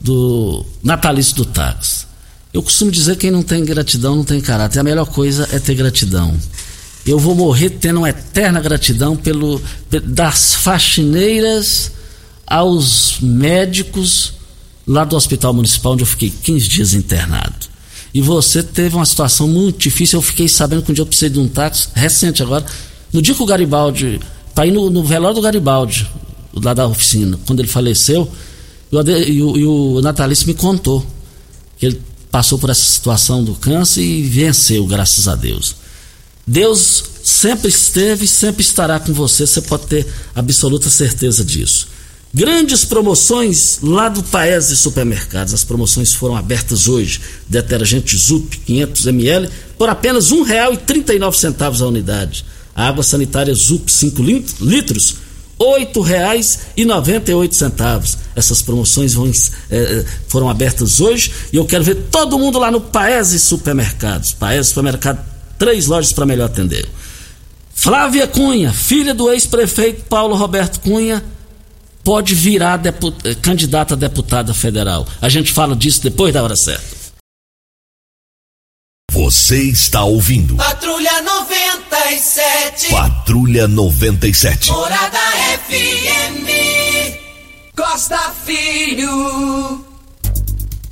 do 0.00 0.64
natalício 0.82 1.36
do 1.36 1.44
táxi. 1.44 2.06
Eu 2.52 2.62
costumo 2.62 2.90
dizer 2.90 3.14
que 3.14 3.22
quem 3.22 3.30
não 3.30 3.42
tem 3.42 3.64
gratidão 3.64 4.16
não 4.16 4.24
tem 4.24 4.40
caráter. 4.40 4.78
A 4.78 4.82
melhor 4.82 5.06
coisa 5.06 5.48
é 5.52 5.58
ter 5.58 5.74
gratidão 5.74 6.38
eu 7.06 7.18
vou 7.18 7.34
morrer 7.34 7.70
tendo 7.70 7.98
uma 7.98 8.08
eterna 8.08 8.60
gratidão 8.60 9.14
pelo 9.14 9.60
das 10.04 10.54
faxineiras 10.54 11.92
aos 12.46 13.18
médicos 13.20 14.34
lá 14.86 15.04
do 15.04 15.14
Hospital 15.14 15.52
Municipal 15.52 15.92
onde 15.92 16.02
eu 16.02 16.06
fiquei 16.06 16.30
15 16.30 16.68
dias 16.68 16.94
internado. 16.94 17.74
E 18.12 18.20
você 18.20 18.62
teve 18.62 18.94
uma 18.94 19.04
situação 19.04 19.48
muito 19.48 19.78
difícil. 19.78 20.18
Eu 20.18 20.22
fiquei 20.22 20.48
sabendo 20.48 20.82
que 20.82 20.92
um 20.92 20.94
dia 20.94 21.02
eu 21.02 21.06
precisei 21.06 21.30
de 21.30 21.38
um 21.38 21.48
táxi, 21.48 21.88
recente 21.94 22.42
agora, 22.42 22.64
no 23.12 23.20
dia 23.20 23.34
que 23.34 23.42
o 23.42 23.46
Garibaldi, 23.46 24.20
para 24.54 24.66
ir 24.66 24.70
no, 24.70 24.88
no 24.88 25.02
velório 25.02 25.34
do 25.34 25.42
Garibaldi, 25.42 26.08
lá 26.62 26.74
da 26.74 26.86
oficina, 26.86 27.38
quando 27.46 27.60
ele 27.60 27.68
faleceu, 27.68 28.30
e 28.92 28.96
o, 29.42 29.56
e 29.56 29.64
o, 29.64 29.98
e 29.98 30.02
Natalício 30.02 30.46
me 30.46 30.54
contou 30.54 31.04
que 31.76 31.86
ele 31.86 32.00
passou 32.30 32.58
por 32.58 32.70
essa 32.70 32.84
situação 32.84 33.42
do 33.42 33.54
câncer 33.54 34.02
e 34.02 34.22
venceu, 34.22 34.86
graças 34.86 35.28
a 35.28 35.34
Deus. 35.34 35.76
Deus 36.46 37.04
sempre 37.22 37.68
esteve 37.68 38.24
e 38.24 38.28
sempre 38.28 38.62
estará 38.62 39.00
com 39.00 39.12
você, 39.12 39.46
você 39.46 39.62
pode 39.62 39.86
ter 39.86 40.06
absoluta 40.34 40.90
certeza 40.90 41.44
disso. 41.44 41.88
Grandes 42.34 42.84
promoções 42.84 43.78
lá 43.80 44.08
do 44.08 44.20
Paese 44.20 44.76
Supermercados. 44.76 45.54
As 45.54 45.62
promoções 45.62 46.12
foram 46.12 46.34
abertas 46.34 46.88
hoje. 46.88 47.20
Detergente 47.48 48.16
Zup 48.18 48.58
500 48.66 49.06
ml 49.06 49.48
por 49.78 49.88
apenas 49.88 50.32
R$ 50.32 50.38
1,39 50.38 51.80
a 51.80 51.86
unidade. 51.86 52.44
A 52.74 52.88
água 52.88 53.04
sanitária 53.04 53.54
Zup 53.54 53.88
5 53.88 54.20
litros 54.60 55.14
R$ 55.58 55.86
8,98. 55.86 58.18
Essas 58.34 58.62
promoções 58.62 59.12
vão, 59.14 59.30
é, 59.70 60.04
foram 60.28 60.48
abertas 60.48 61.00
hoje 61.00 61.32
e 61.52 61.56
eu 61.56 61.64
quero 61.64 61.84
ver 61.84 62.06
todo 62.10 62.38
mundo 62.38 62.58
lá 62.58 62.70
no 62.70 62.80
Paese 62.80 63.38
Supermercados. 63.38 64.32
Paese 64.32 64.70
Supermercado 64.70 65.24
três 65.58 65.86
lojas 65.86 66.12
para 66.12 66.26
melhor 66.26 66.46
atender. 66.46 66.88
Flávia 67.74 68.26
Cunha, 68.26 68.72
filha 68.72 69.14
do 69.14 69.30
ex-prefeito 69.30 70.04
Paulo 70.04 70.36
Roberto 70.36 70.80
Cunha, 70.80 71.22
pode 72.02 72.34
virar 72.34 72.80
eh, 72.84 73.34
candidata 73.34 73.94
a 73.94 73.96
deputada 73.96 74.54
federal. 74.54 75.06
A 75.20 75.28
gente 75.28 75.52
fala 75.52 75.74
disso 75.74 76.02
depois 76.02 76.32
da 76.32 76.42
hora 76.42 76.54
certa. 76.54 77.03
Você 79.14 79.62
está 79.70 80.02
ouvindo. 80.02 80.56
Patrulha 80.56 81.22
97. 81.22 82.90
Patrulha 82.90 83.68
97. 83.68 84.72
Morada 84.72 85.18
FM. 85.68 86.50
Costa 87.76 88.18
Filho. 88.44 89.86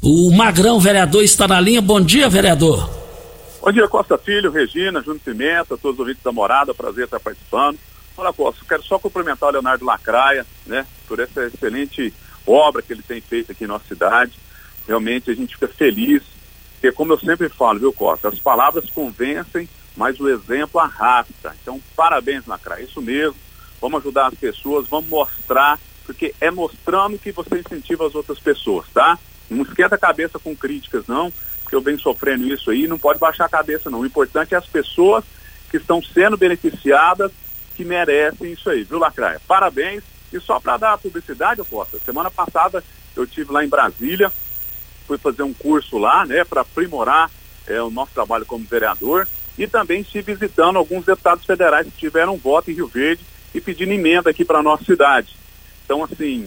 O 0.00 0.30
Magrão, 0.30 0.78
vereador, 0.78 1.24
está 1.24 1.48
na 1.48 1.60
linha. 1.60 1.82
Bom 1.82 2.00
dia, 2.00 2.28
vereador. 2.28 2.88
Bom 3.60 3.72
dia, 3.72 3.88
Costa 3.88 4.16
Filho, 4.16 4.52
Regina, 4.52 5.02
Júnior 5.02 5.20
Pimenta, 5.24 5.76
todos 5.76 5.94
os 5.94 5.98
ouvintes 5.98 6.22
da 6.22 6.30
morada, 6.30 6.72
prazer 6.72 7.06
estar 7.06 7.18
participando. 7.18 7.76
Olha, 8.16 8.32
Costa, 8.32 8.64
quero 8.68 8.84
só 8.84 9.00
cumprimentar 9.00 9.48
o 9.48 9.52
Leonardo 9.52 9.84
Lacraia, 9.84 10.46
né, 10.64 10.86
por 11.08 11.18
essa 11.18 11.42
excelente 11.46 12.14
obra 12.46 12.82
que 12.82 12.92
ele 12.92 13.02
tem 13.02 13.20
feito 13.20 13.50
aqui 13.50 13.64
em 13.64 13.66
nossa 13.66 13.84
cidade. 13.88 14.38
Realmente 14.86 15.28
a 15.28 15.34
gente 15.34 15.54
fica 15.54 15.66
feliz, 15.66 16.22
porque 16.82 16.96
como 16.96 17.12
eu 17.12 17.20
sempre 17.20 17.48
falo, 17.48 17.78
viu, 17.78 17.92
Costa, 17.92 18.28
as 18.28 18.40
palavras 18.40 18.90
convencem, 18.90 19.68
mas 19.96 20.18
o 20.18 20.28
exemplo 20.28 20.80
arrasta. 20.80 21.54
Então, 21.62 21.80
parabéns, 21.94 22.44
Lacraia, 22.44 22.82
isso 22.82 23.00
mesmo. 23.00 23.36
vamos 23.80 24.00
ajudar 24.00 24.26
as 24.26 24.34
pessoas, 24.34 24.88
vamos 24.88 25.08
mostrar, 25.08 25.78
porque 26.04 26.34
é 26.40 26.50
mostrando 26.50 27.16
que 27.20 27.30
você 27.30 27.60
incentiva 27.60 28.04
as 28.04 28.16
outras 28.16 28.40
pessoas, 28.40 28.86
tá? 28.92 29.16
Não 29.48 29.62
esquenta 29.62 29.94
a 29.94 29.98
cabeça 29.98 30.40
com 30.40 30.56
críticas, 30.56 31.06
não, 31.06 31.32
porque 31.62 31.76
eu 31.76 31.80
venho 31.80 32.00
sofrendo 32.00 32.52
isso 32.52 32.68
aí, 32.72 32.88
não 32.88 32.98
pode 32.98 33.20
baixar 33.20 33.44
a 33.44 33.48
cabeça, 33.48 33.88
não. 33.88 34.00
O 34.00 34.06
importante 34.06 34.52
é 34.52 34.58
as 34.58 34.66
pessoas 34.66 35.24
que 35.70 35.76
estão 35.76 36.02
sendo 36.02 36.36
beneficiadas, 36.36 37.30
que 37.76 37.84
merecem 37.84 38.50
isso 38.50 38.68
aí, 38.68 38.82
viu, 38.82 38.98
Lacraia? 38.98 39.40
Parabéns. 39.46 40.02
E 40.32 40.40
só 40.40 40.58
para 40.58 40.78
dar 40.78 40.98
publicidade, 40.98 41.62
Costa, 41.62 42.00
semana 42.04 42.30
passada 42.30 42.82
eu 43.14 43.24
tive 43.24 43.52
lá 43.52 43.64
em 43.64 43.68
Brasília, 43.68 44.32
fui 45.12 45.18
fazer 45.18 45.42
um 45.42 45.52
curso 45.52 45.98
lá, 45.98 46.24
né, 46.24 46.44
para 46.44 46.62
aprimorar 46.62 47.30
é, 47.66 47.80
o 47.82 47.90
nosso 47.90 48.12
trabalho 48.12 48.46
como 48.46 48.64
vereador 48.64 49.26
e 49.58 49.66
também 49.66 50.00
estive 50.00 50.34
visitando 50.34 50.78
alguns 50.78 51.04
deputados 51.04 51.44
federais 51.44 51.86
que 51.86 51.92
tiveram 51.92 52.36
voto 52.36 52.70
em 52.70 52.74
Rio 52.74 52.86
Verde 52.86 53.24
e 53.54 53.60
pedindo 53.60 53.92
emenda 53.92 54.30
aqui 54.30 54.44
para 54.44 54.60
a 54.60 54.62
nossa 54.62 54.84
cidade. 54.84 55.36
Então, 55.84 56.02
assim, 56.04 56.46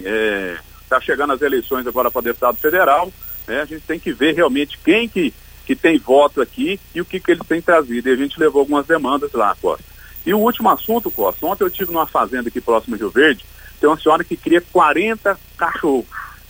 está 0.84 0.98
é, 0.98 1.02
chegando 1.02 1.34
as 1.34 1.42
eleições 1.42 1.86
agora 1.86 2.10
para 2.10 2.22
deputado 2.22 2.58
federal, 2.58 3.12
né, 3.48 3.62
a 3.62 3.66
gente 3.66 3.82
tem 3.82 4.00
que 4.00 4.12
ver 4.12 4.34
realmente 4.34 4.80
quem 4.84 5.08
que, 5.08 5.34
que 5.66 5.76
tem 5.76 6.00
voto 6.00 6.42
aqui 6.42 6.80
e 6.96 7.02
o 7.02 7.06
que, 7.06 7.20
que 7.20 7.32
eles 7.32 7.46
têm 7.48 7.62
trazido. 7.62 8.10
E 8.10 8.14
a 8.14 8.16
gente 8.16 8.40
levou 8.40 8.62
algumas 8.62 8.88
demandas 8.88 9.32
lá, 9.34 9.56
Costa. 9.62 9.84
E 10.26 10.34
o 10.34 10.40
último 10.40 10.70
assunto, 10.70 11.12
Costa, 11.12 11.46
ontem 11.46 11.64
eu 11.64 11.70
tive 11.70 11.94
numa 11.94 12.08
fazenda 12.08 12.50
aqui 12.50 12.60
próximo 12.60 12.96
de 12.96 13.04
Rio 13.04 13.12
Verde, 13.12 13.46
tem 13.80 13.88
uma 13.88 14.00
senhora 14.00 14.24
que 14.24 14.36
cria 14.36 14.62
40 14.62 15.38
cachorros, 15.56 16.06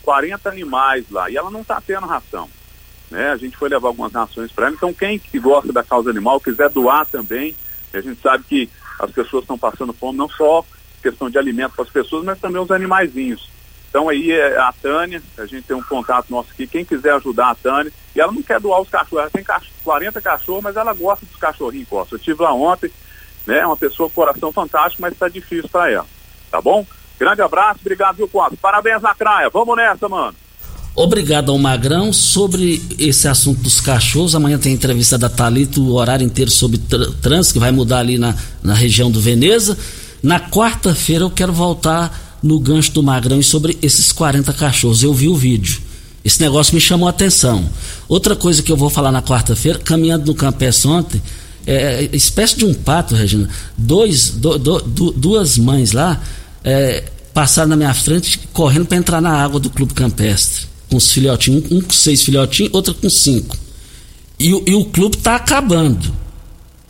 40 0.05 0.47
animais 0.47 1.09
lá, 1.09 1.29
e 1.29 1.35
ela 1.35 1.49
não 1.49 1.61
está 1.61 1.81
tendo 1.81 2.05
ração. 2.05 2.47
Né? 3.09 3.31
A 3.31 3.37
gente 3.37 3.57
foi 3.57 3.67
levar 3.67 3.87
algumas 3.87 4.13
rações 4.13 4.51
para 4.51 4.67
ela. 4.67 4.75
Então, 4.75 4.93
quem 4.93 5.17
que 5.17 5.39
gosta 5.39 5.73
da 5.73 5.83
causa 5.83 6.11
animal, 6.11 6.39
quiser 6.39 6.69
doar 6.69 7.05
também, 7.07 7.55
a 7.91 8.01
gente 8.01 8.21
sabe 8.21 8.43
que 8.43 8.69
as 8.99 9.11
pessoas 9.11 9.43
estão 9.43 9.57
passando 9.57 9.93
fome, 9.93 10.17
não 10.17 10.29
só 10.29 10.63
questão 11.01 11.29
de 11.29 11.37
alimento 11.37 11.73
para 11.73 11.83
as 11.83 11.89
pessoas, 11.89 12.23
mas 12.23 12.39
também 12.39 12.61
os 12.61 12.71
animaizinhos. 12.71 13.49
Então 13.89 14.09
aí 14.09 14.31
é 14.31 14.57
a 14.57 14.73
Tânia, 14.73 15.21
a 15.37 15.45
gente 15.45 15.63
tem 15.67 15.75
um 15.75 15.83
contato 15.83 16.29
nosso 16.29 16.51
aqui, 16.51 16.67
quem 16.67 16.83
quiser 16.83 17.13
ajudar 17.13 17.51
a 17.51 17.55
Tânia, 17.55 17.93
e 18.13 18.19
ela 18.19 18.31
não 18.31 18.43
quer 18.43 18.59
doar 18.59 18.81
os 18.81 18.89
cachorros, 18.89 19.19
ela 19.19 19.29
tem 19.29 19.45
40 19.83 20.21
cachorros, 20.21 20.63
mas 20.63 20.75
ela 20.75 20.93
gosta 20.93 21.25
dos 21.25 21.37
cachorrinhos, 21.37 21.87
Costa. 21.87 22.15
Eu 22.15 22.17
estive 22.17 22.41
lá 22.41 22.53
ontem, 22.53 22.91
né? 23.45 23.65
Uma 23.65 23.77
pessoa 23.77 24.09
com 24.09 24.15
coração 24.15 24.51
fantástico, 24.51 25.01
mas 25.01 25.13
está 25.13 25.29
difícil 25.29 25.69
para 25.69 25.89
ela. 25.89 26.05
Tá 26.51 26.59
bom? 26.59 26.85
Grande 27.19 27.41
abraço, 27.41 27.79
obrigado, 27.81 28.17
viu, 28.17 28.27
Costa? 28.27 28.57
Parabéns 28.61 29.01
na 29.01 29.13
Craia. 29.13 29.49
Vamos 29.51 29.75
nessa, 29.75 30.07
mano. 30.09 30.35
Obrigado 30.95 31.51
ao 31.51 31.57
Magrão. 31.57 32.13
Sobre 32.13 32.81
esse 32.97 33.27
assunto 33.27 33.61
dos 33.61 33.81
cachorros, 33.81 34.35
amanhã 34.35 34.57
tem 34.57 34.73
entrevista 34.73 35.17
da 35.17 35.29
Thalita, 35.29 35.79
o 35.79 35.93
horário 35.93 36.25
inteiro 36.25 36.49
sobre 36.49 36.77
trânsito, 37.21 37.53
que 37.53 37.59
vai 37.59 37.71
mudar 37.71 37.99
ali 37.99 38.17
na, 38.17 38.35
na 38.63 38.73
região 38.73 39.11
do 39.11 39.19
Veneza. 39.19 39.77
Na 40.23 40.39
quarta-feira 40.39 41.23
eu 41.23 41.29
quero 41.29 41.51
voltar 41.51 42.39
no 42.41 42.59
gancho 42.59 42.91
do 42.91 43.03
Magrão 43.03 43.39
e 43.39 43.43
sobre 43.43 43.77
esses 43.81 44.11
40 44.11 44.53
cachorros. 44.53 45.03
Eu 45.03 45.13
vi 45.13 45.27
o 45.27 45.35
vídeo. 45.35 45.81
Esse 46.23 46.41
negócio 46.41 46.73
me 46.73 46.81
chamou 46.81 47.07
a 47.07 47.11
atenção. 47.11 47.69
Outra 48.07 48.35
coisa 48.35 48.63
que 48.63 48.71
eu 48.71 48.77
vou 48.77 48.89
falar 48.89 49.11
na 49.11 49.21
quarta-feira, 49.21 49.77
caminhando 49.77 50.25
no 50.25 50.33
Campes 50.33 50.85
ontem, 50.85 51.21
é, 51.67 52.05
é, 52.05 52.15
espécie 52.15 52.57
de 52.57 52.65
um 52.65 52.73
pato, 52.73 53.15
Regina. 53.15 53.49
Dois, 53.77 54.31
do, 54.31 54.57
do, 54.57 54.81
do, 54.81 55.11
duas 55.11 55.57
mães 55.57 55.91
lá 55.91 56.21
é, 56.65 57.03
passaram 57.31 57.69
na 57.69 57.75
minha 57.75 57.93
frente 57.93 58.39
correndo 58.51 58.87
para 58.87 58.97
entrar 58.97 59.21
na 59.21 59.31
água 59.31 59.59
do 59.59 59.69
clube 59.69 59.93
campestre. 59.93 60.65
Com 60.89 60.97
os 60.97 61.11
filhotinhos, 61.11 61.71
um, 61.71 61.81
com 61.81 61.93
seis 61.93 62.23
filhotinhos, 62.23 62.73
outro 62.73 62.95
com 62.95 63.09
cinco. 63.09 63.55
E, 64.39 64.49
e 64.49 64.73
o 64.73 64.85
clube 64.85 65.17
está 65.17 65.35
acabando. 65.35 66.13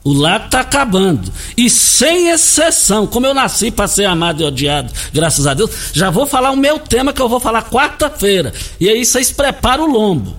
O 0.04 0.14
lago 0.14 0.46
está 0.46 0.62
acabando. 0.62 1.32
E 1.58 1.70
sem 1.70 2.30
exceção, 2.30 3.08
como 3.08 3.26
eu 3.26 3.34
nasci 3.34 3.72
para 3.72 3.88
ser 3.88 4.06
amado 4.06 4.42
e 4.42 4.46
odiado, 4.46 4.94
graças 5.12 5.48
a 5.48 5.54
Deus, 5.54 5.72
já 5.94 6.10
vou 6.10 6.28
falar 6.28 6.52
o 6.52 6.58
meu 6.58 6.78
tema 6.80 7.12
que 7.12 7.22
eu 7.22 7.28
vou 7.28 7.40
falar 7.40 7.70
quarta-feira. 7.70 8.54
E 8.80 8.88
aí 8.88 9.04
vocês 9.04 9.32
preparam 9.32 9.86
o 9.86 9.92
lombo. 9.92 10.36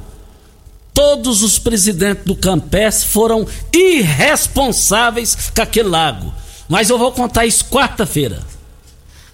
Todos 0.94 1.42
os 1.42 1.58
presidentes 1.58 2.24
do 2.24 2.36
Campes 2.36 3.02
foram 3.04 3.46
irresponsáveis 3.74 5.36
com 5.54 5.60
aquele 5.60 5.88
lago. 5.88 6.32
Mas 6.68 6.88
eu 6.88 6.96
vou 6.96 7.12
contar 7.12 7.44
isso 7.44 7.64
quarta-feira. 7.66 8.55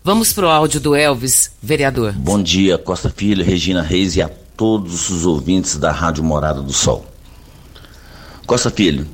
Vamos 0.04 0.32
pro 0.32 0.48
áudio 0.48 0.80
do 0.80 0.96
Elvis, 0.96 1.52
vereador. 1.62 2.12
Bom 2.12 2.42
dia, 2.42 2.76
Costa 2.76 3.08
Filho, 3.08 3.44
Regina 3.44 3.82
Reis 3.82 4.16
e 4.16 4.22
a 4.22 4.28
todos 4.56 5.08
os 5.10 5.24
ouvintes 5.24 5.76
da 5.76 5.92
Rádio 5.92 6.24
Morada 6.24 6.60
do 6.60 6.72
Sol. 6.72 7.06
Costa 8.44 8.68
Filho, 8.68 9.06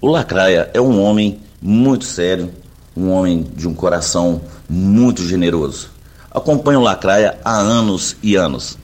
o 0.00 0.08
Lacraia 0.08 0.68
é 0.74 0.80
um 0.80 1.00
homem 1.00 1.38
muito 1.60 2.04
sério, 2.04 2.50
um 2.96 3.10
homem 3.10 3.46
de 3.54 3.68
um 3.68 3.74
coração 3.74 4.42
muito 4.68 5.24
generoso. 5.24 5.90
Acompanho 6.28 6.80
o 6.80 6.82
Lacraia 6.82 7.38
há 7.44 7.56
anos 7.58 8.16
e 8.20 8.34
anos. 8.34 8.76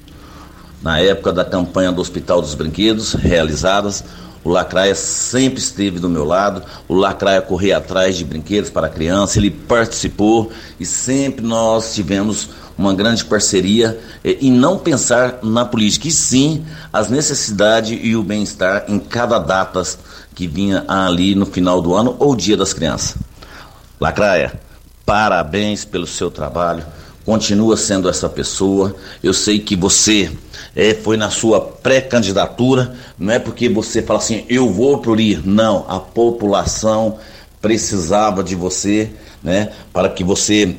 Na 0.80 1.00
época 1.00 1.32
da 1.32 1.44
campanha 1.44 1.90
do 1.90 2.00
Hospital 2.00 2.40
dos 2.40 2.54
Brinquedos, 2.54 3.14
realizadas, 3.14 4.04
o 4.45 4.51
Lacraia 4.51 4.95
sempre 4.95 5.59
esteve 5.59 5.99
do 5.99 6.09
meu 6.09 6.24
lado, 6.24 6.62
o 6.86 6.95
Lacraia 6.95 7.43
corria 7.43 7.78
atrás 7.78 8.16
de 8.16 8.24
brinquedos 8.24 8.70
para 8.70 8.89
criança, 8.89 9.39
ele 9.39 9.51
participou 9.51 10.51
e 10.78 10.86
sempre 10.86 11.45
nós 11.45 11.95
tivemos 11.95 12.49
uma 12.78 12.95
grande 12.95 13.24
parceria 13.24 13.99
eh, 14.24 14.39
e 14.41 14.51
não 14.51 14.78
pensar 14.78 15.41
na 15.43 15.64
política, 15.64 16.07
e 16.07 16.12
sim 16.12 16.64
as 16.93 17.11
necessidades 17.11 17.99
e 18.01 18.14
o 18.14 18.22
bem-estar 18.22 18.84
em 18.86 18.99
cada 19.01 19.39
data 19.39 19.82
que 20.34 20.47
vinha 20.47 20.84
ali 20.86 21.34
no 21.34 21.45
final 21.45 21.82
do 21.82 21.95
ano 21.95 22.14
ou 22.20 22.36
dia 22.36 22.57
das 22.57 22.72
crianças. 22.72 23.16
Lacraia, 24.01 24.53
parabéns 25.05 25.84
pelo 25.84 26.07
seu 26.07 26.30
trabalho, 26.30 26.86
continua 27.24 27.76
sendo 27.76 28.09
essa 28.09 28.28
pessoa. 28.28 28.95
Eu 29.20 29.34
sei 29.34 29.59
que 29.59 29.74
você 29.74 30.30
é, 30.78 30.94
foi 30.94 31.16
na 31.16 31.28
sua 31.28 31.60
pré-candidatura, 31.60 32.94
não 33.18 33.32
é 33.32 33.40
porque 33.40 33.68
você 33.68 34.00
fala 34.00 34.20
assim, 34.20 34.44
eu 34.48 34.70
vou 34.70 34.98
pro 34.98 35.20
ir. 35.20 35.44
Não, 35.44 35.84
a 35.88 35.98
população 35.98 37.18
precisava 37.60 38.44
de 38.44 38.54
você, 38.54 39.10
né, 39.42 39.72
para 39.92 40.08
que 40.08 40.22
você 40.22 40.76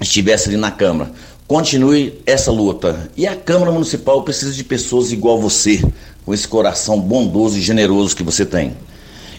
estivesse 0.00 0.48
ali 0.48 0.56
na 0.56 0.72
Câmara. 0.72 1.12
Continue 1.46 2.20
essa 2.26 2.50
luta. 2.50 3.08
E 3.16 3.24
a 3.24 3.36
Câmara 3.36 3.70
Municipal 3.70 4.20
precisa 4.24 4.52
de 4.52 4.64
pessoas 4.64 5.12
igual 5.12 5.40
você, 5.40 5.80
com 6.24 6.34
esse 6.34 6.48
coração 6.48 7.00
bondoso 7.00 7.56
e 7.56 7.62
generoso 7.62 8.16
que 8.16 8.24
você 8.24 8.44
tem. 8.44 8.76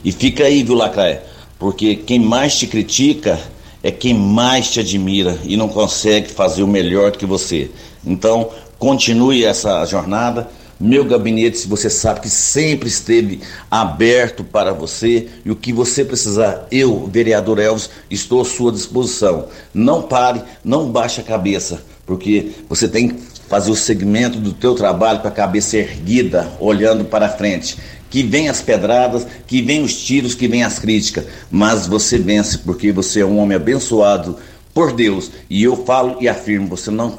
E 0.05 0.13
fica 0.13 0.45
aí, 0.45 0.63
viu, 0.63 0.75
Lacraia? 0.75 1.21
Porque 1.59 1.97
quem 1.97 2.17
mais 2.17 2.57
te 2.57 2.65
critica 2.65 3.37
é 3.83 3.91
quem 3.91 4.13
mais 4.13 4.71
te 4.71 4.79
admira 4.79 5.37
e 5.43 5.57
não 5.57 5.67
consegue 5.67 6.31
fazer 6.31 6.63
o 6.63 6.67
melhor 6.67 7.11
que 7.11 7.25
você. 7.25 7.69
Então, 8.05 8.49
continue 8.79 9.43
essa 9.43 9.85
jornada. 9.85 10.49
Meu 10.79 11.03
gabinete, 11.03 11.57
se 11.57 11.67
você 11.67 11.89
sabe 11.89 12.19
que 12.19 12.29
sempre 12.29 12.87
esteve 12.87 13.41
aberto 13.69 14.43
para 14.43 14.73
você 14.73 15.27
e 15.43 15.49
o 15.49 15.55
que 15.55 15.73
você 15.73 16.05
precisar, 16.05 16.67
eu, 16.69 17.09
vereador 17.11 17.57
Elvis, 17.57 17.89
estou 18.11 18.41
à 18.41 18.45
sua 18.45 18.71
disposição. 18.71 19.47
Não 19.73 20.03
pare, 20.03 20.43
não 20.63 20.91
baixe 20.91 21.19
a 21.19 21.23
cabeça, 21.23 21.81
porque 22.05 22.51
você 22.69 22.87
tem 22.87 23.09
que 23.09 23.19
fazer 23.49 23.71
o 23.71 23.75
segmento 23.75 24.37
do 24.37 24.53
teu 24.53 24.75
trabalho 24.75 25.19
com 25.19 25.27
a 25.27 25.31
cabeça 25.31 25.77
erguida, 25.77 26.47
olhando 26.59 27.05
para 27.05 27.29
frente. 27.29 27.77
Que 28.09 28.21
vem 28.21 28.47
as 28.47 28.61
pedradas, 28.61 29.25
que 29.47 29.63
vem 29.63 29.83
os 29.83 29.95
tiros, 30.05 30.35
que 30.35 30.47
vem 30.47 30.63
as 30.63 30.77
críticas, 30.77 31.25
mas 31.49 31.87
você 31.87 32.19
vence 32.19 32.59
porque 32.59 32.91
você 32.91 33.21
é 33.21 33.25
um 33.25 33.39
homem 33.39 33.55
abençoado 33.55 34.37
por 34.73 34.93
Deus. 34.93 35.31
E 35.49 35.63
eu 35.63 35.75
falo 35.85 36.17
e 36.21 36.29
afirmo, 36.29 36.67
você 36.67 36.91
não 36.91 37.17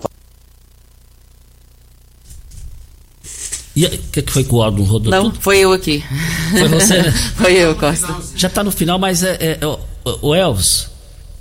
E 3.79 3.85
o 3.85 3.91
que, 4.11 4.23
que 4.23 4.33
foi 4.33 4.43
com 4.43 4.57
o 4.57 4.63
Aldo 4.63 4.83
rodou 4.83 5.09
Não, 5.09 5.31
tudo? 5.31 5.41
foi 5.41 5.59
eu 5.59 5.73
aqui. 5.73 6.03
Foi 6.51 6.69
você, 6.69 7.01
né? 7.01 7.13
foi 7.37 7.53
eu, 7.53 7.77
Costa. 7.77 8.13
Já 8.35 8.49
está 8.49 8.65
no 8.65 8.73
final, 8.73 8.99
mas 8.99 9.23
é, 9.23 9.59
é, 9.61 9.65
o, 9.65 9.79
o 10.21 10.35
Elvis, 10.35 10.89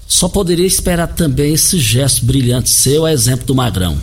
só 0.07 0.29
poderia 0.29 0.67
esperar 0.67 1.07
também 1.07 1.55
esse 1.55 1.79
gesto 1.79 2.23
brilhante 2.23 2.69
seu, 2.69 3.07
a 3.07 3.11
exemplo 3.11 3.43
do 3.47 3.55
Magrão. 3.55 3.97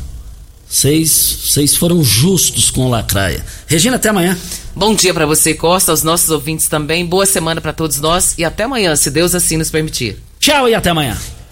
Vocês 0.69 1.77
foram 1.77 2.03
justos 2.03 2.73
com 2.73 2.87
o 2.87 2.91
Lacraia. 2.91 3.45
Regina, 3.69 3.95
até 3.95 4.09
amanhã. 4.09 4.37
Bom 4.75 4.97
dia 4.97 5.15
para 5.15 5.27
você, 5.27 5.55
Costa, 5.55 5.93
aos 5.93 6.03
nossos 6.03 6.29
ouvintes 6.31 6.67
também. 6.67 7.07
Boa 7.07 7.27
semana 7.27 7.61
para 7.61 7.73
todos 7.73 8.01
nós 8.01 8.35
e 8.37 8.45
até 8.45 8.65
amanhã, 8.65 8.97
se 8.97 9.13
Deus 9.13 9.33
assim 9.33 9.57
nos 9.57 9.71
permitir. 9.71 10.19
Tchau 10.41 10.69
e 10.69 10.75
até 10.75 10.91
amanhã. 10.91 11.17